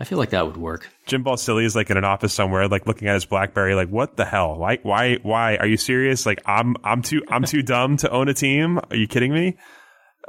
I 0.00 0.04
feel 0.04 0.18
like 0.18 0.30
that 0.30 0.46
would 0.46 0.56
work. 0.56 0.88
Jim 1.06 1.22
Balsillie 1.22 1.64
is 1.64 1.76
like 1.76 1.88
in 1.88 1.96
an 1.96 2.04
office 2.04 2.34
somewhere, 2.34 2.66
like 2.66 2.88
looking 2.88 3.06
at 3.06 3.14
his 3.14 3.24
BlackBerry, 3.24 3.76
like, 3.76 3.88
what 3.88 4.16
the 4.16 4.24
hell? 4.24 4.56
Why, 4.56 4.78
why, 4.82 5.18
why? 5.22 5.56
Are 5.56 5.66
you 5.66 5.76
serious? 5.76 6.26
Like, 6.26 6.42
I'm, 6.44 6.74
I'm 6.82 7.02
too, 7.02 7.22
I'm 7.28 7.44
too 7.44 7.62
dumb 7.62 7.98
to 7.98 8.10
own 8.10 8.28
a 8.28 8.34
team. 8.34 8.80
Are 8.90 8.96
you 8.96 9.06
kidding 9.06 9.32
me? 9.32 9.56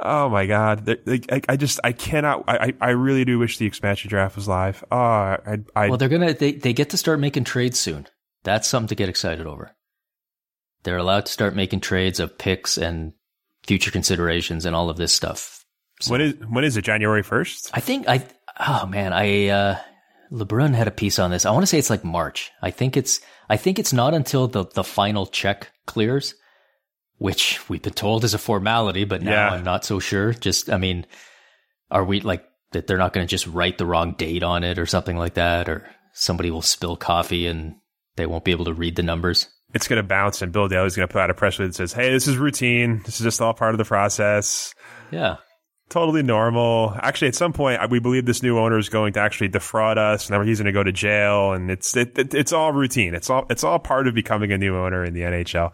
Oh 0.00 0.28
my 0.28 0.46
god! 0.46 0.98
I, 1.06 1.40
I 1.48 1.56
just, 1.56 1.78
I 1.84 1.92
cannot. 1.92 2.44
I, 2.48 2.74
I 2.80 2.90
really 2.90 3.24
do 3.24 3.38
wish 3.38 3.58
the 3.58 3.66
expansion 3.66 4.08
draft 4.08 4.36
was 4.36 4.48
live. 4.48 4.84
Oh, 4.90 4.96
I, 4.96 5.58
I, 5.76 5.88
Well, 5.88 5.98
they're 5.98 6.08
gonna 6.08 6.34
they 6.34 6.52
they 6.52 6.72
get 6.72 6.90
to 6.90 6.96
start 6.96 7.20
making 7.20 7.44
trades 7.44 7.78
soon. 7.78 8.06
That's 8.42 8.68
something 8.68 8.88
to 8.88 8.94
get 8.94 9.08
excited 9.08 9.46
over. 9.46 9.74
They're 10.82 10.96
allowed 10.98 11.26
to 11.26 11.32
start 11.32 11.54
making 11.56 11.80
trades 11.80 12.20
of 12.20 12.36
picks 12.36 12.76
and 12.76 13.12
future 13.66 13.90
considerations 13.90 14.66
and 14.66 14.76
all 14.76 14.90
of 14.90 14.96
this 14.96 15.12
stuff. 15.12 15.64
when 16.08 16.20
is, 16.20 16.34
when 16.48 16.64
is 16.64 16.76
it? 16.76 16.82
January 16.82 17.22
first? 17.22 17.70
I 17.72 17.80
think 17.80 18.08
I 18.08 18.26
oh 18.60 18.86
man, 18.86 19.12
I 19.12 19.48
uh 19.48 19.78
LeBrun 20.32 20.74
had 20.74 20.88
a 20.88 20.92
piece 20.92 21.18
on 21.18 21.30
this. 21.30 21.46
I 21.46 21.50
want 21.52 21.62
to 21.62 21.66
say 21.66 21.78
it's 21.78 21.90
like 21.90 22.04
March. 22.04 22.50
I 22.60 22.70
think 22.70 22.96
it's 22.96 23.20
I 23.48 23.56
think 23.56 23.78
it's 23.78 23.92
not 23.92 24.14
until 24.14 24.48
the 24.48 24.66
the 24.66 24.84
final 24.84 25.26
check 25.26 25.70
clears, 25.86 26.34
which 27.18 27.66
we've 27.68 27.82
been 27.82 27.92
told 27.92 28.24
is 28.24 28.34
a 28.34 28.38
formality, 28.38 29.04
but 29.04 29.22
now 29.22 29.30
Yeah. 29.32 29.50
I'm 29.50 29.64
not 29.64 29.84
so 29.84 29.98
sure. 30.00 30.32
Just 30.32 30.70
I 30.70 30.78
mean, 30.78 31.06
are 31.90 32.04
we 32.04 32.20
like 32.20 32.44
that 32.72 32.86
they're 32.86 32.98
not 32.98 33.12
going 33.12 33.26
to 33.26 33.30
just 33.30 33.46
write 33.46 33.78
the 33.78 33.86
wrong 33.86 34.12
date 34.14 34.42
on 34.42 34.64
it 34.64 34.78
or 34.78 34.86
something 34.86 35.16
like 35.16 35.34
that 35.34 35.68
or 35.68 35.88
somebody 36.12 36.50
will 36.50 36.62
spill 36.62 36.96
coffee 36.96 37.46
and 37.46 37.76
they 38.16 38.26
won't 38.26 38.44
be 38.44 38.50
able 38.52 38.64
to 38.66 38.74
read 38.74 38.96
the 38.96 39.02
numbers? 39.02 39.48
It's 39.74 39.88
going 39.88 40.00
to 40.00 40.06
bounce, 40.06 40.40
and 40.40 40.52
Bill 40.52 40.68
Daly's 40.68 40.94
going 40.94 41.08
to 41.08 41.12
put 41.12 41.20
out 41.20 41.30
a 41.30 41.34
press 41.34 41.58
release 41.58 41.76
that 41.78 41.88
says, 41.88 41.92
"Hey, 41.92 42.12
this 42.12 42.28
is 42.28 42.36
routine. 42.36 43.00
This 43.04 43.16
is 43.20 43.24
just 43.24 43.40
all 43.40 43.54
part 43.54 43.74
of 43.74 43.78
the 43.78 43.84
process." 43.84 44.72
Yeah. 45.10 45.38
totally 45.90 46.22
normal. 46.22 46.94
Actually, 47.02 47.28
at 47.28 47.34
some 47.34 47.52
point, 47.52 47.80
we 47.90 47.98
believe 47.98 48.24
this 48.24 48.40
new 48.42 48.56
owner 48.58 48.78
is 48.78 48.88
going 48.88 49.14
to 49.14 49.20
actually 49.20 49.48
defraud 49.48 49.98
us, 49.98 50.30
and 50.30 50.48
he's 50.48 50.58
going 50.58 50.66
to 50.66 50.72
go 50.72 50.84
to 50.84 50.92
jail, 50.92 51.52
and 51.54 51.72
it's 51.72 51.96
it, 51.96 52.16
it, 52.16 52.34
it's 52.34 52.52
all 52.52 52.72
routine. 52.72 53.14
It's 53.16 53.28
all 53.28 53.46
it's 53.50 53.64
all 53.64 53.80
part 53.80 54.06
of 54.06 54.14
becoming 54.14 54.52
a 54.52 54.58
new 54.58 54.76
owner 54.76 55.04
in 55.04 55.12
the 55.12 55.22
NHL. 55.22 55.72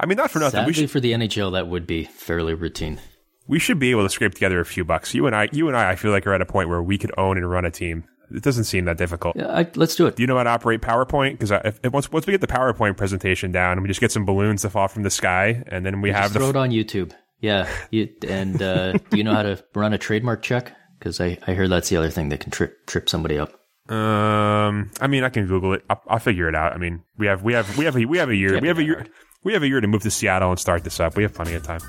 I 0.00 0.06
mean, 0.06 0.16
not 0.16 0.30
for 0.30 0.38
nothing. 0.38 0.58
Sadly 0.58 0.70
We 0.70 0.74
should 0.74 0.90
for 0.90 1.00
the 1.00 1.12
NHL 1.12 1.52
that 1.52 1.68
would 1.68 1.86
be 1.86 2.04
fairly 2.04 2.54
routine. 2.54 3.00
we 3.46 3.58
should 3.58 3.78
be 3.78 3.90
able 3.90 4.02
to 4.04 4.08
scrape 4.10 4.32
together 4.34 4.60
a 4.60 4.64
few 4.64 4.84
bucks. 4.84 5.14
You 5.14 5.26
and 5.26 5.36
I, 5.36 5.48
you 5.52 5.68
and 5.68 5.76
I, 5.76 5.90
I 5.90 5.96
feel 5.96 6.10
like 6.10 6.26
are 6.26 6.32
at 6.34 6.40
a 6.40 6.46
point 6.46 6.68
where 6.68 6.82
we 6.82 6.98
could 6.98 7.12
own 7.18 7.36
and 7.36 7.48
run 7.48 7.64
a 7.64 7.70
team. 7.70 8.04
It 8.32 8.42
doesn't 8.44 8.64
seem 8.64 8.84
that 8.84 8.96
difficult. 8.96 9.34
Yeah, 9.36 9.48
I, 9.48 9.68
let's 9.74 9.96
do 9.96 10.06
it. 10.06 10.14
Do 10.14 10.22
you 10.22 10.28
know 10.28 10.36
how 10.36 10.44
to 10.44 10.50
operate 10.50 10.80
PowerPoint? 10.80 11.32
Because 11.32 11.50
if, 11.50 11.80
if 11.82 11.92
once 11.92 12.10
once 12.12 12.26
we 12.26 12.30
get 12.30 12.40
the 12.40 12.46
PowerPoint 12.46 12.96
presentation 12.96 13.50
down, 13.50 13.72
and 13.72 13.82
we 13.82 13.88
just 13.88 14.00
get 14.00 14.12
some 14.12 14.24
balloons 14.24 14.62
to 14.62 14.70
fall 14.70 14.86
from 14.86 15.02
the 15.02 15.10
sky, 15.10 15.64
and 15.66 15.84
then 15.84 16.00
we 16.00 16.10
have 16.12 16.24
Just 16.24 16.34
the 16.34 16.38
throw 16.38 16.48
it 16.50 16.56
on 16.56 16.70
YouTube. 16.70 17.12
Yeah. 17.40 17.68
You, 17.90 18.08
and 18.28 18.62
uh, 18.62 18.92
do 18.92 19.16
you 19.16 19.24
know 19.24 19.34
how 19.34 19.42
to 19.42 19.64
run 19.74 19.92
a 19.92 19.98
trademark 19.98 20.42
check? 20.42 20.76
Because 20.98 21.20
I, 21.20 21.38
I 21.46 21.54
hear 21.54 21.66
that's 21.66 21.88
the 21.88 21.96
other 21.96 22.10
thing 22.10 22.28
that 22.28 22.38
can 22.40 22.52
trip 22.52 22.86
trip 22.86 23.08
somebody 23.08 23.36
up. 23.36 23.52
Um, 23.90 24.92
I 25.00 25.08
mean, 25.08 25.24
I 25.24 25.30
can 25.30 25.46
Google 25.48 25.72
it. 25.72 25.82
I'll, 25.90 26.02
I'll 26.06 26.18
figure 26.20 26.48
it 26.48 26.54
out. 26.54 26.72
I 26.72 26.78
mean, 26.78 27.02
we 27.18 27.26
have 27.26 27.42
we 27.42 27.54
have 27.54 27.76
we 27.76 27.84
have 27.86 27.96
a, 27.96 28.04
we 28.04 28.18
have 28.18 28.28
a 28.28 28.36
year. 28.36 28.60
We 28.60 28.68
have 28.68 28.78
a 28.78 28.84
year. 28.84 28.94
hard. 28.96 29.10
We 29.42 29.54
have 29.54 29.62
a 29.62 29.68
year 29.68 29.80
to 29.80 29.88
move 29.88 30.02
to 30.02 30.10
Seattle 30.10 30.50
and 30.50 30.60
start 30.60 30.84
this 30.84 31.00
up. 31.00 31.16
We 31.16 31.22
have 31.22 31.32
plenty 31.32 31.54
of 31.54 31.62
time. 31.62 31.80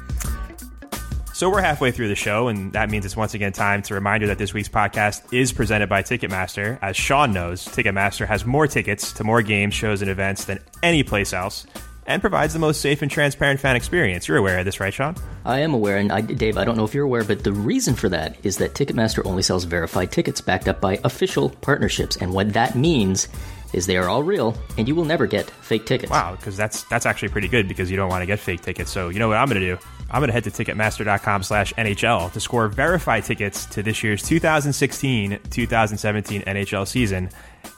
So 1.34 1.50
we're 1.50 1.62
halfway 1.62 1.92
through 1.92 2.08
the 2.08 2.16
show, 2.16 2.48
and 2.48 2.72
that 2.72 2.90
means 2.90 3.04
it's 3.04 3.18
once 3.18 3.34
again 3.34 3.52
time 3.52 3.82
to 3.84 3.94
remind 3.94 4.22
you 4.22 4.28
that 4.28 4.38
this 4.38 4.54
week's 4.54 4.70
podcast 4.70 5.34
is 5.34 5.52
presented 5.52 5.90
by 5.90 6.02
Ticketmaster. 6.02 6.80
As 6.82 6.96
Sean 6.96 7.34
knows, 7.34 7.66
Ticketmaster 7.66 8.26
has 8.26 8.46
more 8.46 8.68
tickets 8.68 9.12
to 9.14 9.26
more 9.26 9.42
games, 9.42 9.74
shows, 9.74 10.02
and 10.02 10.10
events 10.10 10.46
than 10.46 10.60
any 10.82 11.04
place 11.04 11.34
else, 11.34 11.66
and 12.06 12.22
provides 12.22 12.54
the 12.54 12.60
most 12.60 12.80
safe 12.80 13.02
and 13.02 13.12
transparent 13.12 13.60
fan 13.60 13.76
experience. 13.76 14.30
You're 14.30 14.38
aware 14.38 14.60
of 14.60 14.66
this, 14.66 14.80
right, 14.80 14.94
Sean? 14.94 15.16
I 15.44 15.60
am 15.60 15.74
aware, 15.74 15.98
and 15.98 16.10
I, 16.10 16.22
Dave, 16.22 16.58
I 16.58 16.64
don't 16.64 16.78
know 16.78 16.86
if 16.86 16.94
you're 16.94 17.06
aware, 17.06 17.26
but 17.26 17.44
the 17.44 17.52
reason 17.52 17.96
for 17.96 18.08
that 18.10 18.38
is 18.44 18.58
that 18.60 18.76
Ticketmaster 18.76 19.26
only 19.26 19.44
sells 19.44 19.66
verified 19.66 20.12
tickets 20.14 20.40
backed 20.40 20.70
up 20.70 20.80
by 20.80 21.00
official 21.04 21.50
partnerships. 21.50 22.16
And 22.16 22.34
what 22.34 22.54
that 22.54 22.76
means 22.76 23.28
is 23.74 23.86
they 23.86 23.98
are 23.98 24.10
all 24.10 24.24
real, 24.24 24.56
and 24.78 24.88
you 24.88 24.96
will 24.96 25.06
never 25.06 25.28
get 25.28 25.50
fake 25.50 25.86
tickets. 25.86 26.12
Wow, 26.12 26.36
because 26.36 26.58
that's 26.58 26.84
that's 26.84 27.06
actually 27.06 27.30
pretty 27.30 27.48
good 27.48 27.68
because 27.68 27.90
you 27.90 27.98
don't 27.98 28.10
want 28.10 28.22
to 28.22 28.26
get 28.26 28.40
fake 28.40 28.62
tickets. 28.62 28.92
So 28.92 29.10
you 29.10 29.20
know 29.20 29.28
what 29.28 29.38
I'm 29.38 29.48
going 29.48 29.62
to 29.62 29.76
do? 29.76 29.82
I'm 30.10 30.20
going 30.20 30.28
to 30.28 30.34
head 30.34 30.44
to 30.44 30.52
Ticketmaster.com 30.52 31.44
slash 31.44 31.74
NHL 31.74 32.32
to 32.34 32.40
score 32.40 32.68
verified 32.68 33.24
tickets 33.24 33.66
to 33.68 33.82
this 33.82 34.04
year's 34.04 34.22
2016-2017 34.24 36.46
NHL 36.46 36.86
season. 36.86 37.30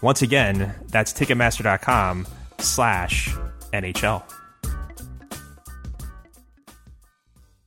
Once 0.02 0.24
again, 0.24 0.74
that's 0.88 1.14
Ticketmaster.com 1.14 2.26
slash 2.58 3.30
NHL. 3.72 4.24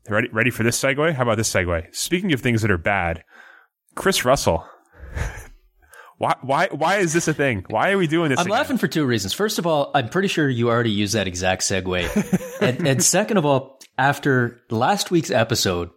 Ready? 0.09 0.29
Ready 0.33 0.51
for 0.51 0.63
this 0.63 0.81
segue? 0.81 1.15
How 1.15 1.23
about 1.23 1.37
this 1.37 1.53
segue? 1.53 1.95
Speaking 1.95 2.33
of 2.33 2.41
things 2.41 2.63
that 2.63 2.71
are 2.71 2.79
bad, 2.79 3.23
Kris 3.95 4.25
Russell. 4.25 4.67
Why, 6.19 6.35
why, 6.41 6.69
why 6.71 6.97
is 6.97 7.13
this 7.13 7.29
a 7.29 7.35
thing? 7.35 7.67
Why 7.69 7.93
are 7.93 7.99
we 7.99 8.07
doing 8.07 8.31
this? 8.31 8.39
I'm 8.39 8.47
again? 8.47 8.59
laughing 8.59 8.79
for 8.79 8.89
two 8.89 9.05
reasons. 9.05 9.35
First 9.35 9.59
of 9.59 9.67
all, 9.67 9.91
I'm 9.95 10.09
pretty 10.09 10.29
sure 10.29 10.49
you 10.49 10.71
already 10.71 10.91
used 10.91 11.15
that 11.15 11.27
exact 11.27 11.63
segue. 11.63 12.61
and, 12.63 12.87
and 12.89 13.03
second 13.05 13.37
of 13.37 13.45
all, 13.45 13.79
after 13.99 14.63
last 14.71 15.11
week's 15.11 15.31
episode, 15.31 15.91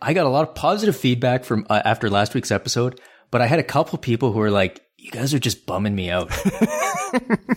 I 0.00 0.14
got 0.14 0.26
a 0.26 0.30
lot 0.30 0.48
of 0.48 0.54
positive 0.54 0.96
feedback 0.96 1.44
from 1.44 1.66
uh, 1.68 1.82
after 1.84 2.08
last 2.08 2.34
week's 2.34 2.50
episode, 2.50 3.00
but 3.30 3.40
I 3.40 3.46
had 3.46 3.58
a 3.58 3.64
couple 3.64 3.98
people 3.98 4.32
who 4.32 4.38
were 4.38 4.50
like, 4.50 4.82
"You 4.96 5.10
guys 5.10 5.32
are 5.32 5.38
just 5.38 5.66
bumming 5.66 5.94
me 5.94 6.10
out," 6.10 6.28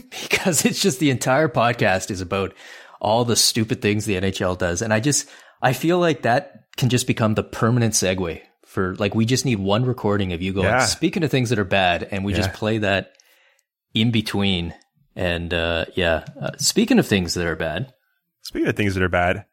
because 0.10 0.64
it's 0.66 0.82
just 0.82 1.00
the 1.00 1.10
entire 1.10 1.50
podcast 1.50 2.10
is 2.10 2.22
about 2.22 2.54
all 3.02 3.26
the 3.26 3.36
stupid 3.36 3.82
things 3.82 4.06
the 4.06 4.16
NHL 4.16 4.58
does, 4.58 4.82
and 4.82 4.94
I 4.94 5.02
just 5.02 5.30
I 5.62 5.74
feel 5.74 6.00
like 6.00 6.22
that 6.22 6.64
can 6.78 6.88
just 6.88 7.06
become 7.06 7.34
the 7.36 7.44
permanent 7.44 7.94
segue 7.94 8.42
for 8.72 8.96
like 8.96 9.14
we 9.14 9.26
just 9.26 9.44
need 9.46 9.60
one 9.60 9.84
recording 9.86 10.32
of 10.34 10.42
you 10.42 10.54
going 10.54 10.66
Yeah. 10.66 10.86
speaking 10.86 11.24
of 11.24 11.30
things 11.32 11.50
that 11.50 11.60
are 11.60 11.66
bad, 11.66 12.08
and 12.10 12.24
we 12.24 12.34
just 12.34 12.54
play 12.54 12.78
that 12.80 13.12
in 13.94 14.12
between. 14.12 14.74
And 15.16 15.54
uh, 15.54 15.86
yeah, 15.96 16.24
uh, 16.42 16.52
speaking 16.58 16.98
of 16.98 17.06
things 17.06 17.34
that 17.34 17.46
are 17.46 17.56
bad, 17.58 17.94
Speaking 18.44 18.70
of 18.70 18.76
things 18.76 18.96
that 18.96 19.04
are 19.04 19.10
bad, 19.10 19.46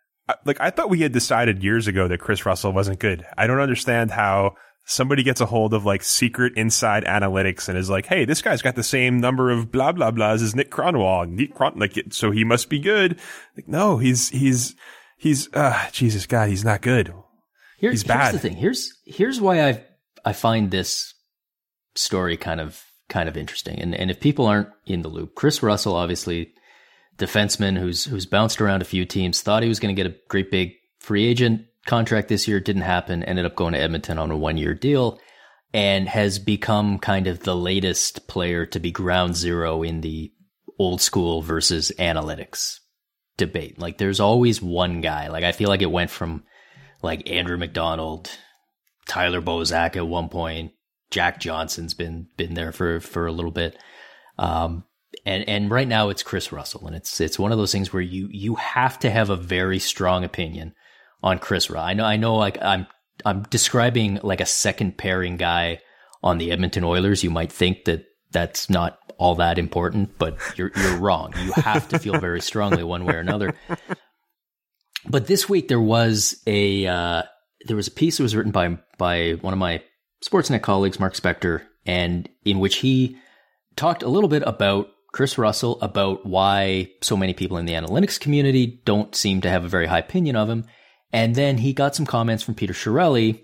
like 0.44 0.60
I 0.60 0.70
thought 0.70 0.88
we 0.88 1.00
had 1.00 1.12
decided 1.12 1.62
years 1.64 1.88
ago 1.88 2.06
that 2.08 2.18
Kris 2.20 2.46
Russell 2.46 2.72
wasn't 2.72 3.00
good. 3.00 3.26
I 3.36 3.46
don't 3.46 3.60
understand 3.60 4.10
how 4.12 4.54
somebody 4.84 5.22
gets 5.22 5.40
a 5.40 5.46
hold 5.46 5.74
of 5.74 5.84
like 5.84 6.02
secret 6.04 6.52
inside 6.56 7.04
analytics 7.04 7.68
and 7.68 7.76
is 7.76 7.90
like, 7.90 8.06
"Hey, 8.06 8.24
this 8.24 8.40
guy's 8.40 8.62
got 8.62 8.76
the 8.76 8.82
same 8.84 9.20
number 9.20 9.50
of 9.50 9.70
blah 9.72 9.90
blah 9.92 10.10
blahs 10.12 10.42
as 10.42 10.54
Nick 10.54 10.70
Kronwall." 10.70 11.28
Nick 11.28 11.54
Cron- 11.54 11.78
like, 11.78 11.98
so 12.10 12.30
he 12.30 12.44
must 12.44 12.68
be 12.70 12.78
good. 12.78 13.18
Like, 13.56 13.66
no, 13.68 13.98
he's 13.98 14.28
he's 14.30 14.74
he's 15.16 15.52
uh 15.54 15.88
Jesus 15.92 16.24
God, 16.26 16.48
he's 16.50 16.64
not 16.64 16.82
good. 16.82 17.12
Here, 17.78 17.92
He's 17.92 18.02
here's 18.02 18.32
the 18.32 18.38
thing. 18.38 18.56
Here's 18.56 18.92
here's 19.06 19.40
why 19.40 19.68
I 19.68 19.84
I 20.24 20.32
find 20.32 20.70
this 20.70 21.14
story 21.94 22.36
kind 22.36 22.60
of 22.60 22.82
kind 23.08 23.28
of 23.28 23.36
interesting. 23.36 23.80
And 23.80 23.94
and 23.94 24.10
if 24.10 24.20
people 24.20 24.46
aren't 24.46 24.68
in 24.84 25.02
the 25.02 25.08
loop, 25.08 25.36
Kris 25.36 25.62
Russell, 25.62 25.94
obviously 25.94 26.52
defenseman 27.16 27.78
who's 27.78 28.04
who's 28.04 28.26
bounced 28.26 28.60
around 28.60 28.82
a 28.82 28.86
few 28.86 29.04
teams, 29.04 29.40
thought 29.40 29.62
he 29.62 29.68
was 29.68 29.78
going 29.78 29.94
to 29.94 30.02
get 30.02 30.10
a 30.10 30.16
great 30.28 30.50
big 30.50 30.72
free 30.98 31.24
agent 31.24 31.66
contract 31.86 32.28
this 32.28 32.48
year. 32.48 32.58
Didn't 32.58 32.82
happen. 32.82 33.22
Ended 33.22 33.46
up 33.46 33.54
going 33.54 33.74
to 33.74 33.80
Edmonton 33.80 34.18
on 34.18 34.32
a 34.32 34.36
one 34.36 34.58
year 34.58 34.74
deal, 34.74 35.20
and 35.72 36.08
has 36.08 36.40
become 36.40 36.98
kind 36.98 37.28
of 37.28 37.40
the 37.40 37.56
latest 37.56 38.26
player 38.26 38.66
to 38.66 38.80
be 38.80 38.90
ground 38.90 39.36
zero 39.36 39.84
in 39.84 40.00
the 40.00 40.32
old 40.80 41.00
school 41.00 41.42
versus 41.42 41.92
analytics 41.98 42.78
debate. 43.36 43.78
Like 43.78 43.98
there's 43.98 44.18
always 44.18 44.60
one 44.60 45.00
guy. 45.00 45.28
Like 45.28 45.44
I 45.44 45.52
feel 45.52 45.68
like 45.68 45.82
it 45.82 45.92
went 45.92 46.10
from 46.10 46.42
like 47.02 47.30
Andrew 47.30 47.56
MacDonald, 47.56 48.30
Tyler 49.06 49.40
Bozak 49.40 49.96
at 49.96 50.06
one 50.06 50.28
point. 50.28 50.72
Jack 51.10 51.40
Johnson's 51.40 51.94
been 51.94 52.28
been 52.36 52.54
there 52.54 52.72
for 52.72 53.00
for 53.00 53.26
a 53.26 53.32
little 53.32 53.50
bit. 53.50 53.78
Um 54.38 54.84
and 55.24 55.48
and 55.48 55.70
right 55.70 55.88
now 55.88 56.10
it's 56.10 56.22
Kris 56.22 56.52
Russell 56.52 56.86
and 56.86 56.94
it's 56.94 57.20
it's 57.20 57.38
one 57.38 57.52
of 57.52 57.58
those 57.58 57.72
things 57.72 57.92
where 57.92 58.02
you 58.02 58.28
you 58.30 58.56
have 58.56 58.98
to 59.00 59.10
have 59.10 59.30
a 59.30 59.36
very 59.36 59.78
strong 59.78 60.24
opinion 60.24 60.74
on 61.22 61.38
Kris 61.38 61.70
Russell. 61.70 61.86
I 61.86 61.94
know 61.94 62.04
I 62.04 62.16
know 62.16 62.36
like 62.36 62.58
I'm 62.60 62.86
I'm 63.24 63.42
describing 63.44 64.20
like 64.22 64.40
a 64.40 64.46
second 64.46 64.98
pairing 64.98 65.36
guy 65.36 65.80
on 66.22 66.38
the 66.38 66.50
Edmonton 66.52 66.84
Oilers. 66.84 67.24
You 67.24 67.30
might 67.30 67.52
think 67.52 67.84
that 67.84 68.04
that's 68.30 68.68
not 68.68 68.98
all 69.16 69.36
that 69.36 69.58
important, 69.58 70.18
but 70.18 70.36
you're 70.56 70.70
you're 70.76 70.98
wrong. 70.98 71.32
You 71.42 71.52
have 71.52 71.88
to 71.88 71.98
feel 71.98 72.18
very 72.20 72.40
strongly 72.40 72.84
one 72.84 73.04
way 73.04 73.14
or 73.14 73.20
another. 73.20 73.54
But 75.06 75.26
this 75.26 75.48
week 75.48 75.68
there 75.68 75.80
was 75.80 76.40
a 76.46 76.86
uh, 76.86 77.22
there 77.66 77.76
was 77.76 77.88
a 77.88 77.92
piece 77.92 78.16
that 78.16 78.22
was 78.22 78.36
written 78.36 78.52
by 78.52 78.78
by 78.96 79.32
one 79.40 79.52
of 79.52 79.58
my 79.58 79.82
Sportsnet 80.24 80.62
colleagues, 80.62 80.98
Mark 80.98 81.14
Spector, 81.14 81.62
and 81.86 82.28
in 82.44 82.58
which 82.58 82.78
he 82.78 83.16
talked 83.76 84.02
a 84.02 84.08
little 84.08 84.28
bit 84.28 84.42
about 84.44 84.88
Kris 85.12 85.38
Russell, 85.38 85.80
about 85.80 86.26
why 86.26 86.90
so 87.00 87.16
many 87.16 87.32
people 87.32 87.56
in 87.56 87.66
the 87.66 87.72
analytics 87.72 88.20
community 88.20 88.82
don't 88.84 89.14
seem 89.14 89.40
to 89.40 89.50
have 89.50 89.64
a 89.64 89.68
very 89.68 89.86
high 89.86 90.00
opinion 90.00 90.36
of 90.36 90.48
him, 90.48 90.64
and 91.12 91.34
then 91.34 91.58
he 91.58 91.72
got 91.72 91.94
some 91.94 92.06
comments 92.06 92.42
from 92.42 92.54
Peter 92.54 92.74
Chiarelli, 92.74 93.40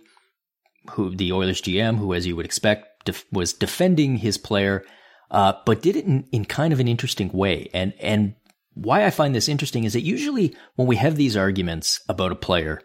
who 0.90 1.14
the 1.14 1.32
Oilers 1.32 1.62
GM, 1.62 1.98
who, 1.98 2.12
as 2.12 2.26
you 2.26 2.36
would 2.36 2.44
expect, 2.44 3.04
def- 3.04 3.24
was 3.32 3.52
defending 3.52 4.16
his 4.16 4.36
player, 4.36 4.84
uh, 5.30 5.54
but 5.64 5.82
did 5.82 5.96
it 5.96 6.04
in, 6.04 6.26
in 6.32 6.44
kind 6.44 6.72
of 6.72 6.80
an 6.80 6.88
interesting 6.88 7.30
way. 7.32 7.70
And 7.72 7.94
and 8.00 8.34
why 8.74 9.04
I 9.04 9.10
find 9.10 9.34
this 9.34 9.48
interesting 9.48 9.84
is 9.84 9.92
that 9.92 10.02
usually 10.02 10.54
when 10.74 10.88
we 10.88 10.96
have 10.96 11.16
these 11.16 11.36
arguments 11.36 12.00
about 12.08 12.32
a 12.32 12.36
player, 12.36 12.80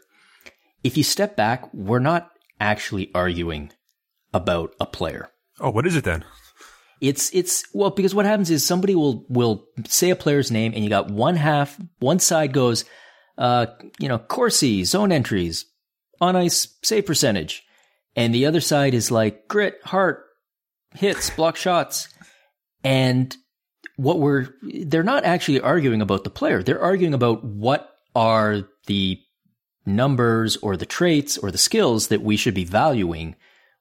if 0.83 0.97
you 0.97 1.03
step 1.03 1.35
back, 1.35 1.71
we're 1.73 1.99
not 1.99 2.31
actually 2.59 3.11
arguing 3.13 3.71
about 4.33 4.75
a 4.79 4.85
player. 4.85 5.29
Oh, 5.59 5.71
what 5.71 5.87
is 5.87 5.95
it 5.95 6.03
then? 6.03 6.23
It's 7.01 7.33
it's 7.33 7.63
well 7.73 7.91
because 7.91 8.13
what 8.13 8.25
happens 8.25 8.49
is 8.49 8.65
somebody 8.65 8.93
will 8.93 9.25
will 9.29 9.65
say 9.87 10.09
a 10.09 10.15
player's 10.15 10.51
name 10.51 10.73
and 10.75 10.83
you 10.83 10.89
got 10.89 11.09
one 11.09 11.37
half 11.37 11.79
one 11.99 12.19
side 12.19 12.51
goes 12.51 12.83
uh 13.37 13.67
you 13.99 14.09
know 14.09 14.19
Corsi 14.19 14.83
zone 14.83 15.13
entries 15.13 15.65
on 16.19 16.35
ice 16.35 16.77
save 16.83 17.05
percentage 17.05 17.63
and 18.17 18.35
the 18.35 18.45
other 18.45 18.59
side 18.59 18.93
is 18.93 19.11
like 19.11 19.47
grit 19.47 19.75
heart 19.85 20.25
hits 20.93 21.29
block 21.29 21.55
shots 21.55 22.09
and 22.83 23.33
what 23.99 24.19
we're 24.19 24.47
they're 24.85 25.03
not 25.03 25.25
actually 25.25 25.59
arguing 25.59 26.01
about 26.01 26.23
the 26.23 26.29
player 26.29 26.63
they're 26.63 26.81
arguing 26.81 27.13
about 27.13 27.43
what 27.43 27.95
are 28.15 28.63
the 28.87 29.19
numbers 29.85 30.57
or 30.57 30.77
the 30.77 30.85
traits 30.85 31.37
or 31.37 31.51
the 31.51 31.57
skills 31.57 32.07
that 32.07 32.21
we 32.21 32.37
should 32.37 32.53
be 32.53 32.63
valuing 32.63 33.35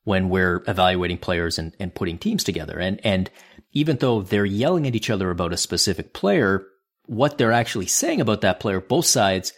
when 0.05 0.29
we're 0.29 0.65
evaluating 0.67 1.19
players 1.19 1.59
and, 1.59 1.75
and 1.79 1.95
putting 1.95 2.19
teams 2.19 2.43
together. 2.43 2.79
And 2.79 3.01
and 3.05 3.31
even 3.73 3.99
though 3.99 4.23
they're 4.23 4.45
yelling 4.45 4.87
at 4.87 4.97
each 4.97 5.11
other 5.11 5.31
about 5.31 5.53
a 5.53 5.59
specific 5.59 6.15
player, 6.15 6.65
what 7.05 7.37
they're 7.37 7.53
actually 7.53 7.87
saying 7.87 8.21
about 8.21 8.41
that 8.41 8.61
player, 8.61 8.81
both 8.81 9.05
sides 9.05 9.53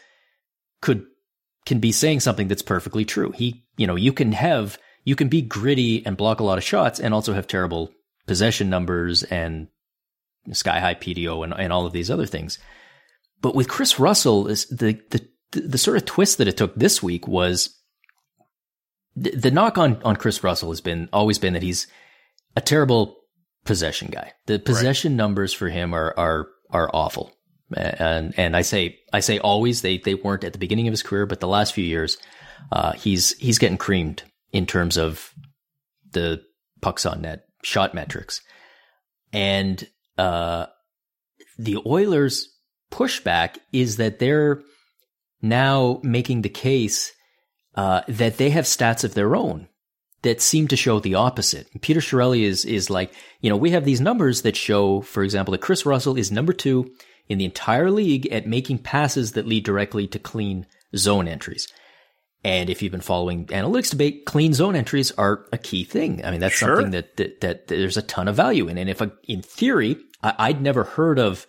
could 0.80 1.06
can 1.66 1.78
be 1.78 1.92
saying 1.92 2.20
something 2.20 2.48
that's 2.48 2.62
perfectly 2.62 3.04
true. 3.04 3.30
He, 3.30 3.64
you 3.76 3.86
know, 3.86 3.96
you 3.96 4.12
can 4.12 4.32
have 4.32 4.78
you 5.04 5.14
can 5.14 5.28
be 5.28 5.42
gritty 5.42 6.04
and 6.04 6.16
block 6.16 6.40
a 6.40 6.44
lot 6.44 6.58
of 6.58 6.64
shots 6.64 7.00
and 7.00 7.14
also 7.14 7.32
have 7.32 7.46
terrible 7.46 7.92
possession 8.26 8.68
numbers 8.70 9.22
and 9.22 9.68
sky 10.52 10.80
high 10.80 10.94
PDO 10.94 11.44
and, 11.44 11.54
and 11.54 11.72
all 11.72 11.86
of 11.86 11.92
these 11.92 12.10
other 12.10 12.26
things. 12.26 12.58
But 13.40 13.54
with 13.54 13.68
Kris 13.68 13.98
Russell, 13.98 14.48
is 14.48 14.66
the, 14.66 15.00
the 15.10 15.26
the 15.52 15.78
sort 15.78 15.96
of 15.96 16.04
twist 16.04 16.38
that 16.38 16.48
it 16.48 16.56
took 16.56 16.74
this 16.74 17.02
week 17.02 17.26
was 17.26 17.76
the, 19.16 19.30
the 19.30 19.50
knock 19.50 19.78
on, 19.78 20.00
on 20.04 20.16
Kris 20.16 20.44
Russell 20.44 20.70
has 20.70 20.80
been 20.80 21.08
always 21.12 21.38
been 21.38 21.54
that 21.54 21.62
he's 21.62 21.86
a 22.56 22.60
terrible 22.60 23.16
possession 23.64 24.08
guy. 24.08 24.32
The 24.46 24.58
possession 24.58 25.16
numbers 25.16 25.52
for 25.52 25.68
him 25.68 25.94
are 25.94 26.14
are 26.16 26.48
are 26.70 26.90
awful. 26.92 27.32
And 27.76 28.34
and 28.36 28.56
I 28.56 28.62
say 28.62 28.98
I 29.12 29.20
say 29.20 29.38
always 29.38 29.82
they 29.82 29.98
they 29.98 30.14
weren't 30.14 30.44
at 30.44 30.52
the 30.52 30.58
beginning 30.58 30.88
of 30.88 30.92
his 30.92 31.02
career, 31.02 31.26
but 31.26 31.40
the 31.40 31.48
last 31.48 31.72
few 31.72 31.84
years, 31.84 32.18
uh, 32.72 32.92
he's 32.92 33.36
he's 33.38 33.58
getting 33.58 33.78
creamed 33.78 34.22
in 34.52 34.66
terms 34.66 34.96
of 34.96 35.32
the 36.12 36.42
pucks 36.80 37.06
on 37.06 37.22
net 37.22 37.44
shot 37.62 37.94
metrics, 37.94 38.40
and 39.32 39.86
uh, 40.20 40.66
the 41.58 41.78
Oilers' 41.86 42.48
pushback 42.90 43.58
is 43.72 43.96
that 43.96 44.18
they're 44.18 44.62
now 45.42 46.00
making 46.02 46.42
the 46.42 46.48
case 46.48 47.12
uh, 47.74 48.02
that 48.08 48.36
they 48.36 48.50
have 48.50 48.64
stats 48.64 49.04
of 49.04 49.14
their 49.14 49.34
own 49.34 49.68
that 50.22 50.40
seem 50.42 50.68
to 50.68 50.76
show 50.76 51.00
the 51.00 51.14
opposite. 51.14 51.66
Peter 51.80 52.00
Chiarelli 52.00 52.42
is 52.42 52.64
is 52.64 52.90
like, 52.90 53.12
you 53.40 53.48
know, 53.48 53.56
we 53.56 53.70
have 53.70 53.84
these 53.84 54.00
numbers 54.00 54.42
that 54.42 54.56
show, 54.56 55.00
for 55.00 55.22
example, 55.22 55.52
that 55.52 55.62
Kris 55.62 55.86
Russell 55.86 56.18
is 56.18 56.30
number 56.30 56.52
two 56.52 56.90
in 57.28 57.38
the 57.38 57.44
entire 57.44 57.90
league 57.90 58.26
at 58.26 58.46
making 58.46 58.78
passes 58.78 59.32
that 59.32 59.46
lead 59.46 59.64
directly 59.64 60.06
to 60.08 60.18
clean 60.18 60.66
zone 60.96 61.28
entries. 61.28 61.68
And 62.42 62.68
if 62.70 62.82
you've 62.82 62.92
been 62.92 63.00
following 63.00 63.46
analytics 63.46 63.90
debate, 63.90 64.24
clean 64.26 64.52
zone 64.52 64.74
entries 64.74 65.12
are 65.12 65.46
a 65.52 65.58
key 65.58 65.84
thing. 65.84 66.24
I 66.24 66.30
mean, 66.30 66.40
that's 66.40 66.54
Sure. 66.54 66.76
something 66.76 66.92
that, 66.92 67.16
that 67.16 67.40
that 67.40 67.66
there's 67.68 67.96
a 67.96 68.02
ton 68.02 68.28
of 68.28 68.36
value 68.36 68.68
in. 68.68 68.78
And 68.78 68.90
if 68.90 69.00
a, 69.00 69.12
in 69.28 69.42
theory, 69.42 69.96
I, 70.22 70.34
I'd 70.38 70.62
never 70.62 70.84
heard 70.84 71.18
of 71.18 71.46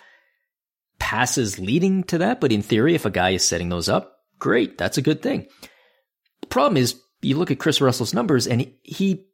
passes 1.00 1.60
leading 1.60 2.04
to 2.06 2.20
that, 2.20 2.40
but 2.40 2.52
in 2.52 2.62
theory, 2.62 2.96
if 2.96 3.06
a 3.06 3.12
guy 3.12 3.32
is 3.32 3.44
setting 3.44 3.70
those 3.70 3.90
up, 3.90 4.18
great, 4.40 4.78
that's 4.78 4.98
a 4.98 5.02
good 5.02 5.22
thing. 5.22 5.48
The 6.42 6.48
problem 6.48 6.78
is 6.78 7.00
you 7.22 7.38
look 7.38 7.52
at 7.52 7.60
Kris 7.60 7.82
Russell's 7.82 8.14
numbers 8.14 8.48
and 8.48 8.62
he, 8.62 8.76
he 8.84 9.26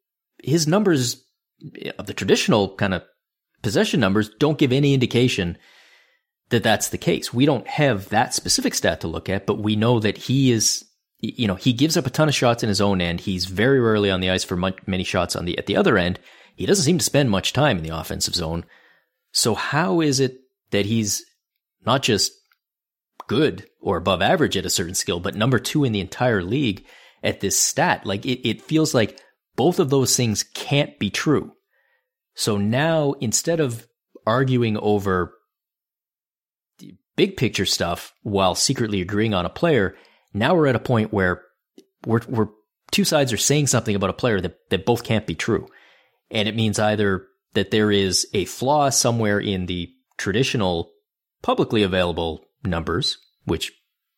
his 0.44 0.68
numbers 0.68 1.24
of 1.98 2.06
the 2.06 2.14
traditional 2.14 2.76
kind 2.76 2.94
of 2.94 3.04
possession 3.64 4.00
numbers 4.00 4.30
don't 4.40 4.58
give 4.58 4.72
any 4.72 4.94
indication 4.94 5.58
that 6.50 6.64
that's 6.64 6.90
the 6.90 6.98
case. 6.98 7.34
We 7.34 7.46
don't 7.46 7.68
have 7.68 8.10
that 8.10 8.34
specific 8.34 8.74
stat 8.74 9.02
to 9.02 9.08
look 9.08 9.30
at, 9.30 9.46
but 9.46 9.60
we 9.60 9.76
know 9.76 10.00
that 10.00 10.18
he 10.18 10.52
is 10.52 10.86
you 11.20 11.48
know, 11.48 11.56
he 11.56 11.74
gives 11.74 11.98
up 11.98 12.06
a 12.06 12.12
ton 12.12 12.30
of 12.30 12.36
shots 12.36 12.62
in 12.62 12.70
his 12.70 12.82
own 12.82 13.02
end. 13.02 13.22
He's 13.22 13.46
very 13.46 13.80
rarely 13.80 14.12
on 14.12 14.20
the 14.20 14.30
ice 14.30 14.44
for 14.44 14.56
much, 14.56 14.78
many 14.86 15.04
shots 15.04 15.36
on 15.36 15.46
the 15.46 15.58
at 15.58 15.66
the 15.66 15.76
other 15.76 15.98
end. 15.98 16.20
He 16.56 16.66
doesn't 16.66 16.86
seem 16.86 17.00
to 17.00 17.04
spend 17.04 17.32
much 17.32 17.54
time 17.54 17.78
in 17.78 17.84
the 17.84 17.98
offensive 17.98 18.36
zone. 18.36 18.66
So 19.38 19.54
how 19.54 20.02
is 20.02 20.20
it 20.20 20.40
that 20.72 20.88
he's 20.88 21.24
not 21.86 22.02
just 22.02 22.32
good 23.28 23.68
or 23.80 23.98
above 23.98 24.20
average 24.20 24.58
at 24.58 24.66
a 24.66 24.70
certain 24.72 24.96
skill, 24.96 25.20
but 25.20 25.36
number 25.36 25.60
two 25.60 25.84
in 25.84 25.92
the 25.92 26.00
entire 26.00 26.42
league 26.42 26.84
at 27.22 27.40
this 27.40 27.56
stat? 27.56 28.04
Like 28.04 28.26
it, 28.26 28.50
it 28.50 28.64
feels 28.64 28.96
like 28.96 29.22
both 29.56 29.78
of 29.78 29.92
those 29.92 30.18
things 30.18 30.42
can't 30.42 30.98
be 30.98 31.12
true. 31.12 31.52
So 32.34 32.58
now 32.58 33.14
instead 33.20 33.60
of 33.60 33.88
arguing 34.26 34.76
over 34.76 35.36
big 37.16 37.38
picture 37.38 37.68
stuff 37.68 38.16
while 38.24 38.56
secretly 38.56 39.02
agreeing 39.02 39.36
on 39.36 39.46
a 39.46 39.50
player, 39.50 39.96
now 40.34 40.56
we're 40.56 40.66
at 40.66 40.76
a 40.76 40.80
point 40.80 41.14
where 41.14 41.44
we're, 42.08 42.22
we're 42.28 42.50
two 42.90 43.04
sides 43.04 43.32
are 43.32 43.38
saying 43.38 43.68
something 43.68 43.96
about 43.96 44.10
a 44.10 44.14
player 44.14 44.42
that, 44.42 44.58
that 44.72 44.84
both 44.88 45.04
can't 45.04 45.28
be 45.28 45.36
true. 45.36 45.68
And 46.32 46.50
it 46.50 46.56
means 46.56 46.80
either 46.80 47.28
that 47.54 47.72
there 47.72 47.92
is 47.92 48.28
a 48.34 48.46
flaw 48.46 48.90
somewhere 48.90 49.40
in 49.40 49.66
the 49.66 49.90
traditional 50.18 50.92
publicly 51.42 51.84
available 51.84 52.46
numbers, 52.64 53.18
which 53.46 53.72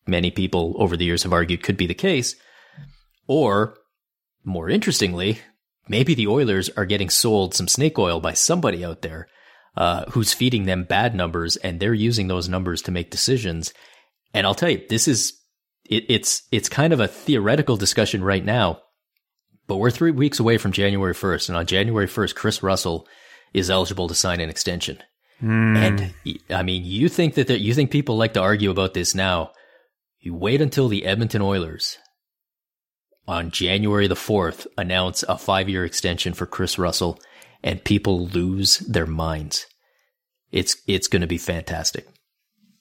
many 0.06 0.30
people 0.30 0.74
over 0.78 0.96
the 0.96 1.04
years 1.04 1.22
have 1.22 1.32
argued 1.32 1.62
could 1.62 1.76
be 1.76 1.86
the 1.86 1.94
case, 1.94 2.36
or 3.26 3.76
more 4.44 4.68
interestingly, 4.68 5.38
maybe 5.88 6.14
the 6.14 6.26
Oilers 6.26 6.68
are 6.70 6.86
getting 6.86 7.10
sold 7.10 7.54
some 7.54 7.68
snake 7.68 7.98
oil 7.98 8.20
by 8.20 8.32
somebody 8.32 8.84
out 8.84 9.02
there 9.02 9.28
uh, 9.76 10.04
who's 10.10 10.32
feeding 10.32 10.64
them 10.64 10.84
bad 10.84 11.14
numbers, 11.14 11.56
and 11.56 11.78
they're 11.78 11.94
using 11.94 12.28
those 12.28 12.48
numbers 12.48 12.82
to 12.82 12.90
make 12.90 13.10
decisions. 13.10 13.72
And 14.34 14.46
I'll 14.46 14.54
tell 14.54 14.70
you, 14.70 14.82
this 14.88 15.06
is 15.06 15.34
it, 15.88 16.04
it's 16.08 16.42
it's 16.50 16.68
kind 16.68 16.92
of 16.92 17.00
a 17.00 17.08
theoretical 17.08 17.76
discussion 17.76 18.24
right 18.24 18.44
now, 18.44 18.80
but 19.70 19.76
we're 19.76 19.92
three 19.92 20.10
weeks 20.10 20.40
away 20.40 20.58
from 20.58 20.72
January 20.72 21.14
first, 21.14 21.48
and 21.48 21.56
on 21.56 21.64
January 21.64 22.08
first, 22.08 22.34
Kris 22.34 22.60
Russell 22.60 23.06
is 23.54 23.70
eligible 23.70 24.08
to 24.08 24.16
sign 24.16 24.40
an 24.40 24.50
extension. 24.50 24.98
Mm. 25.40 25.76
And 25.76 26.40
I 26.50 26.64
mean, 26.64 26.84
you 26.84 27.08
think 27.08 27.34
that 27.34 27.48
you 27.60 27.72
think 27.72 27.92
people 27.92 28.16
like 28.16 28.34
to 28.34 28.40
argue 28.40 28.72
about 28.72 28.94
this 28.94 29.14
now. 29.14 29.52
You 30.18 30.34
wait 30.34 30.60
until 30.60 30.88
the 30.88 31.06
Edmonton 31.06 31.40
Oilers 31.40 31.98
on 33.28 33.52
January 33.52 34.08
the 34.08 34.16
4th 34.16 34.66
announce 34.76 35.22
a 35.28 35.38
five 35.38 35.68
year 35.68 35.84
extension 35.84 36.32
for 36.32 36.46
Kris 36.46 36.76
Russell 36.76 37.20
and 37.62 37.84
people 37.84 38.26
lose 38.26 38.78
their 38.78 39.06
minds. 39.06 39.66
It's, 40.50 40.78
it's 40.88 41.06
going 41.06 41.22
to 41.22 41.28
be 41.28 41.38
fantastic. 41.38 42.08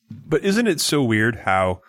But 0.10 0.44
isn't 0.44 0.66
it 0.66 0.82
so 0.82 1.04
weird 1.04 1.42
how 1.46 1.82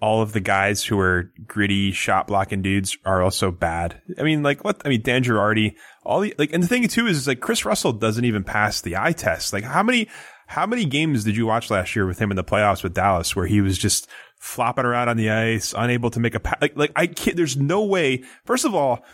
all 0.00 0.22
of 0.22 0.32
the 0.32 0.40
guys 0.40 0.84
who 0.84 0.98
are 0.98 1.32
gritty 1.46 1.92
shot 1.92 2.26
blocking 2.26 2.62
dudes 2.62 2.96
are 3.04 3.22
also 3.22 3.50
bad. 3.50 4.00
I 4.18 4.22
mean, 4.22 4.42
like 4.42 4.64
what? 4.64 4.80
I 4.84 4.88
mean, 4.88 5.02
Dan 5.02 5.24
Girardi, 5.24 5.74
all 6.04 6.20
the 6.20 6.34
like, 6.38 6.52
and 6.52 6.62
the 6.62 6.68
thing 6.68 6.86
too 6.88 7.06
is, 7.06 7.18
is 7.18 7.28
like 7.28 7.40
Kris 7.40 7.64
Russell 7.64 7.92
doesn't 7.92 8.24
even 8.24 8.44
pass 8.44 8.80
the 8.80 8.96
eye 8.96 9.12
test. 9.12 9.52
Like 9.52 9.64
how 9.64 9.82
many, 9.82 10.08
how 10.46 10.66
many 10.66 10.84
games 10.84 11.24
did 11.24 11.36
you 11.36 11.46
watch 11.46 11.70
last 11.70 11.94
year 11.96 12.06
with 12.06 12.18
him 12.18 12.30
in 12.30 12.36
the 12.36 12.44
playoffs 12.44 12.82
with 12.82 12.94
Dallas 12.94 13.34
where 13.34 13.46
he 13.46 13.60
was 13.60 13.76
just 13.76 14.08
flopping 14.38 14.84
around 14.84 15.08
on 15.08 15.16
the 15.16 15.30
ice, 15.30 15.74
unable 15.76 16.10
to 16.10 16.20
make 16.20 16.34
a 16.34 16.40
pass? 16.40 16.58
Like, 16.60 16.76
like 16.76 16.92
I 16.96 17.06
can't, 17.06 17.36
there's 17.36 17.56
no 17.56 17.84
way. 17.84 18.24
First 18.44 18.64
of 18.64 18.74
all, 18.74 19.04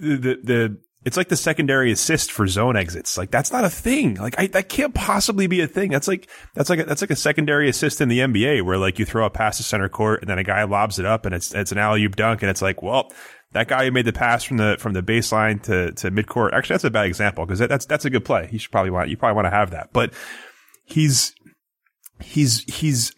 the, 0.00 0.16
the, 0.16 0.38
the 0.42 0.78
it's 1.04 1.16
like 1.16 1.28
the 1.28 1.36
secondary 1.36 1.90
assist 1.90 2.30
for 2.30 2.46
zone 2.46 2.76
exits. 2.76 3.18
Like 3.18 3.30
that's 3.30 3.50
not 3.50 3.64
a 3.64 3.70
thing. 3.70 4.14
Like 4.14 4.38
I, 4.38 4.46
that 4.48 4.68
can't 4.68 4.94
possibly 4.94 5.48
be 5.48 5.60
a 5.60 5.66
thing. 5.66 5.90
That's 5.90 6.06
like, 6.06 6.28
that's 6.54 6.70
like, 6.70 6.78
a, 6.78 6.84
that's 6.84 7.00
like 7.00 7.10
a 7.10 7.16
secondary 7.16 7.68
assist 7.68 8.00
in 8.00 8.08
the 8.08 8.20
NBA 8.20 8.62
where 8.64 8.78
like 8.78 8.98
you 8.98 9.04
throw 9.04 9.26
a 9.26 9.30
pass 9.30 9.56
to 9.56 9.64
center 9.64 9.88
court 9.88 10.20
and 10.20 10.30
then 10.30 10.38
a 10.38 10.44
guy 10.44 10.62
lobs 10.62 10.98
it 10.98 11.06
up 11.06 11.26
and 11.26 11.34
it's, 11.34 11.54
it's 11.54 11.72
an 11.72 11.78
alley 11.78 12.04
oop 12.04 12.14
dunk. 12.14 12.42
And 12.42 12.50
it's 12.50 12.62
like, 12.62 12.82
well, 12.82 13.12
that 13.50 13.66
guy 13.66 13.84
who 13.84 13.90
made 13.90 14.04
the 14.04 14.12
pass 14.12 14.44
from 14.44 14.58
the, 14.58 14.76
from 14.78 14.92
the 14.92 15.02
baseline 15.02 15.60
to, 15.64 15.92
to 15.92 16.10
midcourt. 16.12 16.52
Actually, 16.52 16.74
that's 16.74 16.84
a 16.84 16.90
bad 16.90 17.06
example 17.06 17.46
because 17.46 17.58
that, 17.58 17.68
that's, 17.68 17.86
that's 17.86 18.04
a 18.04 18.10
good 18.10 18.24
play. 18.24 18.46
He 18.46 18.58
should 18.58 18.70
probably 18.70 18.90
want, 18.90 19.10
you 19.10 19.16
probably 19.16 19.34
want 19.34 19.46
to 19.46 19.50
have 19.50 19.70
that, 19.72 19.92
but 19.92 20.12
he's, 20.84 21.34
he's, 22.20 22.62
he's, 22.72 23.12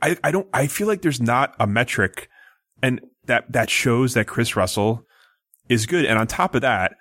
I, 0.00 0.16
I 0.24 0.30
don't, 0.30 0.48
I 0.54 0.66
feel 0.66 0.86
like 0.86 1.02
there's 1.02 1.20
not 1.20 1.54
a 1.60 1.66
metric 1.66 2.30
and 2.82 3.02
that, 3.26 3.52
that 3.52 3.68
shows 3.68 4.14
that 4.14 4.26
Kris 4.26 4.56
Russell 4.56 5.04
is 5.68 5.84
good. 5.84 6.06
And 6.06 6.18
on 6.18 6.26
top 6.26 6.54
of 6.54 6.62
that, 6.62 6.94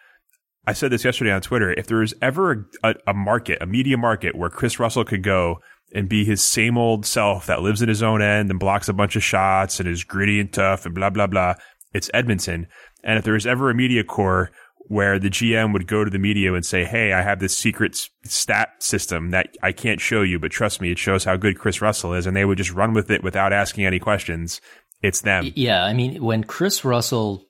I 0.67 0.73
said 0.73 0.91
this 0.91 1.05
yesterday 1.05 1.31
on 1.31 1.39
Twitter. 1.41 1.71
If 1.71 1.87
there 1.87 2.03
is 2.03 2.13
ever 2.21 2.69
a, 2.83 2.93
a, 3.07 3.13
market, 3.13 3.59
a 3.61 3.65
media 3.65 3.97
market 3.97 4.35
where 4.35 4.49
Kris 4.49 4.79
Russell 4.79 5.05
could 5.05 5.23
go 5.23 5.61
and 5.93 6.09
be 6.09 6.25
his 6.25 6.43
same 6.43 6.77
old 6.77 7.05
self 7.05 7.45
that 7.45 7.61
lives 7.61 7.81
in 7.81 7.87
his 7.87 8.03
own 8.03 8.21
end 8.21 8.51
and 8.51 8.59
blocks 8.59 8.89
a 8.89 8.93
bunch 8.93 9.15
of 9.15 9.23
shots 9.23 9.79
and 9.79 9.87
is 9.87 10.03
gritty 10.03 10.41
and 10.41 10.51
tough 10.51 10.85
and 10.85 10.93
blah, 10.93 11.09
blah, 11.09 11.25
blah, 11.25 11.55
it's 11.93 12.11
Edmonton. 12.13 12.67
And 13.01 13.17
if 13.17 13.23
there 13.23 13.37
is 13.37 13.47
ever 13.47 13.69
a 13.69 13.73
media 13.73 14.03
core 14.03 14.51
where 14.89 15.19
the 15.19 15.29
GM 15.29 15.71
would 15.71 15.87
go 15.87 16.03
to 16.03 16.11
the 16.11 16.19
media 16.19 16.53
and 16.53 16.65
say, 16.65 16.83
Hey, 16.83 17.13
I 17.13 17.21
have 17.21 17.39
this 17.39 17.55
secret 17.55 17.97
stat 18.25 18.69
system 18.79 19.31
that 19.31 19.55
I 19.63 19.71
can't 19.71 20.01
show 20.01 20.21
you, 20.21 20.37
but 20.37 20.51
trust 20.51 20.81
me, 20.81 20.91
it 20.91 20.99
shows 20.99 21.23
how 21.23 21.37
good 21.37 21.57
Kris 21.57 21.81
Russell 21.81 22.13
is. 22.13 22.25
And 22.25 22.35
they 22.35 22.45
would 22.45 22.57
just 22.57 22.73
run 22.73 22.93
with 22.93 23.09
it 23.09 23.23
without 23.23 23.53
asking 23.53 23.85
any 23.85 23.99
questions. 23.99 24.59
It's 25.01 25.21
them. 25.21 25.51
Yeah. 25.55 25.83
I 25.83 25.93
mean, 25.93 26.21
when 26.21 26.43
Kris 26.43 26.83
Russell 26.83 27.46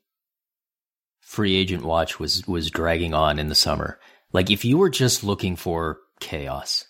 free 1.27 1.57
agent 1.57 1.83
watch 1.83 2.19
was 2.19 2.47
was 2.47 2.71
dragging 2.71 3.13
on 3.13 3.37
in 3.37 3.49
the 3.49 3.55
summer. 3.55 3.99
Like 4.31 4.49
if 4.49 4.63
you 4.63 4.77
were 4.77 4.89
just 4.89 5.25
looking 5.25 5.57
for 5.57 5.99
chaos 6.21 6.85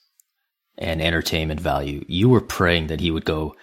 and 0.78 1.02
entertainment 1.02 1.60
value, 1.60 2.06
you 2.08 2.30
were 2.30 2.40
praying 2.40 2.88
that 2.88 3.02
he 3.02 3.10
would 3.10 3.26
go 3.26 3.56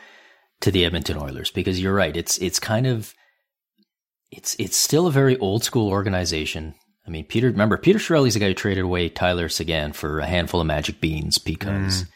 to 0.63 0.73
the 0.73 0.85
Edmonton 0.85 1.17
Oilers 1.17 1.53
because 1.53 1.81
you're 1.81 1.95
right. 1.95 2.17
It's 2.17 2.39
it's 2.39 2.59
kind 2.59 2.89
of 2.89 3.15
it's 4.33 4.57
it's 4.59 4.77
still 4.77 5.07
a 5.07 5.13
very 5.13 5.39
old 5.39 5.63
school 5.63 5.91
organization. 5.91 6.75
I 7.07 7.11
mean, 7.11 7.25
Peter, 7.25 7.51
remember 7.51 7.77
Peter 7.77 8.01
Chiarelli's 8.01 8.35
the 8.35 8.41
guy 8.41 8.49
who 8.49 8.55
traded 8.55 8.83
away 8.83 9.09
Tyler 9.09 9.49
Seguin 9.49 9.93
for 9.93 10.19
a 10.19 10.27
handful 10.27 10.61
of 10.61 10.67
magic 10.67 11.01
beans 11.01 11.39
because, 11.39 12.03
mm. 12.03 12.09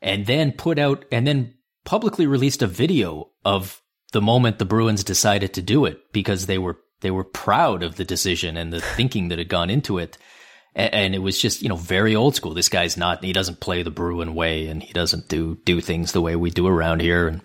and 0.00 0.26
then 0.26 0.52
put 0.52 0.78
out 0.78 1.06
and 1.10 1.26
then 1.26 1.54
publicly 1.84 2.26
released 2.26 2.62
a 2.62 2.68
video 2.68 3.30
of 3.44 3.82
the 4.12 4.22
moment 4.22 4.58
the 4.58 4.64
Bruins 4.64 5.02
decided 5.02 5.54
to 5.54 5.62
do 5.62 5.86
it 5.86 6.12
because 6.12 6.46
they 6.46 6.58
were 6.58 6.78
they 7.00 7.10
were 7.10 7.24
proud 7.24 7.82
of 7.82 7.96
the 7.96 8.04
decision 8.04 8.56
and 8.56 8.72
the 8.72 8.80
thinking 8.80 9.28
that 9.28 9.38
had 9.38 9.48
gone 9.48 9.70
into 9.70 9.98
it. 9.98 10.18
And, 10.74 11.14
it 11.14 11.20
was 11.20 11.40
just, 11.40 11.62
you 11.62 11.70
know, 11.70 11.76
very 11.76 12.14
old 12.14 12.36
school. 12.36 12.52
This 12.52 12.68
guy's 12.68 12.98
not, 12.98 13.24
he 13.24 13.32
doesn't 13.32 13.60
play 13.60 13.82
the 13.82 13.90
Bruin 13.90 14.34
way 14.34 14.66
and 14.66 14.82
he 14.82 14.92
doesn't 14.92 15.26
do, 15.26 15.58
do 15.64 15.80
things 15.80 16.12
the 16.12 16.20
way 16.20 16.36
we 16.36 16.50
do 16.50 16.66
around 16.66 17.00
here. 17.00 17.28
And 17.28 17.40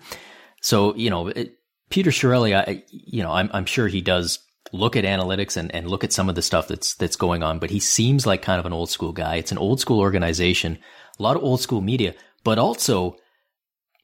so, 0.60 0.94
you 0.96 1.08
know, 1.08 1.28
it, 1.28 1.56
Peter 1.88 2.10
Chiarelli, 2.10 2.54
I, 2.54 2.84
you 2.90 3.22
know, 3.22 3.32
I'm, 3.32 3.48
I'm 3.54 3.64
sure 3.64 3.88
he 3.88 4.02
does 4.02 4.38
look 4.70 4.96
at 4.96 5.04
analytics 5.04 5.56
and, 5.56 5.74
and 5.74 5.88
look 5.88 6.04
at 6.04 6.12
some 6.12 6.28
of 6.28 6.34
the 6.34 6.42
stuff 6.42 6.68
that's, 6.68 6.94
that's 6.94 7.16
going 7.16 7.42
on, 7.42 7.58
but 7.58 7.70
he 7.70 7.80
seems 7.80 8.26
like 8.26 8.42
kind 8.42 8.60
of 8.60 8.66
an 8.66 8.72
old 8.74 8.90
school 8.90 9.12
guy. 9.12 9.36
It's 9.36 9.52
an 9.52 9.58
old 9.58 9.80
school 9.80 10.00
organization, 10.00 10.78
a 11.18 11.22
lot 11.22 11.36
of 11.36 11.42
old 11.42 11.60
school 11.62 11.80
media, 11.80 12.14
but 12.44 12.58
also 12.58 13.16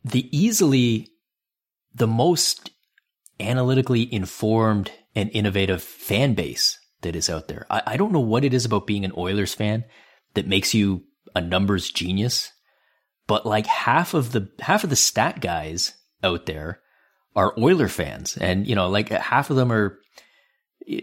the 0.04 0.26
easily, 0.36 1.08
the 1.94 2.06
most 2.06 2.70
analytically 3.40 4.12
informed 4.12 4.90
and 5.14 5.30
innovative 5.32 5.82
fan 5.82 6.34
base 6.34 6.78
that 7.02 7.16
is 7.16 7.30
out 7.30 7.48
there. 7.48 7.66
I, 7.70 7.82
I 7.86 7.96
don't 7.96 8.12
know 8.12 8.20
what 8.20 8.44
it 8.44 8.54
is 8.54 8.64
about 8.64 8.86
being 8.86 9.04
an 9.04 9.12
Oilers 9.16 9.54
fan 9.54 9.84
that 10.34 10.46
makes 10.46 10.74
you 10.74 11.04
a 11.34 11.40
numbers 11.40 11.90
genius, 11.90 12.52
but 13.26 13.46
like 13.46 13.66
half 13.66 14.14
of 14.14 14.32
the 14.32 14.50
half 14.60 14.84
of 14.84 14.90
the 14.90 14.96
stat 14.96 15.40
guys 15.40 15.94
out 16.22 16.46
there 16.46 16.80
are 17.36 17.54
Oiler 17.58 17.88
fans, 17.88 18.36
and 18.36 18.66
you 18.66 18.74
know, 18.74 18.88
like 18.88 19.10
half 19.10 19.50
of 19.50 19.56
them 19.56 19.70
are 19.70 19.98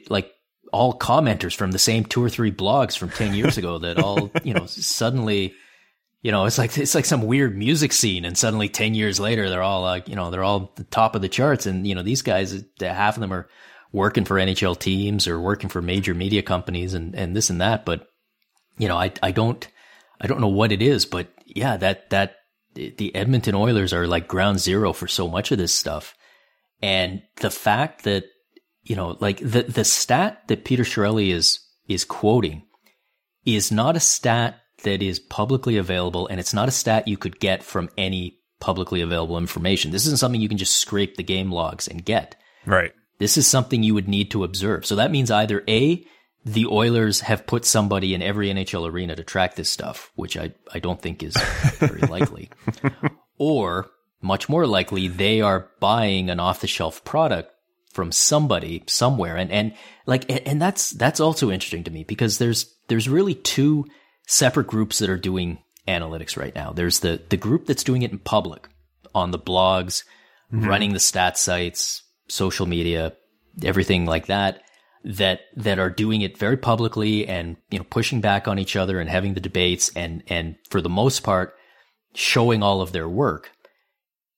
like 0.09 0.31
all 0.75 0.97
commenters 0.97 1.55
from 1.55 1.71
the 1.71 1.79
same 1.79 2.03
two 2.03 2.23
or 2.23 2.29
three 2.29 2.51
blogs 2.51 2.97
from 2.97 3.09
10 3.09 3.33
years 3.33 3.57
ago 3.57 3.79
that 3.79 3.97
all, 3.97 4.29
you 4.43 4.53
know, 4.53 4.65
suddenly, 4.65 5.53
you 6.21 6.31
know, 6.31 6.45
it's 6.45 6.57
like, 6.57 6.77
it's 6.77 6.95
like 6.95 7.05
some 7.05 7.21
weird 7.21 7.57
music 7.57 7.93
scene. 7.93 8.25
And 8.25 8.37
suddenly 8.37 8.67
10 8.67 8.93
years 8.93 9.19
later, 9.19 9.49
they're 9.49 9.63
all 9.63 9.81
like, 9.81 10.09
you 10.09 10.15
know, 10.15 10.31
they're 10.31 10.43
all 10.43 10.73
the 10.75 10.83
top 10.83 11.15
of 11.15 11.21
the 11.21 11.29
charts. 11.29 11.65
And, 11.65 11.87
you 11.87 11.95
know, 11.95 12.03
these 12.03 12.23
guys, 12.23 12.63
half 12.81 13.15
of 13.15 13.21
them 13.21 13.31
are 13.31 13.47
working 13.95 14.25
for 14.25 14.35
NHL 14.35 14.77
teams 14.77 15.25
or 15.25 15.39
working 15.39 15.69
for 15.69 15.81
major 15.81 16.13
media 16.13 16.41
companies 16.41 16.93
and, 16.93 17.15
and 17.15 17.33
this 17.33 17.49
and 17.49 17.61
that. 17.61 17.85
But, 17.85 18.07
you 18.77 18.89
know, 18.89 18.97
I, 18.97 19.13
I 19.23 19.31
don't, 19.31 19.65
I 20.19 20.27
don't 20.27 20.41
know 20.41 20.49
what 20.49 20.73
it 20.73 20.81
is, 20.81 21.05
but 21.05 21.29
yeah, 21.45 21.77
that, 21.77 22.09
that 22.09 22.35
the 22.73 23.15
Edmonton 23.15 23.55
Oilers 23.55 23.93
are 23.93 24.05
like 24.05 24.27
ground 24.27 24.59
zero 24.59 24.91
for 24.91 25.07
so 25.07 25.29
much 25.29 25.51
of 25.51 25.57
this 25.57 25.73
stuff. 25.73 26.13
And 26.81 27.21
the 27.37 27.49
fact 27.49 28.03
that, 28.03 28.25
you 28.83 28.97
know, 28.97 29.15
like 29.21 29.39
the, 29.39 29.63
the 29.63 29.85
stat 29.85 30.41
that 30.49 30.65
Peter 30.65 30.83
Chiarelli 30.83 31.31
is, 31.31 31.59
is 31.87 32.03
quoting 32.03 32.63
is 33.45 33.71
not 33.71 33.95
a 33.95 34.01
stat 34.01 34.59
that 34.83 35.01
is 35.01 35.19
publicly 35.19 35.77
available. 35.77 36.27
And 36.27 36.37
it's 36.37 36.53
not 36.53 36.67
a 36.67 36.71
stat 36.71 37.07
you 37.07 37.15
could 37.15 37.39
get 37.39 37.63
from 37.63 37.89
any 37.97 38.39
publicly 38.59 38.99
available 38.99 39.37
information. 39.37 39.91
This 39.91 40.05
isn't 40.05 40.19
something 40.19 40.41
you 40.41 40.49
can 40.49 40.57
just 40.57 40.81
scrape 40.81 41.15
the 41.15 41.23
game 41.23 41.49
logs 41.49 41.87
and 41.87 42.03
get. 42.03 42.35
Right. 42.65 42.91
This 43.17 43.37
is 43.37 43.47
something 43.47 43.83
you 43.83 43.93
would 43.93 44.07
need 44.07 44.31
to 44.31 44.43
observe. 44.43 44.85
So 44.85 44.95
that 44.95 45.11
means 45.11 45.31
either 45.31 45.63
A, 45.67 46.05
the 46.45 46.67
Oilers 46.67 47.21
have 47.21 47.47
put 47.47 47.65
somebody 47.65 48.13
in 48.13 48.21
every 48.21 48.49
NHL 48.49 48.89
arena 48.89 49.15
to 49.15 49.23
track 49.23 49.55
this 49.55 49.69
stuff, 49.69 50.11
which 50.15 50.37
I, 50.37 50.53
I 50.73 50.79
don't 50.79 51.01
think 51.01 51.23
is 51.23 51.35
very 51.79 52.01
likely. 52.09 52.49
Or 53.37 53.89
much 54.21 54.47
more 54.47 54.67
likely, 54.67 55.07
they 55.07 55.41
are 55.41 55.69
buying 55.79 56.29
an 56.29 56.39
off 56.39 56.61
the 56.61 56.67
shelf 56.67 57.03
product 57.03 57.51
from 57.91 58.11
somebody 58.11 58.83
somewhere. 58.87 59.37
And, 59.37 59.51
and 59.51 59.73
like, 60.05 60.29
and 60.29 60.61
that's, 60.61 60.91
that's 60.91 61.19
also 61.19 61.49
interesting 61.49 61.85
to 61.85 61.91
me 61.91 62.03
because 62.03 62.37
there's, 62.37 62.73
there's 62.89 63.09
really 63.09 63.33
two 63.33 63.85
separate 64.27 64.67
groups 64.67 64.99
that 64.99 65.09
are 65.09 65.17
doing 65.17 65.59
analytics 65.87 66.37
right 66.37 66.53
now. 66.53 66.73
There's 66.73 66.99
the, 66.99 67.21
the 67.29 67.37
group 67.37 67.65
that's 67.65 67.83
doing 67.83 68.01
it 68.01 68.11
in 68.11 68.19
public 68.19 68.67
on 69.15 69.31
the 69.31 69.39
blogs, 69.39 70.03
mm-hmm. 70.53 70.67
running 70.67 70.93
the 70.93 70.99
stat 70.99 71.37
sites, 71.37 72.03
social 72.27 72.65
media, 72.65 73.13
everything 73.63 74.05
like 74.05 74.27
that. 74.27 74.61
that 75.03 75.41
that 75.55 75.77
are 75.77 75.91
doing 75.91 76.21
it 76.21 76.35
very 76.37 76.57
publicly 76.57 77.27
and 77.27 77.57
you 77.69 77.77
know 77.77 77.85
pushing 77.89 78.21
back 78.21 78.47
on 78.47 78.57
each 78.57 78.75
other 78.75 78.99
and 78.99 79.07
having 79.07 79.35
the 79.35 79.39
debates 79.39 79.91
and 79.95 80.23
and 80.27 80.55
for 80.71 80.81
the 80.81 80.89
most 80.89 81.21
part 81.21 81.53
showing 82.15 82.63
all 82.63 82.81
of 82.81 82.91
their 82.91 83.07
work. 83.07 83.51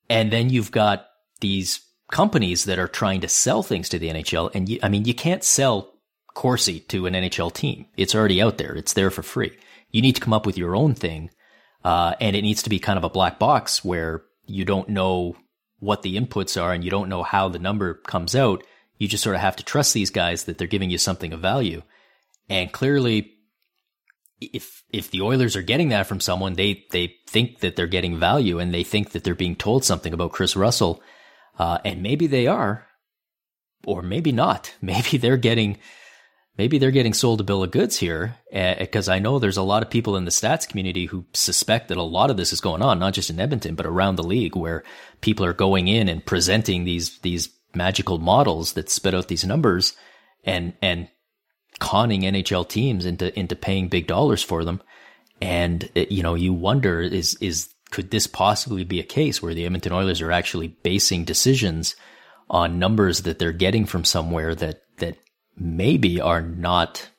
And 0.09 0.31
then 0.31 0.49
you've 0.49 0.71
got 0.71 1.05
these 1.39 1.81
companies 2.11 2.65
that 2.65 2.79
are 2.79 2.88
trying 2.88 3.21
to 3.21 3.27
sell 3.27 3.63
things 3.63 3.89
to 3.89 3.99
the 3.99 4.09
NHL. 4.09 4.51
And 4.53 4.69
you, 4.69 4.79
I 4.81 4.89
mean, 4.89 5.05
you 5.05 5.13
can't 5.13 5.43
sell 5.43 5.93
Corsi 6.33 6.79
to 6.81 7.05
an 7.05 7.13
NHL 7.13 7.53
team. 7.53 7.85
It's 7.97 8.15
already 8.15 8.41
out 8.41 8.57
there. 8.57 8.73
It's 8.75 8.93
there 8.93 9.11
for 9.11 9.23
free. 9.23 9.57
You 9.91 10.01
need 10.01 10.15
to 10.15 10.21
come 10.21 10.33
up 10.33 10.45
with 10.45 10.57
your 10.57 10.75
own 10.75 10.95
thing. 10.95 11.29
Uh, 11.83 12.15
and 12.19 12.35
it 12.35 12.41
needs 12.41 12.63
to 12.63 12.69
be 12.69 12.79
kind 12.79 12.97
of 12.97 13.03
a 13.03 13.09
black 13.09 13.39
box 13.39 13.83
where 13.83 14.23
you 14.45 14.65
don't 14.65 14.89
know 14.89 15.35
what 15.80 16.01
the 16.01 16.17
inputs 16.17 16.61
are 16.61 16.73
and 16.73 16.84
you 16.84 16.89
don't 16.89 17.09
know 17.09 17.23
how 17.23 17.49
the 17.49 17.59
number 17.59 17.95
comes 17.95 18.36
out. 18.36 18.63
You 18.97 19.07
just 19.07 19.23
sort 19.23 19.36
of 19.36 19.41
have 19.41 19.55
to 19.57 19.63
trust 19.63 19.93
these 19.93 20.09
guys 20.09 20.45
that 20.45 20.57
they're 20.57 20.67
giving 20.67 20.89
you 20.89 20.97
something 20.97 21.34
of 21.34 21.39
value. 21.39 21.84
And 22.49 22.71
clearly, 22.71 23.34
if 24.39 24.84
if 24.91 25.11
the 25.11 25.21
Oilers 25.21 25.55
are 25.55 25.61
getting 25.61 25.89
that 25.89 26.07
from 26.07 26.19
someone, 26.19 26.53
they 26.53 26.86
they 26.91 27.15
think 27.28 27.59
that 27.59 27.75
they're 27.75 27.88
getting 27.88 28.19
value 28.19 28.59
and 28.59 28.73
they 28.73 28.84
think 28.84 29.11
that 29.11 29.23
they're 29.23 29.36
being 29.36 29.55
told 29.55 29.84
something 29.84 30.13
about 30.13 30.32
Kris 30.32 30.55
Russell, 30.55 31.01
uh, 31.59 31.80
and 31.84 32.01
maybe 32.01 32.28
they 32.28 32.47
are, 32.47 32.88
or 33.86 34.01
maybe 34.01 34.32
not. 34.32 34.73
Maybe 34.82 35.17
they're 35.17 35.38
getting 35.38 35.78
maybe 36.58 36.78
they're 36.78 36.91
getting 36.91 37.14
sold 37.14 37.39
a 37.39 37.43
bill 37.43 37.64
of 37.64 37.72
goods 37.72 37.97
here 37.97 38.36
because 38.51 39.08
uh, 39.08 39.14
I 39.14 39.20
know 39.20 39.39
there's 39.39 39.58
a 39.58 39.64
lot 39.64 39.84
of 39.84 39.89
people 39.89 40.18
in 40.18 40.26
the 40.26 40.32
stats 40.32 40.68
community 40.68 41.05
who 41.05 41.26
suspect 41.34 41.88
that 41.88 41.97
a 41.97 42.03
lot 42.03 42.32
of 42.32 42.38
this 42.38 42.51
is 42.51 42.62
going 42.62 42.82
on, 42.82 42.99
not 42.99 43.14
just 43.14 43.30
in 43.30 43.39
Edmonton, 43.39 43.76
but 43.76 43.86
around 43.86 44.16
the 44.16 44.24
league 44.24 44.55
where 44.55 44.84
people 45.22 45.45
are 45.45 45.53
going 45.53 45.88
in 45.88 46.10
and 46.10 46.26
presenting 46.26 46.84
these, 46.84 47.20
these 47.20 47.49
magical 47.76 48.18
models 48.18 48.74
that 48.74 48.89
spit 48.89 49.14
out 49.14 49.28
these 49.28 49.45
numbers 49.45 49.95
and, 50.43 50.74
and 50.82 51.10
conning 51.80 52.22
NHL 52.22 52.68
teams 52.68 53.05
into, 53.05 53.38
into 53.38 53.55
paying 53.55 53.88
big 53.88 54.08
dollars 54.08 54.41
for 54.41 54.64
them. 54.64 54.82
And, 55.39 55.88
it, 55.93 56.12
you 56.12 56.24
know, 56.24 56.34
you 56.34 56.53
wonder 56.53 57.01
is, 57.01 57.38
is, 57.39 57.70
could 57.91 58.10
this 58.10 58.26
possibly 58.26 58.84
be 58.84 58.99
a 58.99 59.03
case 59.03 59.41
where 59.41 59.53
the 59.53 59.66
Edmonton 59.66 59.93
Oilers 59.93 60.22
are 60.22 60.32
actually 60.32 60.70
basing 60.70 61.24
decisions 61.24 61.95
on 62.49 62.80
numbers 62.80 63.22
that 63.22 63.38
they're 63.38 63.51
getting 63.51 63.86
from 63.86 64.03
somewhere 64.03 64.55
that, 64.55 64.82
that 64.97 65.18
maybe 65.58 66.22
are 66.22 66.41
not 66.41 67.10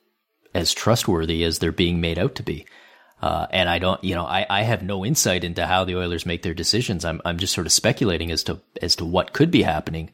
as 0.55 0.73
trustworthy 0.73 1.45
as 1.45 1.59
they're 1.59 1.73
being 1.73 2.01
made 2.01 2.19
out 2.19 2.37
to 2.37 2.43
be. 2.43 2.67
Uh, 3.21 3.47
and 3.51 3.69
I 3.69 3.79
don't, 3.79 4.03
you 4.05 4.15
know, 4.15 4.25
I, 4.25 4.47
I 4.49 4.63
have 4.63 4.83
no 4.83 5.05
insight 5.05 5.43
into 5.43 5.67
how 5.67 5.85
the 5.85 5.97
Oilers 5.97 6.25
make 6.25 6.43
their 6.43 6.55
decisions. 6.55 7.05
I'm, 7.05 7.21
I'm 7.25 7.39
just 7.39 7.53
sort 7.53 7.67
of 7.67 7.73
speculating 7.73 8.31
as 8.31 8.45
to, 8.45 8.61
as 8.81 8.97
to 8.97 9.05
what 9.05 9.33
could 9.33 9.51
be 9.51 9.63
happening. 9.63 10.13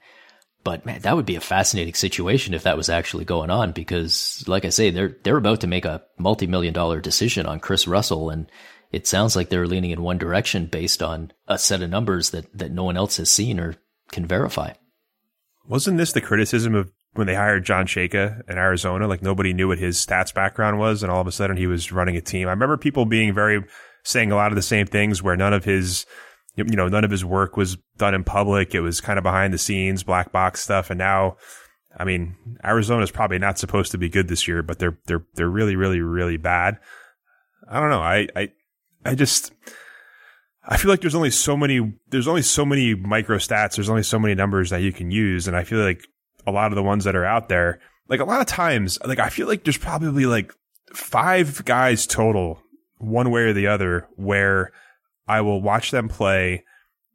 But 0.62 0.87
man, 0.87 1.01
that 1.01 1.14
would 1.14 1.27
be 1.27 1.37
a 1.37 1.41
fascinating 1.43 1.93
situation 1.93 2.55
if 2.55 2.62
that 2.62 2.79
was 2.79 2.89
actually 2.89 3.27
going 3.27 3.51
on 3.51 3.72
because, 3.72 4.43
like 4.47 4.64
I 4.64 4.70
say, 4.70 4.89
they're, 4.89 5.16
they're 5.22 5.37
about 5.37 5.61
to 5.61 5.66
make 5.66 5.85
a 5.85 6.03
multi-million 6.18 6.72
dollar 6.72 7.01
decision 7.01 7.45
on 7.45 7.61
Kris 7.61 7.87
Russell. 7.87 8.31
And 8.31 8.51
it 8.91 9.07
sounds 9.07 9.37
like 9.37 9.51
they're 9.51 9.66
leaning 9.66 9.91
in 9.91 10.03
one 10.03 10.16
direction 10.16 10.64
based 10.64 11.03
on 11.03 11.33
a 11.47 11.59
set 11.59 11.83
of 11.83 11.91
numbers 11.91 12.31
that, 12.31 12.57
that 12.57 12.72
no 12.72 12.85
one 12.85 12.97
else 12.97 13.18
has 13.18 13.31
seen 13.31 13.61
or 13.61 13.77
can 14.11 14.25
verify. 14.25 14.72
Wasn't 15.66 15.99
this 15.99 16.12
the 16.12 16.22
criticism 16.22 16.75
of 16.75 16.91
when 17.14 17.26
they 17.26 17.34
hired 17.34 17.64
John 17.64 17.86
Chayka 17.86 18.48
in 18.48 18.58
Arizona, 18.58 19.06
like 19.06 19.22
nobody 19.22 19.52
knew 19.52 19.68
what 19.68 19.78
his 19.78 20.04
stats 20.04 20.34
background 20.34 20.78
was, 20.78 21.02
and 21.02 21.10
all 21.10 21.20
of 21.20 21.26
a 21.26 21.32
sudden 21.32 21.56
he 21.56 21.66
was 21.66 21.92
running 21.92 22.16
a 22.16 22.20
team. 22.20 22.48
I 22.48 22.52
remember 22.52 22.76
people 22.76 23.06
being 23.06 23.32
very 23.32 23.64
saying 24.04 24.32
a 24.32 24.36
lot 24.36 24.52
of 24.52 24.56
the 24.56 24.62
same 24.62 24.86
things 24.86 25.22
where 25.22 25.36
none 25.36 25.52
of 25.52 25.64
his 25.64 26.06
you 26.56 26.64
know, 26.64 26.88
none 26.88 27.04
of 27.04 27.10
his 27.10 27.24
work 27.24 27.56
was 27.56 27.76
done 27.96 28.14
in 28.14 28.24
public. 28.24 28.74
It 28.74 28.80
was 28.80 29.00
kind 29.00 29.18
of 29.18 29.22
behind 29.22 29.52
the 29.52 29.58
scenes, 29.58 30.02
black 30.02 30.32
box 30.32 30.62
stuff. 30.62 30.90
And 30.90 30.98
now, 30.98 31.36
I 31.98 32.04
mean, 32.04 32.36
Arizona 32.64 33.02
is 33.02 33.10
probably 33.10 33.38
not 33.38 33.58
supposed 33.58 33.92
to 33.92 33.98
be 33.98 34.08
good 34.08 34.28
this 34.28 34.46
year, 34.46 34.62
but 34.62 34.78
they're, 34.78 34.98
they're, 35.06 35.24
they're 35.34 35.50
really, 35.50 35.76
really, 35.76 36.00
really 36.00 36.36
bad. 36.36 36.78
I 37.68 37.80
don't 37.80 37.90
know. 37.90 38.02
I, 38.02 38.28
I, 38.36 38.52
I 39.04 39.14
just, 39.14 39.52
I 40.64 40.76
feel 40.76 40.90
like 40.90 41.00
there's 41.00 41.14
only 41.14 41.30
so 41.30 41.56
many, 41.56 41.94
there's 42.08 42.28
only 42.28 42.42
so 42.42 42.64
many 42.64 42.94
micro 42.94 43.38
stats. 43.38 43.74
There's 43.74 43.90
only 43.90 44.04
so 44.04 44.18
many 44.18 44.34
numbers 44.34 44.70
that 44.70 44.82
you 44.82 44.92
can 44.92 45.10
use. 45.10 45.48
And 45.48 45.56
I 45.56 45.64
feel 45.64 45.80
like 45.80 46.06
a 46.47 46.53
lot 46.53 46.72
of 46.72 46.76
the 46.76 46.82
ones 46.82 47.05
that 47.05 47.16
are 47.16 47.24
out 47.24 47.49
there, 47.49 47.80
like 48.09 48.20
a 48.20 48.24
lot 48.24 48.40
of 48.40 48.47
times, 48.47 48.99
like 49.05 49.18
I 49.18 49.28
feel 49.28 49.47
like 49.47 49.64
there's 49.64 49.78
probably 49.78 50.26
like 50.26 50.55
five 50.92 51.64
guys 51.64 52.07
total, 52.07 52.61
one 52.99 53.30
way 53.30 53.42
or 53.42 53.53
the 53.53 53.66
other, 53.66 54.09
where 54.16 54.72
I 55.26 55.40
will 55.40 55.61
watch 55.61 55.90
them 55.90 56.09
play 56.09 56.64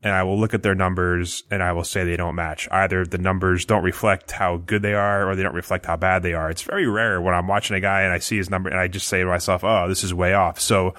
and 0.01 0.13
I 0.13 0.23
will 0.23 0.39
look 0.39 0.53
at 0.53 0.63
their 0.63 0.75
numbers 0.75 1.43
and 1.51 1.61
I 1.61 1.73
will 1.73 1.83
say 1.83 2.03
they 2.03 2.15
don't 2.15 2.35
match. 2.35 2.67
Either 2.71 3.05
the 3.05 3.17
numbers 3.17 3.65
don't 3.65 3.83
reflect 3.83 4.31
how 4.31 4.57
good 4.57 4.81
they 4.81 4.93
are 4.93 5.29
or 5.29 5.35
they 5.35 5.43
don't 5.43 5.55
reflect 5.55 5.85
how 5.85 5.97
bad 5.97 6.23
they 6.23 6.33
are. 6.33 6.49
It's 6.49 6.61
very 6.61 6.87
rare 6.87 7.21
when 7.21 7.35
I'm 7.35 7.47
watching 7.47 7.75
a 7.75 7.81
guy 7.81 8.01
and 8.01 8.13
I 8.13 8.19
see 8.19 8.37
his 8.37 8.49
number 8.49 8.69
and 8.69 8.79
I 8.79 8.87
just 8.87 9.07
say 9.07 9.19
to 9.19 9.25
myself, 9.25 9.63
oh, 9.63 9.89
this 9.89 10.03
is 10.03 10.13
way 10.13 10.33
off. 10.33 10.59
So 10.59 10.93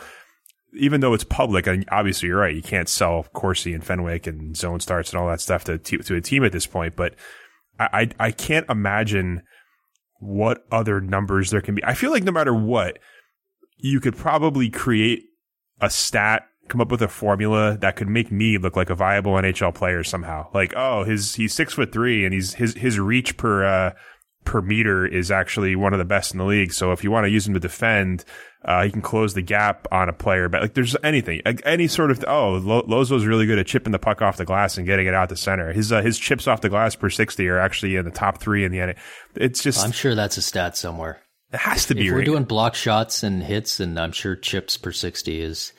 even 0.74 1.00
though 1.00 1.14
it's 1.14 1.24
public, 1.24 1.66
and 1.66 1.84
obviously 1.90 2.28
you're 2.28 2.38
right, 2.38 2.54
you 2.54 2.62
can't 2.62 2.88
sell 2.88 3.24
Corsi 3.32 3.72
and 3.72 3.84
Fenwick 3.84 4.26
and 4.26 4.56
zone 4.56 4.80
starts 4.80 5.12
and 5.12 5.20
all 5.20 5.28
that 5.28 5.40
stuff 5.40 5.64
to, 5.64 5.78
to 5.78 6.14
a 6.14 6.20
team 6.20 6.44
at 6.44 6.52
this 6.52 6.66
point, 6.66 6.94
but 6.94 7.14
I, 7.84 8.10
I 8.18 8.30
can't 8.30 8.68
imagine 8.68 9.42
what 10.18 10.64
other 10.70 11.00
numbers 11.00 11.50
there 11.50 11.60
can 11.60 11.74
be. 11.74 11.84
I 11.84 11.94
feel 11.94 12.10
like 12.10 12.24
no 12.24 12.32
matter 12.32 12.54
what, 12.54 12.98
you 13.78 14.00
could 14.00 14.16
probably 14.16 14.68
create 14.68 15.24
a 15.80 15.88
stat, 15.90 16.44
come 16.68 16.80
up 16.80 16.90
with 16.90 17.02
a 17.02 17.08
formula 17.08 17.78
that 17.78 17.96
could 17.96 18.08
make 18.08 18.30
me 18.30 18.58
look 18.58 18.76
like 18.76 18.90
a 18.90 18.94
viable 18.94 19.32
NHL 19.32 19.74
player 19.74 20.04
somehow. 20.04 20.48
Like, 20.52 20.74
oh, 20.76 21.04
his 21.04 21.34
he's 21.34 21.54
six 21.54 21.72
foot 21.74 21.92
three 21.92 22.24
and 22.24 22.34
he's 22.34 22.54
his 22.54 22.74
his 22.74 22.98
reach 22.98 23.36
per 23.36 23.64
uh, 23.64 23.92
per 24.44 24.60
meter 24.60 25.06
is 25.06 25.30
actually 25.30 25.74
one 25.76 25.92
of 25.92 25.98
the 25.98 26.04
best 26.04 26.32
in 26.32 26.38
the 26.38 26.44
league. 26.44 26.72
So 26.72 26.92
if 26.92 27.02
you 27.02 27.10
want 27.10 27.24
to 27.24 27.30
use 27.30 27.46
him 27.46 27.54
to 27.54 27.60
defend, 27.60 28.24
uh, 28.64 28.84
he 28.84 28.90
can 28.90 29.00
close 29.00 29.32
the 29.32 29.42
gap 29.42 29.88
on 29.90 30.08
a 30.08 30.12
player, 30.12 30.48
but 30.48 30.60
like 30.60 30.74
there's 30.74 30.94
anything, 31.02 31.40
any 31.64 31.88
sort 31.88 32.10
of, 32.10 32.22
oh, 32.28 32.60
Lozo's 32.60 33.24
really 33.24 33.46
good 33.46 33.58
at 33.58 33.66
chipping 33.66 33.92
the 33.92 33.98
puck 33.98 34.20
off 34.20 34.36
the 34.36 34.44
glass 34.44 34.76
and 34.76 34.86
getting 34.86 35.06
it 35.06 35.14
out 35.14 35.30
the 35.30 35.36
center. 35.36 35.72
His, 35.72 35.90
uh, 35.90 36.02
his 36.02 36.18
chips 36.18 36.46
off 36.46 36.60
the 36.60 36.68
glass 36.68 36.94
per 36.94 37.08
60 37.08 37.48
are 37.48 37.58
actually 37.58 37.96
in 37.96 38.04
the 38.04 38.10
top 38.10 38.38
three 38.38 38.64
in 38.64 38.72
the 38.72 38.80
end. 38.80 38.96
It's 39.34 39.62
just, 39.62 39.82
I'm 39.82 39.92
sure 39.92 40.14
that's 40.14 40.36
a 40.36 40.42
stat 40.42 40.76
somewhere. 40.76 41.22
It 41.52 41.58
has 41.58 41.86
to 41.86 41.94
be. 41.94 42.06
If 42.06 42.12
we're 42.12 42.22
doing 42.22 42.44
block 42.44 42.74
shots 42.74 43.22
and 43.22 43.42
hits, 43.42 43.80
and 43.80 43.98
I'm 43.98 44.12
sure 44.12 44.36
chips 44.36 44.76
per 44.76 44.92
60 44.92 45.40
is, 45.40 45.72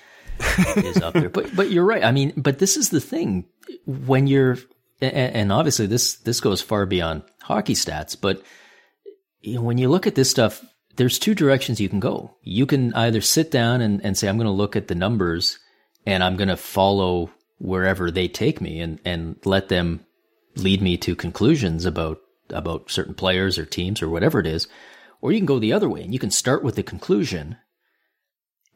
is 0.78 0.98
up 0.98 1.14
there. 1.14 1.30
But, 1.30 1.56
but 1.56 1.70
you're 1.70 1.86
right. 1.86 2.04
I 2.04 2.12
mean, 2.12 2.34
but 2.36 2.58
this 2.58 2.78
is 2.78 2.90
the 2.90 3.00
thing 3.00 3.46
when 3.86 4.26
you're, 4.26 4.58
and 5.02 5.52
obviously 5.54 5.86
this, 5.86 6.16
this 6.16 6.42
goes 6.42 6.62
far 6.62 6.88
beyond 6.88 7.24
hockey 7.42 7.76
stats, 7.76 8.18
but 8.20 8.42
you 9.42 9.56
know, 9.56 9.62
when 9.62 9.78
you 9.78 9.90
look 9.90 10.08
at 10.08 10.16
this 10.16 10.30
stuff 10.30 10.64
there's 10.96 11.20
two 11.20 11.36
directions 11.36 11.80
you 11.80 11.90
can 11.90 12.00
go. 12.00 12.36
You 12.44 12.66
can 12.66 12.94
either 12.94 13.22
sit 13.22 13.52
down 13.52 13.82
and, 13.82 14.04
and 14.04 14.18
say, 14.18 14.28
I'm 14.28 14.38
going 14.38 14.46
to 14.46 14.52
look 14.52 14.76
at 14.76 14.88
the 14.88 14.96
numbers 14.96 15.60
and 16.06 16.24
I'm 16.24 16.36
going 16.36 16.50
to 16.50 16.58
follow 16.58 17.32
wherever 17.60 18.10
they 18.10 18.28
take 18.28 18.60
me 18.60 18.80
and, 18.80 19.00
and 19.06 19.36
let 19.46 19.70
them 19.70 20.06
lead 20.56 20.82
me 20.82 20.98
to 20.98 21.16
conclusions 21.16 21.86
about, 21.86 22.20
about 22.50 22.92
certain 22.92 23.14
players 23.14 23.58
or 23.58 23.66
teams 23.66 24.02
or 24.02 24.10
whatever 24.10 24.40
it 24.40 24.48
is. 24.48 24.68
Or 25.22 25.32
you 25.32 25.40
can 25.40 25.46
go 25.46 25.60
the 25.60 25.74
other 25.74 25.90
way 25.90 26.02
and 26.02 26.14
you 26.14 26.20
can 26.20 26.32
start 26.32 26.64
with 26.64 26.76
the 26.76 26.84
conclusion 26.84 27.58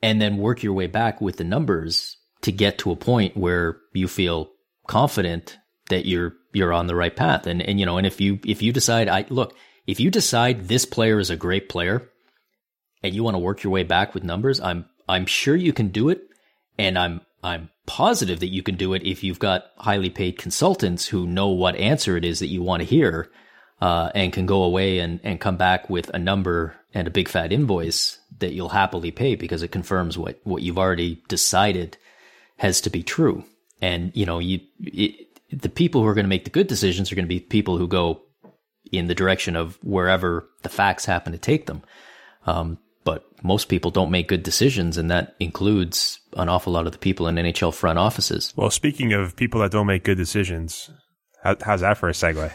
and 0.01 0.22
then 0.22 0.38
work 0.38 0.61
your 0.61 0.74
way 0.74 0.88
back 0.88 1.20
with 1.20 1.38
the 1.38 1.43
numbers 1.43 2.18
to 2.41 2.51
get 2.51 2.78
to 2.80 2.91
a 2.91 2.95
point 2.95 3.36
where 3.36 3.78
you 3.93 4.07
feel 4.07 4.51
confident 4.88 5.57
that 5.89 6.05
you're, 6.05 6.34
you're 6.53 6.74
on 6.74 6.88
the 6.88 6.95
right 6.95 7.16
path. 7.16 7.47
And, 7.47 7.61
and, 7.61 7.80
you 7.80 7.86
know, 7.86 7.97
and 7.97 8.05
if 8.05 8.22
you, 8.22 8.39
if 8.45 8.61
you 8.61 8.72
decide, 8.72 9.09
I 9.09 9.26
look, 9.30 9.55
if 9.88 9.99
you 9.99 10.09
decide 10.09 10.67
this 10.67 10.86
player 10.86 11.19
is 11.19 11.29
a 11.29 11.36
great 11.36 11.69
player 11.69 12.09
and 13.03 13.13
you 13.13 13.23
want 13.23 13.36
to 13.36 13.39
work 13.39 13.63
your 13.63 13.71
way 13.71 13.83
back 13.83 14.13
with 14.13 14.23
numbers, 14.23 14.59
I'm 14.59 14.86
I'm 15.07 15.25
sure 15.25 15.55
you 15.55 15.73
can 15.73 15.89
do 15.89 16.09
it 16.09 16.21
and 16.77 16.97
I'm 16.97 17.21
I'm 17.43 17.69
positive 17.86 18.39
that 18.39 18.51
you 18.51 18.63
can 18.63 18.75
do 18.75 18.93
it 18.93 19.03
if 19.03 19.23
you've 19.23 19.39
got 19.39 19.65
highly 19.77 20.09
paid 20.09 20.39
consultants 20.39 21.07
who 21.07 21.27
know 21.27 21.49
what 21.49 21.75
answer 21.75 22.17
it 22.17 22.25
is 22.25 22.39
that 22.39 22.47
you 22.47 22.63
want 22.63 22.81
to 22.81 22.88
hear 22.88 23.29
uh, 23.81 24.09
and 24.15 24.33
can 24.33 24.45
go 24.45 24.63
away 24.63 24.99
and, 24.99 25.19
and 25.23 25.39
come 25.39 25.57
back 25.57 25.89
with 25.89 26.09
a 26.09 26.19
number 26.19 26.75
and 26.93 27.07
a 27.07 27.11
big 27.11 27.27
fat 27.27 27.51
invoice 27.51 28.17
that 28.39 28.53
you'll 28.53 28.69
happily 28.69 29.11
pay 29.11 29.36
because 29.36 29.61
it 29.61 29.71
confirms 29.71 30.17
what, 30.17 30.39
what 30.43 30.63
you've 30.63 30.79
already 30.79 31.21
decided 31.27 31.97
has 32.57 32.81
to 32.81 32.89
be 32.89 33.03
true. 33.03 33.43
And, 33.81 34.11
you 34.15 34.25
know, 34.25 34.39
you, 34.39 34.61
it, 34.79 35.27
the 35.51 35.69
people 35.69 36.01
who 36.01 36.07
are 36.07 36.13
going 36.15 36.25
to 36.25 36.29
make 36.29 36.45
the 36.45 36.49
good 36.49 36.67
decisions 36.67 37.11
are 37.11 37.15
going 37.15 37.25
to 37.25 37.29
be 37.29 37.39
people 37.39 37.77
who 37.77 37.88
go, 37.88 38.21
in 38.97 39.07
the 39.07 39.15
direction 39.15 39.55
of 39.55 39.77
wherever 39.83 40.47
the 40.63 40.69
facts 40.69 41.05
happen 41.05 41.31
to 41.31 41.37
take 41.37 41.65
them. 41.65 41.81
Um, 42.45 42.77
but 43.03 43.23
most 43.43 43.69
people 43.69 43.91
don't 43.91 44.11
make 44.11 44.27
good 44.27 44.43
decisions, 44.43 44.97
and 44.97 45.09
that 45.11 45.35
includes 45.39 46.19
an 46.33 46.49
awful 46.49 46.73
lot 46.73 46.87
of 46.87 46.91
the 46.91 46.97
people 46.97 47.27
in 47.27 47.35
NHL 47.35 47.73
front 47.73 47.99
offices. 47.99 48.53
Well, 48.55 48.71
speaking 48.71 49.13
of 49.13 49.35
people 49.35 49.61
that 49.61 49.71
don't 49.71 49.87
make 49.87 50.03
good 50.03 50.17
decisions, 50.17 50.89
how, 51.43 51.55
how's 51.61 51.81
that 51.81 51.97
for 51.97 52.09
a 52.09 52.13
segue? 52.13 52.51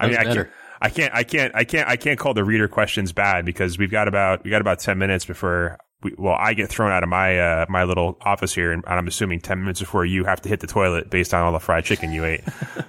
I 0.00 0.08
mean, 0.08 0.16
I 0.16 0.24
can't, 0.24 0.48
I 0.80 0.88
can't, 0.88 1.14
I 1.14 1.22
can't, 1.22 1.54
I 1.54 1.64
can't, 1.64 1.88
I 1.88 1.96
can't 1.96 2.18
call 2.18 2.32
the 2.32 2.42
reader 2.42 2.66
questions 2.66 3.12
bad 3.12 3.44
because 3.44 3.78
we've 3.78 3.90
got 3.90 4.08
about 4.08 4.42
we 4.44 4.50
got 4.50 4.62
about 4.62 4.80
ten 4.80 4.98
minutes 4.98 5.26
before. 5.26 5.78
We, 6.02 6.14
well, 6.16 6.36
I 6.38 6.54
get 6.54 6.70
thrown 6.70 6.90
out 6.90 7.02
of 7.02 7.10
my 7.10 7.38
uh, 7.38 7.66
my 7.68 7.84
little 7.84 8.16
office 8.22 8.54
here, 8.54 8.72
and 8.72 8.82
I'm 8.86 9.06
assuming 9.06 9.40
ten 9.40 9.60
minutes 9.60 9.80
before 9.80 10.06
you 10.06 10.24
have 10.24 10.40
to 10.40 10.48
hit 10.48 10.60
the 10.60 10.66
toilet 10.66 11.10
based 11.10 11.34
on 11.34 11.42
all 11.42 11.52
the 11.52 11.60
fried 11.60 11.84
chicken 11.84 12.12
you 12.12 12.24
ate. 12.24 12.40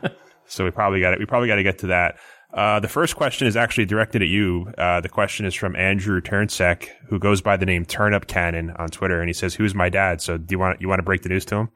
so 0.48 0.64
we 0.64 0.72
probably 0.72 1.02
got 1.02 1.14
it. 1.14 1.20
We 1.20 1.26
probably 1.26 1.50
got 1.50 1.56
to 1.56 1.64
get 1.64 1.80
to 1.80 1.88
that. 1.88 2.16
Uh, 2.54 2.80
the 2.82 2.88
first 2.88 3.16
question 3.16 3.48
is 3.48 3.56
actually 3.56 3.86
directed 3.86 4.22
at 4.22 4.28
you. 4.28 4.72
Uh, 4.78 5.00
the 5.00 5.10
question 5.10 5.46
is 5.46 5.56
from 5.56 5.76
Andrew 5.76 6.20
Turnsek, 6.20 6.90
who 7.08 7.18
goes 7.18 7.42
by 7.42 7.56
the 7.56 7.66
name 7.66 7.86
Turnip 7.86 8.28
Cannon 8.28 8.72
on 8.72 8.90
Twitter, 8.90 9.22
and 9.22 9.30
he 9.30 9.34
says, 9.34 9.56
"Who's 9.56 9.74
my 9.74 9.90
dad?" 9.90 10.22
So, 10.22 10.38
do 10.38 10.54
you 10.54 10.60
want 10.60 10.82
you 10.82 10.90
want 10.90 11.00
to 11.00 11.04
break 11.04 11.22
the 11.22 11.30
news 11.30 11.46
to 11.46 11.56
him? 11.56 11.70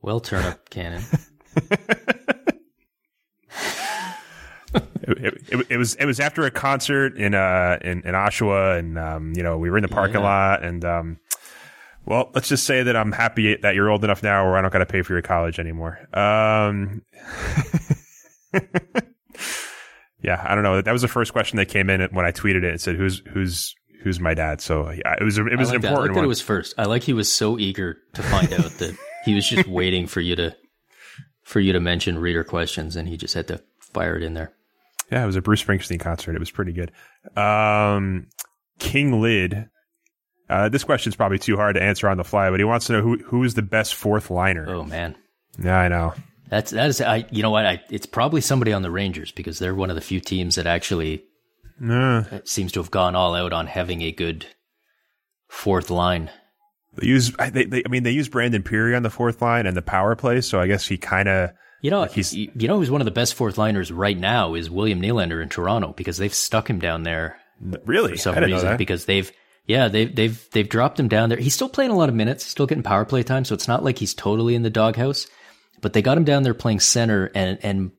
Well, 0.00 0.20
turnip 0.20 0.68
cannon. 0.70 1.02
it, 5.02 5.42
it, 5.48 5.66
it, 5.70 5.76
was 5.76 5.94
it 5.96 6.06
was 6.06 6.20
after 6.20 6.44
a 6.44 6.50
concert 6.50 7.16
in 7.16 7.34
uh 7.34 7.78
in, 7.82 8.02
in 8.02 8.14
Oshawa, 8.14 8.78
and 8.78 8.98
um, 8.98 9.32
you 9.34 9.42
know 9.42 9.58
we 9.58 9.70
were 9.70 9.76
in 9.76 9.82
the 9.82 9.88
parking 9.88 10.20
yeah. 10.20 10.28
lot, 10.28 10.64
and 10.64 10.84
um, 10.84 11.18
well, 12.04 12.30
let's 12.34 12.48
just 12.48 12.64
say 12.64 12.82
that 12.84 12.96
I'm 12.96 13.12
happy 13.12 13.56
that 13.56 13.74
you're 13.74 13.90
old 13.90 14.04
enough 14.04 14.22
now 14.22 14.44
where 14.44 14.56
I 14.56 14.62
don't 14.62 14.72
got 14.72 14.80
to 14.80 14.86
pay 14.86 15.02
for 15.02 15.12
your 15.14 15.22
college 15.22 15.58
anymore. 15.58 15.98
Um, 16.16 17.02
yeah, 20.22 20.44
I 20.46 20.54
don't 20.54 20.64
know. 20.64 20.80
That 20.80 20.92
was 20.92 21.02
the 21.02 21.08
first 21.08 21.32
question 21.32 21.56
that 21.56 21.66
came 21.66 21.90
in 21.90 22.02
when 22.12 22.24
I 22.24 22.32
tweeted 22.32 22.64
it. 22.64 22.74
It 22.74 22.80
said, 22.80 22.96
"Who's 22.96 23.22
who's 23.32 23.74
who's 24.02 24.20
my 24.20 24.34
dad?" 24.34 24.60
So 24.60 24.90
yeah, 24.90 25.14
it 25.20 25.24
was 25.24 25.38
it 25.38 25.44
was 25.58 25.70
like 25.70 25.80
an 25.80 25.84
important 25.84 25.84
that. 25.84 25.92
I 25.92 26.02
like 26.02 26.16
one. 26.16 26.24
it 26.24 26.28
was 26.28 26.40
first. 26.40 26.74
I 26.78 26.84
like 26.84 27.02
he 27.02 27.12
was 27.12 27.32
so 27.32 27.58
eager 27.58 27.98
to 28.14 28.22
find 28.22 28.52
out 28.52 28.70
that 28.78 28.96
he 29.24 29.34
was 29.34 29.48
just 29.48 29.68
waiting 29.68 30.06
for 30.06 30.20
you 30.20 30.36
to 30.36 30.56
for 31.42 31.60
you 31.60 31.72
to 31.72 31.80
mention 31.80 32.18
reader 32.18 32.44
questions, 32.44 32.96
and 32.96 33.08
he 33.08 33.16
just 33.16 33.34
had 33.34 33.48
to 33.48 33.62
fire 33.80 34.16
it 34.16 34.22
in 34.22 34.34
there. 34.34 34.52
Yeah, 35.10 35.22
it 35.22 35.26
was 35.26 35.36
a 35.36 35.42
Bruce 35.42 35.62
Springsteen 35.62 36.00
concert. 36.00 36.34
It 36.34 36.38
was 36.38 36.50
pretty 36.50 36.72
good. 36.72 36.90
Um, 37.36 38.28
King 38.78 39.20
Lid. 39.20 39.68
Uh, 40.48 40.68
this 40.68 40.84
question's 40.84 41.16
probably 41.16 41.38
too 41.38 41.56
hard 41.56 41.76
to 41.76 41.82
answer 41.82 42.08
on 42.08 42.16
the 42.18 42.24
fly, 42.24 42.50
but 42.50 42.60
he 42.60 42.64
wants 42.64 42.86
to 42.86 42.92
know 42.94 43.02
who 43.02 43.18
who 43.18 43.44
is 43.44 43.54
the 43.54 43.62
best 43.62 43.94
fourth 43.94 44.30
liner. 44.30 44.66
Oh 44.68 44.84
man, 44.84 45.16
yeah, 45.62 45.78
I 45.78 45.88
know. 45.88 46.14
That's 46.52 46.70
that 46.72 46.90
is 46.90 47.00
I. 47.00 47.24
You 47.30 47.42
know 47.42 47.48
what? 47.48 47.64
I, 47.64 47.82
it's 47.88 48.04
probably 48.04 48.42
somebody 48.42 48.74
on 48.74 48.82
the 48.82 48.90
Rangers 48.90 49.32
because 49.32 49.58
they're 49.58 49.74
one 49.74 49.88
of 49.88 49.96
the 49.96 50.02
few 50.02 50.20
teams 50.20 50.56
that 50.56 50.66
actually 50.66 51.24
uh, 51.82 52.24
seems 52.44 52.72
to 52.72 52.80
have 52.80 52.90
gone 52.90 53.16
all 53.16 53.34
out 53.34 53.54
on 53.54 53.68
having 53.68 54.02
a 54.02 54.12
good 54.12 54.44
fourth 55.48 55.88
line. 55.88 56.28
They 56.96 57.06
use 57.06 57.32
they, 57.32 57.64
they 57.64 57.82
I 57.86 57.88
mean 57.88 58.02
they 58.02 58.10
use 58.10 58.28
Brandon 58.28 58.62
Pirri 58.62 58.94
on 58.94 59.02
the 59.02 59.08
fourth 59.08 59.40
line 59.40 59.64
and 59.66 59.74
the 59.74 59.80
power 59.80 60.14
play, 60.14 60.42
so 60.42 60.60
I 60.60 60.66
guess 60.66 60.86
he 60.86 60.98
kind 60.98 61.26
of 61.26 61.52
you 61.80 61.90
know, 61.90 62.00
like 62.00 62.12
he's, 62.12 62.34
you 62.34 62.68
know, 62.68 62.76
who's 62.76 62.90
one 62.90 63.00
of 63.00 63.06
the 63.06 63.10
best 63.12 63.32
fourth 63.32 63.56
liners 63.56 63.90
right 63.90 64.18
now 64.18 64.54
is 64.54 64.68
William 64.68 65.00
Nylander 65.00 65.42
in 65.42 65.48
Toronto 65.48 65.94
because 65.96 66.18
they've 66.18 66.34
stuck 66.34 66.68
him 66.68 66.80
down 66.80 67.02
there. 67.02 67.38
Really, 67.86 68.12
for 68.12 68.18
some 68.18 68.36
reason 68.36 68.76
because 68.76 69.06
they've, 69.06 69.32
yeah, 69.66 69.88
they've 69.88 70.14
they've 70.14 70.50
they've 70.50 70.68
dropped 70.68 71.00
him 71.00 71.08
down 71.08 71.30
there. 71.30 71.38
He's 71.38 71.54
still 71.54 71.70
playing 71.70 71.92
a 71.92 71.96
lot 71.96 72.10
of 72.10 72.14
minutes, 72.14 72.44
still 72.44 72.66
getting 72.66 72.84
power 72.84 73.06
play 73.06 73.22
time, 73.22 73.46
so 73.46 73.54
it's 73.54 73.68
not 73.68 73.82
like 73.82 73.98
he's 73.98 74.12
totally 74.12 74.54
in 74.54 74.62
the 74.62 74.68
doghouse. 74.68 75.26
But 75.82 75.92
they 75.92 76.00
got 76.00 76.16
him 76.16 76.24
down 76.24 76.44
there 76.44 76.54
playing 76.54 76.80
center, 76.80 77.30
and 77.34 77.58
and 77.62 77.90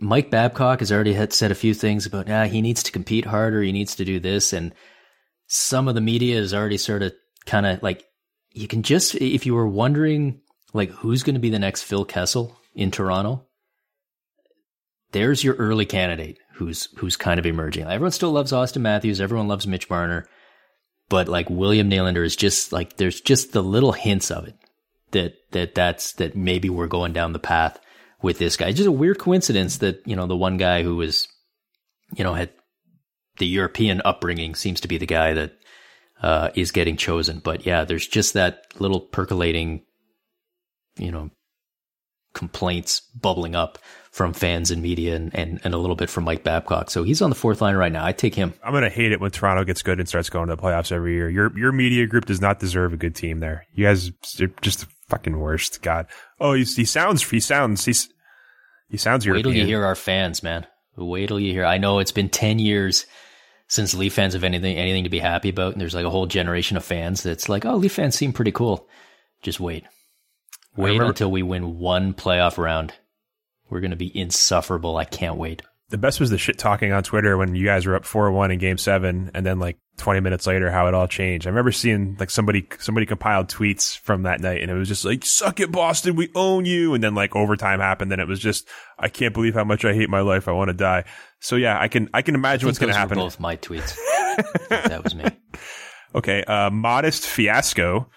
Mike 0.00 0.30
Babcock 0.30 0.78
has 0.78 0.92
already 0.92 1.14
had 1.14 1.32
said 1.32 1.50
a 1.50 1.56
few 1.56 1.74
things 1.74 2.06
about, 2.06 2.30
ah, 2.30 2.44
he 2.44 2.62
needs 2.62 2.84
to 2.84 2.92
compete 2.92 3.24
harder, 3.24 3.62
he 3.62 3.72
needs 3.72 3.96
to 3.96 4.04
do 4.04 4.20
this, 4.20 4.52
and 4.52 4.72
some 5.48 5.88
of 5.88 5.94
the 5.94 6.00
media 6.00 6.38
is 6.38 6.54
already 6.54 6.76
sort 6.76 7.02
of 7.02 7.12
kind 7.46 7.66
of 7.66 7.82
like 7.82 8.04
you 8.52 8.68
can 8.68 8.82
just 8.82 9.14
if 9.16 9.44
you 9.44 9.54
were 9.54 9.66
wondering 9.66 10.40
like 10.72 10.90
who's 10.90 11.22
going 11.22 11.34
to 11.34 11.40
be 11.40 11.50
the 11.50 11.58
next 11.58 11.82
Phil 11.82 12.04
Kessel 12.04 12.56
in 12.74 12.90
Toronto, 12.90 13.46
there's 15.12 15.42
your 15.42 15.54
early 15.56 15.86
candidate 15.86 16.38
who's 16.54 16.88
who's 16.98 17.16
kind 17.16 17.40
of 17.40 17.46
emerging. 17.46 17.84
Everyone 17.84 18.12
still 18.12 18.30
loves 18.30 18.52
Auston 18.52 18.82
Matthews, 18.82 19.20
everyone 19.20 19.48
loves 19.48 19.66
Mitch 19.66 19.90
Marner, 19.90 20.26
but 21.08 21.28
like 21.28 21.50
William 21.50 21.90
Nylander 21.90 22.24
is 22.24 22.36
just 22.36 22.72
like 22.72 22.96
there's 22.96 23.20
just 23.20 23.52
the 23.52 23.62
little 23.62 23.92
hints 23.92 24.30
of 24.30 24.46
it 24.46 24.56
that 25.12 25.34
that 25.52 25.74
that's 25.74 26.14
that 26.14 26.36
maybe 26.36 26.68
we're 26.68 26.88
going 26.88 27.12
down 27.12 27.32
the 27.32 27.38
path 27.38 27.78
with 28.20 28.38
this 28.38 28.56
guy. 28.56 28.68
It's 28.68 28.76
just 28.76 28.88
a 28.88 28.92
weird 28.92 29.18
coincidence 29.18 29.78
that 29.78 30.02
you 30.06 30.16
know 30.16 30.26
the 30.26 30.36
one 30.36 30.56
guy 30.56 30.82
who 30.82 30.96
was 30.96 31.28
you 32.14 32.24
know 32.24 32.34
had 32.34 32.50
the 33.38 33.46
European 33.46 34.02
upbringing 34.04 34.54
seems 34.54 34.80
to 34.80 34.88
be 34.88 34.98
the 34.98 35.06
guy 35.06 35.34
that 35.34 35.52
uh, 36.22 36.50
is 36.54 36.70
getting 36.70 36.96
chosen. 36.96 37.40
But 37.40 37.66
yeah, 37.66 37.84
there's 37.84 38.06
just 38.06 38.34
that 38.34 38.66
little 38.78 39.00
percolating, 39.00 39.82
you 40.96 41.10
know, 41.10 41.30
complaints 42.34 43.00
bubbling 43.00 43.54
up 43.54 43.78
from 44.10 44.32
fans 44.32 44.70
and 44.70 44.82
media 44.82 45.16
and, 45.16 45.34
and, 45.34 45.60
and 45.64 45.74
a 45.74 45.78
little 45.78 45.96
bit 45.96 46.10
from 46.10 46.24
Mike 46.24 46.44
Babcock. 46.44 46.90
So 46.90 47.02
he's 47.02 47.22
on 47.22 47.30
the 47.30 47.36
fourth 47.36 47.60
line 47.60 47.74
right 47.74 47.92
now. 47.92 48.04
I 48.04 48.12
take 48.12 48.34
him. 48.34 48.54
I'm 48.62 48.72
going 48.72 48.84
to 48.84 48.90
hate 48.90 49.12
it 49.12 49.20
when 49.20 49.30
Toronto 49.30 49.64
gets 49.64 49.82
good 49.82 49.98
and 49.98 50.08
starts 50.08 50.30
going 50.30 50.48
to 50.48 50.56
the 50.56 50.62
playoffs 50.62 50.92
every 50.92 51.14
year. 51.14 51.28
Your 51.28 51.56
your 51.58 51.72
media 51.72 52.06
group 52.06 52.26
does 52.26 52.40
not 52.40 52.58
deserve 52.58 52.92
a 52.92 52.96
good 52.96 53.14
team 53.14 53.40
there. 53.40 53.66
You 53.74 53.86
guys 53.86 54.10
just 54.60 54.86
fucking 55.12 55.38
worst. 55.38 55.82
God. 55.82 56.06
Oh, 56.40 56.54
he, 56.54 56.64
he 56.64 56.86
sounds, 56.86 57.28
he 57.28 57.38
sounds, 57.38 57.84
he's, 57.84 58.08
he 58.88 58.96
sounds 58.96 59.28
Wait 59.28 59.42
till 59.42 59.52
you 59.52 59.66
hear 59.66 59.84
our 59.84 59.94
fans, 59.94 60.42
man. 60.42 60.66
Wait 60.96 61.26
till 61.26 61.38
you 61.38 61.52
hear. 61.52 61.66
I 61.66 61.76
know 61.76 61.98
it's 61.98 62.12
been 62.12 62.30
10 62.30 62.58
years 62.58 63.04
since 63.68 63.94
Leaf 63.94 64.14
fans 64.14 64.32
have 64.34 64.44
anything 64.44 64.76
anything 64.76 65.04
to 65.04 65.10
be 65.10 65.18
happy 65.18 65.50
about, 65.50 65.72
and 65.72 65.80
there's 65.80 65.94
like 65.94 66.04
a 66.04 66.10
whole 66.10 66.26
generation 66.26 66.76
of 66.76 66.84
fans 66.84 67.22
that's 67.22 67.48
like, 67.48 67.64
oh, 67.64 67.76
Leaf 67.76 67.92
fans 67.92 68.14
seem 68.14 68.32
pretty 68.32 68.52
cool. 68.52 68.88
Just 69.42 69.60
wait, 69.60 69.84
wait 70.76 70.90
remember, 70.90 71.10
until 71.10 71.30
we 71.30 71.42
win 71.42 71.78
one 71.78 72.14
playoff 72.14 72.58
round. 72.58 72.94
We're 73.68 73.80
gonna 73.80 73.96
be 73.96 74.16
insufferable. 74.16 74.96
I 74.96 75.04
can't 75.04 75.36
wait. 75.36 75.62
The 75.92 75.98
best 75.98 76.20
was 76.20 76.30
the 76.30 76.38
shit 76.38 76.56
talking 76.56 76.90
on 76.90 77.02
Twitter 77.02 77.36
when 77.36 77.54
you 77.54 77.66
guys 77.66 77.84
were 77.84 77.94
up 77.94 78.06
four 78.06 78.32
one 78.32 78.50
in 78.50 78.58
Game 78.58 78.78
Seven, 78.78 79.30
and 79.34 79.44
then 79.44 79.58
like 79.58 79.76
20 79.98 80.20
minutes 80.20 80.46
later, 80.46 80.70
how 80.70 80.86
it 80.86 80.94
all 80.94 81.06
changed. 81.06 81.46
I 81.46 81.50
remember 81.50 81.70
seeing 81.70 82.16
like 82.18 82.30
somebody 82.30 82.66
somebody 82.78 83.04
compiled 83.04 83.48
tweets 83.48 83.98
from 83.98 84.22
that 84.22 84.40
night, 84.40 84.62
and 84.62 84.70
it 84.70 84.74
was 84.74 84.88
just 84.88 85.04
like, 85.04 85.22
"Suck 85.22 85.60
it, 85.60 85.70
Boston, 85.70 86.16
we 86.16 86.30
own 86.34 86.64
you." 86.64 86.94
And 86.94 87.04
then 87.04 87.14
like 87.14 87.36
overtime 87.36 87.80
happened, 87.80 88.10
and 88.10 88.22
it 88.22 88.26
was 88.26 88.40
just, 88.40 88.66
"I 88.98 89.10
can't 89.10 89.34
believe 89.34 89.52
how 89.52 89.64
much 89.64 89.84
I 89.84 89.92
hate 89.92 90.08
my 90.08 90.20
life. 90.20 90.48
I 90.48 90.52
want 90.52 90.68
to 90.68 90.74
die." 90.74 91.04
So 91.40 91.56
yeah, 91.56 91.78
I 91.78 91.88
can 91.88 92.08
I 92.14 92.22
can 92.22 92.36
imagine 92.36 92.66
I 92.66 92.68
what's 92.70 92.78
going 92.78 92.90
to 92.90 92.98
happen. 92.98 93.18
both 93.18 93.38
my 93.38 93.58
tweets. 93.58 93.94
that 94.70 95.04
was 95.04 95.14
me. 95.14 95.26
Okay, 96.14 96.42
uh, 96.44 96.70
modest 96.70 97.26
fiasco. 97.26 98.08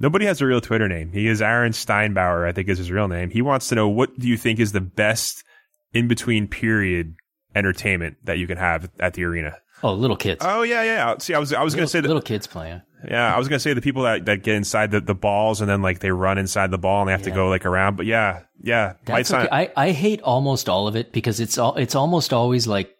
Nobody 0.00 0.26
has 0.26 0.40
a 0.40 0.46
real 0.46 0.60
Twitter 0.60 0.88
name. 0.88 1.12
He 1.12 1.28
is 1.28 1.40
Aaron 1.40 1.70
Steinbauer, 1.70 2.46
I 2.46 2.50
think 2.50 2.68
is 2.68 2.78
his 2.78 2.90
real 2.90 3.06
name. 3.06 3.30
He 3.30 3.40
wants 3.40 3.68
to 3.68 3.76
know 3.76 3.88
what 3.88 4.18
do 4.18 4.26
you 4.26 4.36
think 4.36 4.58
is 4.58 4.72
the 4.72 4.80
best 4.80 5.44
in 5.92 6.08
between 6.08 6.48
period 6.48 7.14
entertainment 7.54 8.18
that 8.24 8.38
you 8.38 8.46
can 8.46 8.58
have 8.58 8.90
at 9.00 9.14
the 9.14 9.24
arena? 9.24 9.56
Oh, 9.82 9.92
little 9.92 10.16
kids. 10.16 10.42
Oh 10.44 10.62
yeah, 10.62 10.82
yeah. 10.82 11.18
See, 11.18 11.34
I 11.34 11.38
was 11.38 11.52
I 11.52 11.62
was 11.62 11.74
going 11.74 11.84
to 11.84 11.90
say 11.90 12.00
that, 12.00 12.08
little 12.08 12.22
kids 12.22 12.46
playing. 12.46 12.82
Yeah, 13.08 13.34
I 13.34 13.38
was 13.38 13.46
going 13.48 13.56
to 13.56 13.62
say 13.62 13.74
the 13.74 13.82
people 13.82 14.04
that, 14.04 14.24
that 14.24 14.42
get 14.42 14.54
inside 14.54 14.90
the, 14.90 15.00
the 15.00 15.14
balls 15.14 15.60
and 15.60 15.68
then 15.68 15.82
like 15.82 16.00
they 16.00 16.10
run 16.10 16.38
inside 16.38 16.70
the 16.70 16.78
ball 16.78 17.02
and 17.02 17.08
they 17.08 17.12
have 17.12 17.20
yeah. 17.20 17.28
to 17.28 17.34
go 17.34 17.48
like 17.48 17.66
around. 17.66 17.96
But 17.96 18.06
yeah, 18.06 18.42
yeah. 18.62 18.94
That's 19.04 19.32
okay. 19.32 19.48
I 19.52 19.70
I 19.76 19.90
hate 19.92 20.22
almost 20.22 20.68
all 20.68 20.88
of 20.88 20.96
it 20.96 21.12
because 21.12 21.40
it's 21.40 21.58
all 21.58 21.74
it's 21.76 21.94
almost 21.94 22.32
always 22.32 22.66
like 22.66 22.96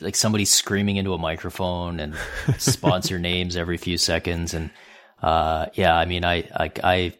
like 0.00 0.14
somebody 0.14 0.44
screaming 0.44 0.96
into 0.96 1.12
a 1.12 1.18
microphone 1.18 2.00
and 2.00 2.14
sponsor 2.58 3.18
names 3.18 3.56
every 3.56 3.76
few 3.76 3.98
seconds 3.98 4.54
and 4.54 4.70
uh 5.22 5.66
yeah 5.74 5.96
i 5.96 6.04
mean 6.04 6.24
i 6.24 6.48
i, 6.54 6.70
I 6.84 7.12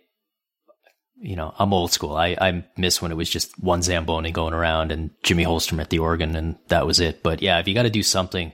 you 1.21 1.37
know 1.37 1.53
i'm 1.59 1.73
old 1.73 1.91
school 1.91 2.14
i 2.14 2.37
i 2.41 2.64
miss 2.77 3.03
when 3.03 3.11
it 3.11 3.16
was 3.16 3.29
just 3.29 3.59
one 3.59 3.83
zamboni 3.83 4.31
going 4.31 4.55
around 4.55 4.93
and 4.93 5.11
jimmy 5.23 5.45
holstrom 5.45 5.81
at 5.81 5.91
the 5.91 5.99
organ 5.99 6.37
and 6.37 6.57
that 6.69 6.87
was 6.87 7.01
it 7.01 7.23
but 7.23 7.43
yeah 7.43 7.59
if 7.59 7.66
you 7.66 7.75
got 7.75 7.83
to 7.83 7.91
do 7.91 8.03
something 8.03 8.53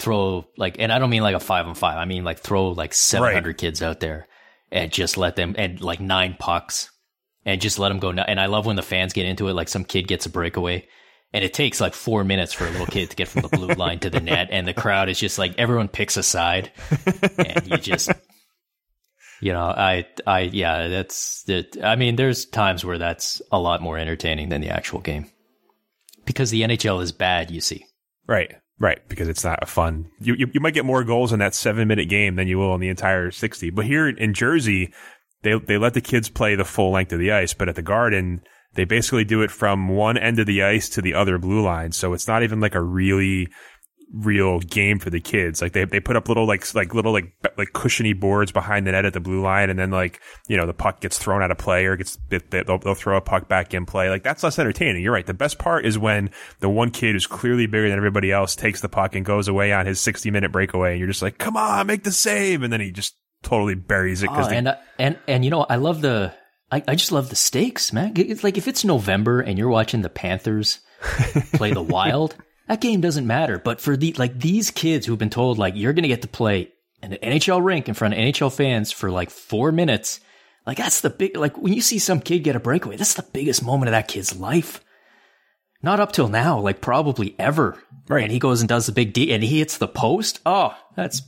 throw 0.00 0.46
like, 0.56 0.76
and 0.78 0.92
I 0.92 0.98
don't 0.98 1.10
mean 1.10 1.22
like 1.22 1.36
a 1.36 1.40
five 1.40 1.66
on 1.66 1.74
five. 1.74 1.98
I 1.98 2.06
mean 2.06 2.24
like 2.24 2.40
throw 2.40 2.70
like 2.70 2.94
700 2.94 3.46
right. 3.46 3.56
kids 3.56 3.82
out 3.82 4.00
there 4.00 4.26
and 4.72 4.90
just 4.90 5.16
let 5.16 5.36
them, 5.36 5.54
and 5.56 5.80
like 5.80 6.00
nine 6.00 6.36
pucks 6.38 6.90
and 7.44 7.60
just 7.60 7.78
let 7.78 7.90
them 7.90 7.98
go. 7.98 8.10
And 8.10 8.40
I 8.40 8.46
love 8.46 8.66
when 8.66 8.76
the 8.76 8.82
fans 8.82 9.12
get 9.12 9.26
into 9.26 9.48
it. 9.48 9.52
Like 9.52 9.68
some 9.68 9.84
kid 9.84 10.08
gets 10.08 10.26
a 10.26 10.30
breakaway 10.30 10.88
and 11.32 11.44
it 11.44 11.54
takes 11.54 11.80
like 11.80 11.94
four 11.94 12.24
minutes 12.24 12.52
for 12.52 12.66
a 12.66 12.70
little 12.70 12.86
kid 12.86 13.10
to 13.10 13.16
get 13.16 13.28
from 13.28 13.42
the 13.42 13.48
blue 13.48 13.68
line 13.74 14.00
to 14.00 14.10
the 14.10 14.20
net. 14.20 14.48
And 14.50 14.66
the 14.66 14.74
crowd 14.74 15.08
is 15.08 15.18
just 15.18 15.38
like, 15.38 15.54
everyone 15.58 15.88
picks 15.88 16.16
a 16.16 16.22
side 16.22 16.72
and 17.38 17.66
you 17.66 17.76
just, 17.76 18.10
you 19.40 19.52
know, 19.52 19.64
I, 19.64 20.06
I, 20.26 20.40
yeah, 20.40 20.88
that's 20.88 21.44
it. 21.48 21.76
I 21.82 21.96
mean, 21.96 22.16
there's 22.16 22.44
times 22.44 22.84
where 22.84 22.98
that's 22.98 23.40
a 23.50 23.58
lot 23.58 23.82
more 23.82 23.98
entertaining 23.98 24.50
than 24.50 24.60
the 24.60 24.68
actual 24.68 25.00
game 25.00 25.30
because 26.24 26.50
the 26.50 26.62
NHL 26.62 27.02
is 27.02 27.12
bad, 27.12 27.50
you 27.50 27.60
see. 27.60 27.84
Right. 28.26 28.54
Right, 28.78 29.06
because 29.10 29.28
it's 29.28 29.44
not 29.44 29.62
a 29.62 29.66
fun. 29.66 30.10
You, 30.20 30.34
you, 30.34 30.46
you 30.54 30.60
might 30.60 30.72
get 30.72 30.86
more 30.86 31.04
goals 31.04 31.34
in 31.34 31.38
that 31.40 31.54
seven 31.54 31.86
minute 31.86 32.08
game 32.08 32.36
than 32.36 32.48
you 32.48 32.58
will 32.58 32.74
in 32.74 32.80
the 32.80 32.88
entire 32.88 33.30
sixty. 33.30 33.68
But 33.68 33.84
here 33.84 34.08
in 34.08 34.32
Jersey, 34.32 34.94
they 35.42 35.58
they 35.58 35.76
let 35.76 35.92
the 35.92 36.00
kids 36.00 36.30
play 36.30 36.54
the 36.54 36.64
full 36.64 36.90
length 36.90 37.12
of 37.12 37.18
the 37.18 37.30
ice. 37.30 37.52
But 37.52 37.68
at 37.68 37.74
the 37.74 37.82
Garden, 37.82 38.40
they 38.72 38.84
basically 38.84 39.24
do 39.24 39.42
it 39.42 39.50
from 39.50 39.88
one 39.88 40.16
end 40.16 40.38
of 40.38 40.46
the 40.46 40.62
ice 40.62 40.88
to 40.90 41.02
the 41.02 41.12
other 41.12 41.36
blue 41.36 41.62
line. 41.62 41.92
So 41.92 42.14
it's 42.14 42.26
not 42.26 42.42
even 42.42 42.60
like 42.60 42.74
a 42.74 42.80
really 42.80 43.48
real 44.12 44.58
game 44.60 44.98
for 44.98 45.10
the 45.10 45.20
kids. 45.20 45.62
Like 45.62 45.72
they 45.72 45.84
they 45.84 46.00
put 46.00 46.16
up 46.16 46.28
little 46.28 46.46
like 46.46 46.74
like 46.74 46.94
little 46.94 47.12
like 47.12 47.32
like 47.56 47.72
cushiony 47.72 48.12
boards 48.12 48.52
behind 48.52 48.86
the 48.86 48.92
net 48.92 49.04
at 49.04 49.12
the 49.12 49.20
blue 49.20 49.40
line, 49.40 49.70
and 49.70 49.78
then 49.78 49.90
like 49.90 50.20
you 50.48 50.56
know 50.56 50.66
the 50.66 50.74
puck 50.74 51.00
gets 51.00 51.18
thrown 51.18 51.42
out 51.42 51.50
of 51.50 51.58
play 51.58 51.86
or 51.86 51.96
gets 51.96 52.18
they'll, 52.28 52.78
they'll 52.78 52.94
throw 52.94 53.16
a 53.16 53.20
puck 53.20 53.48
back 53.48 53.74
in 53.74 53.86
play. 53.86 54.10
Like 54.10 54.22
that's 54.22 54.42
less 54.42 54.58
entertaining. 54.58 55.02
You're 55.02 55.12
right. 55.12 55.26
The 55.26 55.34
best 55.34 55.58
part 55.58 55.86
is 55.86 55.98
when 55.98 56.30
the 56.60 56.68
one 56.68 56.90
kid 56.90 57.12
who's 57.12 57.26
clearly 57.26 57.66
bigger 57.66 57.88
than 57.88 57.98
everybody 57.98 58.32
else 58.32 58.56
takes 58.56 58.80
the 58.80 58.88
puck 58.88 59.14
and 59.14 59.24
goes 59.24 59.48
away 59.48 59.72
on 59.72 59.86
his 59.86 60.00
60 60.00 60.30
minute 60.30 60.52
breakaway, 60.52 60.92
and 60.92 60.98
you're 60.98 61.08
just 61.08 61.22
like, 61.22 61.38
come 61.38 61.56
on, 61.56 61.86
make 61.86 62.04
the 62.04 62.12
save, 62.12 62.62
and 62.62 62.72
then 62.72 62.80
he 62.80 62.90
just 62.90 63.16
totally 63.42 63.74
buries 63.74 64.22
it 64.22 64.28
because 64.28 64.48
oh, 64.48 64.50
and 64.50 64.68
uh, 64.68 64.76
and 64.98 65.18
and 65.26 65.44
you 65.44 65.50
know 65.50 65.64
I 65.68 65.76
love 65.76 66.00
the 66.02 66.34
I, 66.70 66.82
I 66.86 66.94
just 66.94 67.12
love 67.12 67.30
the 67.30 67.36
stakes, 67.36 67.92
man. 67.92 68.12
It's 68.16 68.44
like 68.44 68.58
if 68.58 68.68
it's 68.68 68.84
November 68.84 69.40
and 69.40 69.58
you're 69.58 69.68
watching 69.68 70.02
the 70.02 70.10
Panthers 70.10 70.80
play 71.54 71.72
the 71.72 71.82
Wild, 71.82 72.36
that 72.70 72.80
game 72.80 73.00
doesn't 73.00 73.26
matter. 73.26 73.58
But 73.58 73.80
for 73.80 73.96
the 73.96 74.12
like 74.16 74.38
these 74.38 74.70
kids 74.70 75.04
who've 75.04 75.18
been 75.18 75.28
told 75.28 75.58
like 75.58 75.74
you're 75.74 75.92
gonna 75.92 76.06
get 76.06 76.22
to 76.22 76.28
play 76.28 76.70
an 77.02 77.18
NHL 77.20 77.64
rink 77.64 77.88
in 77.88 77.94
front 77.94 78.14
of 78.14 78.20
NHL 78.20 78.54
fans 78.54 78.92
for 78.92 79.10
like 79.10 79.28
four 79.28 79.72
minutes, 79.72 80.20
like 80.68 80.78
that's 80.78 81.00
the 81.00 81.10
big 81.10 81.36
like 81.36 81.58
when 81.58 81.72
you 81.72 81.80
see 81.80 81.98
some 81.98 82.20
kid 82.20 82.44
get 82.44 82.54
a 82.54 82.60
breakaway, 82.60 82.94
that's 82.94 83.14
the 83.14 83.26
biggest 83.32 83.64
moment 83.64 83.88
of 83.88 83.92
that 83.92 84.06
kid's 84.06 84.36
life. 84.36 84.84
Not 85.82 85.98
up 85.98 86.12
till 86.12 86.28
now, 86.28 86.60
like 86.60 86.80
probably 86.80 87.34
ever. 87.40 87.76
Right. 88.08 88.22
And 88.22 88.32
he 88.32 88.38
goes 88.38 88.60
and 88.60 88.68
does 88.68 88.86
the 88.86 88.92
big 88.92 89.14
D 89.14 89.32
and 89.32 89.42
he 89.42 89.58
hits 89.58 89.78
the 89.78 89.88
post. 89.88 90.38
Oh, 90.46 90.72
that's 90.94 91.22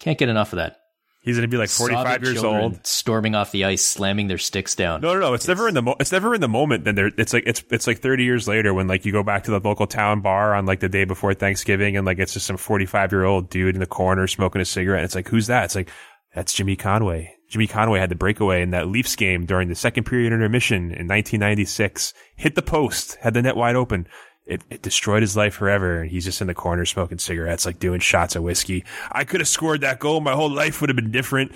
can't 0.00 0.18
get 0.18 0.28
enough 0.28 0.52
of 0.52 0.56
that. 0.56 0.78
He's 1.26 1.34
going 1.34 1.42
to 1.42 1.48
be 1.48 1.56
like 1.56 1.70
45 1.70 2.22
years 2.22 2.44
old. 2.44 2.86
storming 2.86 3.34
off 3.34 3.50
the 3.50 3.64
ice, 3.64 3.84
slamming 3.84 4.28
their 4.28 4.38
sticks 4.38 4.76
down. 4.76 5.00
No, 5.00 5.12
no, 5.12 5.18
no. 5.18 5.34
It's, 5.34 5.48
never 5.48 5.66
in 5.66 5.74
the 5.74 5.82
mo- 5.82 5.96
it's 5.98 6.12
never 6.12 6.36
in 6.36 6.40
the 6.40 6.46
moment. 6.46 6.84
Then 6.84 6.94
there, 6.94 7.10
it's 7.18 7.32
like 7.32 7.42
it's 7.46 7.64
it's 7.72 7.88
like 7.88 7.98
30 7.98 8.22
years 8.22 8.46
later 8.46 8.72
when 8.72 8.86
like 8.86 9.04
you 9.04 9.10
go 9.10 9.24
back 9.24 9.42
to 9.42 9.50
the 9.50 9.58
local 9.58 9.88
town 9.88 10.20
bar 10.20 10.54
on 10.54 10.66
like 10.66 10.78
the 10.78 10.88
day 10.88 11.04
before 11.04 11.34
Thanksgiving 11.34 11.96
and 11.96 12.06
like 12.06 12.20
it's 12.20 12.32
just 12.32 12.46
some 12.46 12.56
45 12.56 13.10
year 13.10 13.24
old 13.24 13.50
dude 13.50 13.74
in 13.74 13.80
the 13.80 13.86
corner 13.86 14.28
smoking 14.28 14.62
a 14.62 14.64
cigarette. 14.64 15.00
And 15.00 15.04
it's 15.06 15.16
like 15.16 15.26
who's 15.26 15.48
that? 15.48 15.64
It's 15.64 15.74
like 15.74 15.90
that's 16.32 16.54
Jimmy 16.54 16.76
Conway. 16.76 17.34
Jimmy 17.48 17.66
Conway 17.66 17.98
had 17.98 18.08
the 18.08 18.14
breakaway 18.14 18.62
in 18.62 18.70
that 18.70 18.86
Leafs 18.86 19.16
game 19.16 19.46
during 19.46 19.68
the 19.68 19.74
second 19.74 20.04
period 20.04 20.32
intermission 20.32 20.92
in 20.92 21.08
1996. 21.08 22.14
Hit 22.36 22.54
the 22.54 22.62
post, 22.62 23.16
had 23.20 23.34
the 23.34 23.42
net 23.42 23.56
wide 23.56 23.74
open. 23.74 24.06
It, 24.46 24.62
it 24.70 24.82
destroyed 24.82 25.22
his 25.22 25.36
life 25.36 25.54
forever. 25.54 26.02
And 26.02 26.10
he's 26.10 26.24
just 26.24 26.40
in 26.40 26.46
the 26.46 26.54
corner 26.54 26.84
smoking 26.84 27.18
cigarettes, 27.18 27.66
like 27.66 27.80
doing 27.80 28.00
shots 28.00 28.36
of 28.36 28.42
whiskey. 28.42 28.84
I 29.10 29.24
could 29.24 29.40
have 29.40 29.48
scored 29.48 29.80
that 29.80 29.98
goal. 29.98 30.20
My 30.20 30.34
whole 30.34 30.50
life 30.50 30.80
would 30.80 30.88
have 30.88 30.96
been 30.96 31.10
different. 31.10 31.52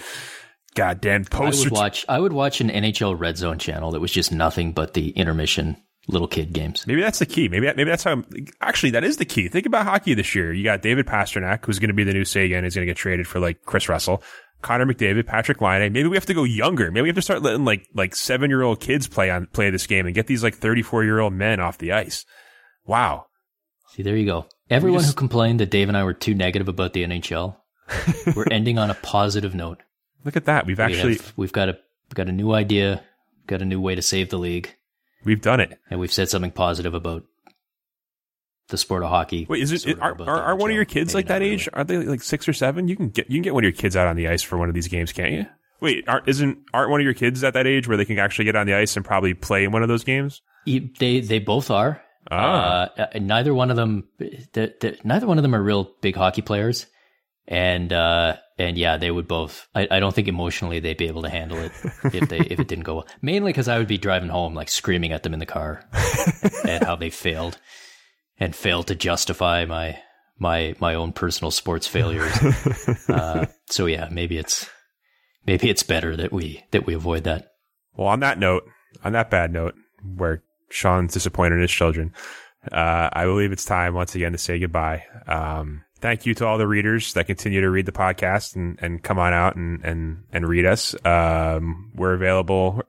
Goddamn 0.74 1.22
I 1.32 1.36
post. 1.36 1.64
would 1.64 1.72
watch. 1.72 2.04
I 2.08 2.18
would 2.18 2.32
watch 2.32 2.60
an 2.60 2.68
NHL 2.68 3.18
Red 3.18 3.36
Zone 3.36 3.58
channel 3.58 3.92
that 3.92 4.00
was 4.00 4.12
just 4.12 4.32
nothing 4.32 4.72
but 4.72 4.94
the 4.94 5.10
intermission 5.10 5.76
little 6.08 6.28
kid 6.28 6.52
games. 6.52 6.86
Maybe 6.86 7.00
that's 7.00 7.18
the 7.18 7.26
key. 7.26 7.48
Maybe 7.48 7.66
that, 7.66 7.76
maybe 7.76 7.90
that's 7.90 8.04
how. 8.04 8.12
I'm, 8.12 8.24
actually, 8.60 8.90
that 8.90 9.04
is 9.04 9.16
the 9.16 9.24
key. 9.24 9.48
Think 9.48 9.66
about 9.66 9.84
hockey 9.84 10.14
this 10.14 10.34
year. 10.34 10.52
You 10.52 10.64
got 10.64 10.82
David 10.82 11.06
Pastrnak, 11.06 11.64
who's 11.64 11.78
going 11.78 11.88
to 11.88 11.94
be 11.94 12.04
the 12.04 12.12
new 12.12 12.24
Seguin. 12.24 12.64
He's 12.64 12.74
going 12.74 12.86
to 12.86 12.90
get 12.90 12.96
traded 12.96 13.26
for 13.26 13.40
like 13.40 13.62
Kris 13.64 13.88
Russell, 13.88 14.22
Connor 14.62 14.86
McDavid, 14.86 15.24
Patrik 15.24 15.60
Laine. 15.60 15.92
Maybe 15.92 16.08
we 16.08 16.16
have 16.16 16.26
to 16.26 16.34
go 16.34 16.44
younger. 16.44 16.90
Maybe 16.90 17.02
we 17.02 17.08
have 17.08 17.16
to 17.16 17.22
start 17.22 17.42
letting 17.42 17.64
like 17.64 17.86
like 17.94 18.14
seven 18.14 18.50
year 18.50 18.62
old 18.62 18.80
kids 18.80 19.08
play 19.08 19.30
on 19.30 19.46
play 19.46 19.70
this 19.70 19.86
game 19.86 20.06
and 20.06 20.14
get 20.14 20.26
these 20.26 20.42
like 20.42 20.54
thirty 20.54 20.82
four 20.82 21.04
year 21.04 21.20
old 21.20 21.32
men 21.32 21.60
off 21.60 21.78
the 21.78 21.92
ice. 21.92 22.24
Wow. 22.86 23.26
See, 23.90 24.02
there 24.02 24.16
you 24.16 24.26
go. 24.26 24.46
Everyone 24.68 25.00
just- 25.00 25.12
who 25.12 25.16
complained 25.18 25.60
that 25.60 25.70
Dave 25.70 25.88
and 25.88 25.96
I 25.96 26.04
were 26.04 26.14
too 26.14 26.34
negative 26.34 26.68
about 26.68 26.92
the 26.92 27.02
NHL, 27.04 27.56
we're 28.36 28.46
ending 28.50 28.78
on 28.78 28.90
a 28.90 28.94
positive 28.94 29.54
note. 29.54 29.82
Look 30.24 30.36
at 30.36 30.44
that. 30.44 30.66
We've 30.66 30.78
We 30.78 30.84
actually 30.84 31.16
have, 31.16 31.32
we've 31.36 31.52
got 31.52 31.68
a 31.68 31.72
we've 32.08 32.14
got 32.14 32.28
a 32.28 32.32
new 32.32 32.52
idea, 32.52 33.02
got 33.46 33.62
a 33.62 33.64
new 33.64 33.80
way 33.80 33.94
to 33.94 34.02
save 34.02 34.28
the 34.30 34.38
league, 34.38 34.76
we've 35.24 35.40
done 35.40 35.60
it. 35.60 35.78
and 35.90 35.98
we've 35.98 36.12
said 36.12 36.28
something 36.28 36.50
positive 36.52 36.94
about 36.94 37.24
the 38.68 38.76
sport 38.78 39.02
of 39.02 39.08
hockey. 39.08 39.46
Wait, 39.48 39.62
is 39.62 39.72
it 39.84 39.98
are, 40.00 40.14
are, 40.22 40.42
are 40.42 40.56
one 40.56 40.70
of 40.70 40.76
your 40.76 40.84
kids 40.84 41.12
Maybe 41.14 41.18
like 41.18 41.26
that 41.28 41.40
really. 41.40 41.54
age? 41.54 41.68
Are 41.72 41.82
they 41.84 41.96
like 41.98 42.22
six 42.22 42.46
or 42.48 42.52
seven? 42.52 42.86
You 42.86 42.96
can 42.96 43.08
get 43.08 43.28
you 43.28 43.36
can 43.36 43.42
get 43.42 43.54
one 43.54 43.64
of 43.64 43.66
your 43.72 43.72
kids 43.76 43.96
out 43.96 44.06
on 44.06 44.14
the 44.16 44.28
ice 44.28 44.42
for 44.42 44.56
one 44.58 44.68
of 44.68 44.74
these 44.74 44.86
games, 44.88 45.12
can't 45.12 45.32
you? 45.32 45.46
Wait, 45.80 46.04
aren't 46.06 46.28
isn't 46.28 46.58
aren't 46.74 46.90
one 46.90 47.00
of 47.00 47.04
your 47.04 47.14
kids 47.14 47.42
at 47.42 47.54
that 47.54 47.66
age 47.66 47.88
where 47.88 47.96
they 47.96 48.04
can 48.04 48.18
actually 48.18 48.44
get 48.44 48.54
on 48.54 48.66
the 48.66 48.74
ice 48.74 48.94
and 48.96 49.04
probably 49.04 49.34
play 49.34 49.64
in 49.64 49.72
one 49.72 49.82
of 49.82 49.88
those 49.88 50.04
games? 50.04 50.42
They 50.66 51.20
they 51.20 51.38
both 51.40 51.70
are. 51.70 52.02
Ah. 52.30 52.90
Uh, 52.96 53.06
neither 53.18 53.52
one 53.52 53.70
of 53.70 53.76
them, 53.76 54.08
the, 54.18 54.74
the, 54.80 54.98
neither 55.02 55.26
one 55.26 55.38
of 55.38 55.42
them 55.42 55.54
are 55.54 55.62
real 55.62 55.92
big 56.00 56.16
hockey 56.16 56.42
players, 56.42 56.86
and 57.48 57.92
uh, 57.92 58.36
and 58.58 58.78
yeah, 58.78 58.96
they 58.96 59.10
would 59.10 59.26
both. 59.26 59.66
I, 59.74 59.88
I 59.90 60.00
don't 60.00 60.14
think 60.14 60.28
emotionally 60.28 60.80
they'd 60.80 60.96
be 60.96 61.08
able 61.08 61.22
to 61.22 61.28
handle 61.28 61.58
it 61.58 61.72
if 62.14 62.28
they 62.28 62.38
if 62.38 62.60
it 62.60 62.68
didn't 62.68 62.84
go 62.84 62.96
well. 62.96 63.08
Mainly 63.20 63.50
because 63.50 63.68
I 63.68 63.78
would 63.78 63.88
be 63.88 63.98
driving 63.98 64.28
home 64.28 64.54
like 64.54 64.68
screaming 64.68 65.12
at 65.12 65.22
them 65.22 65.32
in 65.32 65.40
the 65.40 65.46
car 65.46 65.84
at 66.64 66.84
how 66.84 66.96
they 66.96 67.10
failed 67.10 67.58
and 68.38 68.54
failed 68.54 68.86
to 68.88 68.94
justify 68.94 69.64
my 69.64 69.98
my 70.38 70.74
my 70.78 70.94
own 70.94 71.12
personal 71.12 71.50
sports 71.50 71.86
failures. 71.86 72.32
uh, 73.08 73.46
so 73.66 73.86
yeah, 73.86 74.08
maybe 74.10 74.38
it's 74.38 74.68
maybe 75.46 75.68
it's 75.68 75.82
better 75.82 76.16
that 76.16 76.32
we 76.32 76.64
that 76.70 76.86
we 76.86 76.94
avoid 76.94 77.24
that. 77.24 77.52
Well, 77.96 78.08
on 78.08 78.20
that 78.20 78.38
note, 78.38 78.64
on 79.02 79.12
that 79.12 79.30
bad 79.30 79.52
note, 79.52 79.74
where 80.16 80.42
Sean's 80.70 81.12
disappointed 81.12 81.56
in 81.56 81.62
his 81.62 81.70
children, 81.70 82.12
uh, 82.70 83.10
I 83.12 83.24
believe 83.24 83.52
it's 83.52 83.64
time 83.64 83.94
once 83.94 84.14
again 84.14 84.32
to 84.32 84.38
say 84.38 84.58
goodbye. 84.58 85.04
Um, 85.26 85.82
thank 86.00 86.26
you 86.26 86.34
to 86.34 86.46
all 86.46 86.58
the 86.58 86.66
readers 86.66 87.12
that 87.14 87.26
continue 87.26 87.60
to 87.60 87.70
read 87.70 87.86
the 87.86 87.92
podcast 87.92 88.56
and, 88.56 88.78
and 88.82 89.02
come 89.02 89.18
on 89.18 89.32
out 89.32 89.56
and, 89.56 89.84
and, 89.84 90.24
and 90.32 90.48
read 90.48 90.66
us. 90.66 90.94
Um, 91.04 91.92
we're 91.94 92.14
available. 92.14 92.82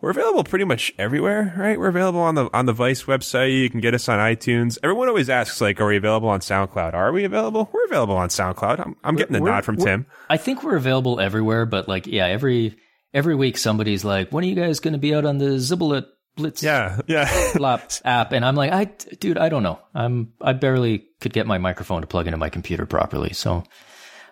We're 0.00 0.10
available 0.10 0.44
pretty 0.44 0.64
much 0.64 0.92
everywhere, 0.96 1.54
right? 1.56 1.78
We're 1.78 1.88
available 1.88 2.20
on 2.20 2.36
the 2.36 2.48
on 2.52 2.66
the 2.66 2.72
Vice 2.72 3.02
website. 3.04 3.60
You 3.60 3.68
can 3.68 3.80
get 3.80 3.94
us 3.94 4.08
on 4.08 4.20
iTunes. 4.20 4.78
Everyone 4.80 5.08
always 5.08 5.28
asks, 5.28 5.60
like, 5.60 5.80
are 5.80 5.86
we 5.88 5.96
available 5.96 6.28
on 6.28 6.38
SoundCloud? 6.38 6.94
Are 6.94 7.10
we 7.10 7.24
available? 7.24 7.68
We're 7.72 7.86
available 7.86 8.16
on 8.16 8.28
SoundCloud. 8.28 8.78
I'm, 8.78 8.94
I'm 9.02 9.16
getting 9.16 9.34
a 9.34 9.40
nod 9.40 9.64
from 9.64 9.76
Tim. 9.76 10.06
I 10.30 10.36
think 10.36 10.62
we're 10.62 10.76
available 10.76 11.18
everywhere, 11.18 11.66
but 11.66 11.88
like, 11.88 12.06
yeah, 12.06 12.26
every 12.26 12.76
every 13.12 13.34
week 13.34 13.58
somebody's 13.58 14.04
like, 14.04 14.30
"When 14.30 14.44
are 14.44 14.46
you 14.46 14.54
guys 14.54 14.78
going 14.78 14.92
to 14.92 15.00
be 15.00 15.12
out 15.16 15.24
on 15.24 15.38
the 15.38 15.56
Zibullet 15.56 16.06
Blitz 16.38 16.62
Yeah, 16.62 17.00
yeah. 17.06 17.52
Lap 17.58 17.92
app?" 18.04 18.32
And 18.32 18.44
I'm 18.44 18.54
like, 18.54 18.72
"I, 18.72 18.84
dude, 19.20 19.36
I 19.36 19.50
don't 19.50 19.62
know. 19.62 19.78
I'm 19.94 20.32
I 20.40 20.54
barely 20.54 21.04
could 21.20 21.32
get 21.34 21.46
my 21.46 21.58
microphone 21.58 22.00
to 22.00 22.06
plug 22.06 22.26
into 22.26 22.38
my 22.38 22.48
computer 22.48 22.86
properly." 22.86 23.34
So, 23.34 23.64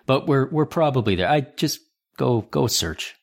but 0.07 0.27
we're 0.27 0.49
we're 0.49 0.65
probably 0.65 1.15
there. 1.15 1.29
I 1.29 1.41
just 1.41 1.81
go 2.17 2.41
go 2.41 2.65
search. 2.67 3.15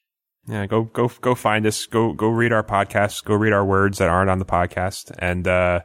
Yeah, 0.47 0.66
go 0.66 0.85
go 0.85 1.11
go 1.20 1.35
find 1.35 1.66
us. 1.66 1.87
Go 1.87 2.12
go 2.12 2.28
read 2.28 2.53
our 2.53 2.62
podcast. 2.62 3.24
Go 3.24 3.35
read 3.35 3.53
our 3.53 3.64
words 3.64 3.99
that 3.99 4.09
aren't 4.09 4.30
on 4.30 4.39
the 4.39 4.45
podcast. 4.45 5.11
And 5.18 5.49
uh, 5.49 5.80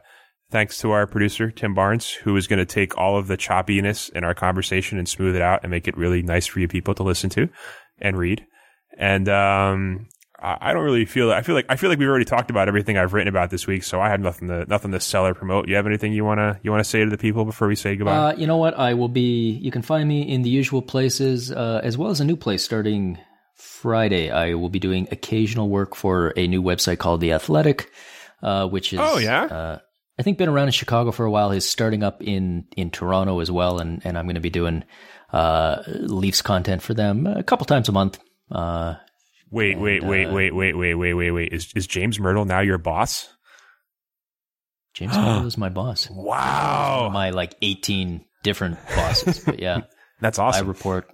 thanks 0.50 0.78
to 0.78 0.90
our 0.90 1.06
producer 1.06 1.50
Tim 1.50 1.74
Barnes, 1.74 2.10
who 2.10 2.36
is 2.36 2.46
going 2.46 2.58
to 2.58 2.66
take 2.66 2.96
all 2.98 3.16
of 3.16 3.26
the 3.26 3.36
choppiness 3.36 4.10
in 4.10 4.22
our 4.22 4.34
conversation 4.34 4.98
and 4.98 5.08
smooth 5.08 5.34
it 5.34 5.42
out 5.42 5.60
and 5.62 5.70
make 5.70 5.88
it 5.88 5.96
really 5.96 6.22
nice 6.22 6.46
for 6.46 6.60
you 6.60 6.68
people 6.68 6.94
to 6.94 7.02
listen 7.02 7.30
to 7.30 7.48
and 7.98 8.18
read. 8.18 8.44
And 8.98 9.28
um, 9.28 10.08
I 10.42 10.72
don't 10.72 10.84
really 10.84 11.04
feel. 11.04 11.30
I 11.32 11.42
feel 11.42 11.54
like 11.54 11.66
I 11.68 11.76
feel 11.76 11.90
like 11.90 11.98
we've 11.98 12.08
already 12.08 12.24
talked 12.24 12.50
about 12.50 12.68
everything 12.68 12.96
I've 12.96 13.12
written 13.12 13.28
about 13.28 13.50
this 13.50 13.66
week, 13.66 13.82
so 13.84 14.00
I 14.00 14.08
have 14.08 14.20
nothing 14.20 14.48
to 14.48 14.64
nothing 14.66 14.92
to 14.92 15.00
sell 15.00 15.26
or 15.26 15.34
promote. 15.34 15.68
You 15.68 15.76
have 15.76 15.86
anything 15.86 16.12
you 16.12 16.24
wanna 16.24 16.58
you 16.62 16.70
wanna 16.70 16.84
say 16.84 17.04
to 17.04 17.10
the 17.10 17.18
people 17.18 17.44
before 17.44 17.68
we 17.68 17.74
say 17.76 17.96
goodbye? 17.96 18.16
Uh, 18.16 18.36
you 18.36 18.46
know 18.46 18.56
what? 18.56 18.78
I 18.78 18.94
will 18.94 19.08
be. 19.08 19.50
You 19.52 19.70
can 19.70 19.82
find 19.82 20.08
me 20.08 20.22
in 20.22 20.42
the 20.42 20.50
usual 20.50 20.82
places, 20.82 21.52
uh, 21.52 21.80
as 21.84 21.98
well 21.98 22.10
as 22.10 22.20
a 22.20 22.24
new 22.24 22.36
place 22.36 22.64
starting 22.64 23.18
Friday. 23.54 24.30
I 24.30 24.54
will 24.54 24.70
be 24.70 24.78
doing 24.78 25.08
occasional 25.10 25.68
work 25.68 25.94
for 25.94 26.32
a 26.36 26.46
new 26.46 26.62
website 26.62 26.98
called 26.98 27.20
The 27.20 27.32
Athletic, 27.32 27.90
uh, 28.42 28.66
which 28.68 28.92
is 28.92 29.00
Oh, 29.02 29.18
yeah? 29.18 29.44
uh, 29.44 29.78
I 30.18 30.22
think 30.22 30.38
been 30.38 30.48
around 30.48 30.68
in 30.68 30.72
Chicago 30.72 31.12
for 31.12 31.24
a 31.24 31.30
while. 31.30 31.50
Is 31.50 31.68
starting 31.68 32.02
up 32.02 32.22
in 32.22 32.64
in 32.76 32.90
Toronto 32.90 33.40
as 33.40 33.50
well, 33.50 33.78
and 33.78 34.00
and 34.04 34.16
I'm 34.18 34.24
going 34.26 34.34
to 34.36 34.40
be 34.40 34.50
doing 34.50 34.84
uh, 35.32 35.82
Leafs 35.86 36.42
content 36.42 36.82
for 36.82 36.94
them 36.94 37.26
a 37.26 37.42
couple 37.42 37.64
times 37.66 37.88
a 37.88 37.92
month. 37.92 38.18
Uh, 38.50 38.94
Wait, 39.50 39.72
and, 39.72 39.82
wait, 39.82 40.04
wait, 40.04 40.26
uh, 40.26 40.32
wait, 40.32 40.54
wait, 40.54 40.74
wait, 40.74 40.94
wait, 40.94 41.14
wait, 41.14 41.30
wait. 41.30 41.52
Is 41.52 41.72
is 41.74 41.86
James 41.86 42.18
Mirtle 42.18 42.46
now 42.46 42.60
your 42.60 42.78
boss? 42.78 43.28
James 44.94 45.12
Mirtle 45.12 45.46
is 45.46 45.58
my 45.58 45.68
boss. 45.68 46.08
Wow. 46.10 47.10
My 47.12 47.30
like 47.30 47.54
18 47.62 48.24
different 48.42 48.78
bosses. 48.94 49.40
But 49.40 49.58
yeah. 49.60 49.82
That's 50.20 50.38
awesome. 50.38 50.66
I 50.66 50.68
report 50.68 51.10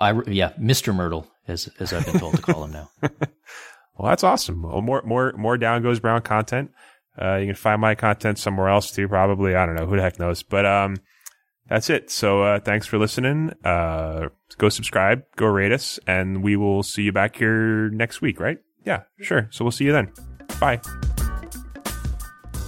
I 0.00 0.12
yeah, 0.26 0.52
Mr. 0.60 0.94
Mirtle 0.94 1.26
as 1.48 1.68
as 1.78 1.92
I've 1.92 2.04
been 2.06 2.18
told 2.18 2.36
to 2.36 2.42
call 2.42 2.64
him 2.64 2.72
now. 2.72 2.90
well, 3.02 4.10
that's 4.10 4.24
awesome. 4.24 4.62
Well, 4.62 4.82
more 4.82 5.02
more 5.02 5.32
more 5.36 5.56
down 5.56 5.82
goes 5.82 6.00
brown 6.00 6.22
content. 6.22 6.70
Uh, 7.20 7.36
you 7.36 7.46
can 7.46 7.54
find 7.54 7.80
my 7.80 7.94
content 7.94 8.38
somewhere 8.38 8.68
else 8.68 8.92
too, 8.92 9.08
probably. 9.08 9.54
I 9.54 9.66
don't 9.66 9.74
know 9.74 9.86
who 9.86 9.96
the 9.96 10.02
heck 10.02 10.18
knows, 10.18 10.42
but 10.42 10.66
um, 10.66 10.96
that's 11.70 11.88
it. 11.88 12.10
So, 12.10 12.42
uh, 12.42 12.60
thanks 12.60 12.86
for 12.86 12.98
listening. 12.98 13.52
Uh, 13.64 14.28
go 14.58 14.68
subscribe, 14.68 15.22
go 15.36 15.46
rate 15.46 15.72
us, 15.72 15.98
and 16.06 16.42
we 16.42 16.56
will 16.56 16.82
see 16.82 17.02
you 17.02 17.12
back 17.12 17.36
here 17.36 17.88
next 17.90 18.20
week, 18.20 18.38
right? 18.38 18.58
Yeah, 18.84 19.02
sure. 19.20 19.48
So 19.50 19.64
we'll 19.64 19.72
see 19.72 19.84
you 19.84 19.92
then. 19.92 20.12
Bye. 20.60 20.80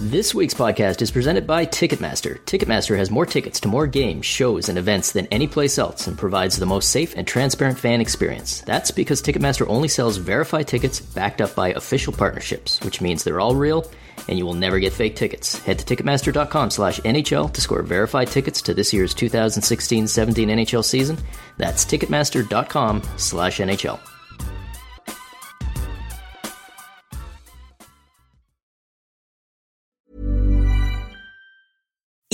This 0.03 0.35
week's 0.35 0.53
podcast 0.53 1.01
is 1.01 1.11
presented 1.11 1.47
by 1.47 1.65
Ticketmaster. 1.65 2.41
Ticketmaster 2.41 2.97
has 2.97 3.09
more 3.09 3.25
tickets 3.25 3.61
to 3.61 3.69
more 3.69 3.87
games, 3.87 4.25
shows, 4.25 4.67
and 4.67 4.77
events 4.77 5.13
than 5.13 5.27
any 5.27 5.47
place 5.47 5.77
else 5.77 6.07
and 6.07 6.17
provides 6.17 6.57
the 6.57 6.65
most 6.65 6.89
safe 6.89 7.15
and 7.15 7.25
transparent 7.25 7.79
fan 7.79 8.01
experience. 8.01 8.59
That's 8.59 8.91
because 8.91 9.21
Ticketmaster 9.21 9.65
only 9.69 9.87
sells 9.87 10.17
verified 10.17 10.67
tickets 10.67 10.99
backed 10.99 11.39
up 11.39 11.55
by 11.55 11.69
official 11.69 12.11
partnerships, 12.11 12.81
which 12.81 12.99
means 12.99 13.23
they're 13.23 13.39
all 13.39 13.55
real 13.55 13.89
and 14.27 14.37
you 14.37 14.45
will 14.45 14.53
never 14.55 14.77
get 14.77 14.91
fake 14.91 15.15
tickets. 15.15 15.57
Head 15.59 15.79
to 15.79 15.95
Ticketmaster.com 15.95 16.71
slash 16.71 16.99
NHL 16.99 17.53
to 17.53 17.61
score 17.61 17.81
verified 17.81 18.27
tickets 18.27 18.61
to 18.63 18.73
this 18.73 18.91
year's 18.91 19.15
2016-17 19.15 20.33
NHL 20.33 20.83
season. 20.83 21.17
That's 21.55 21.85
Ticketmaster.com 21.85 23.03
slash 23.15 23.59
NHL. 23.59 24.01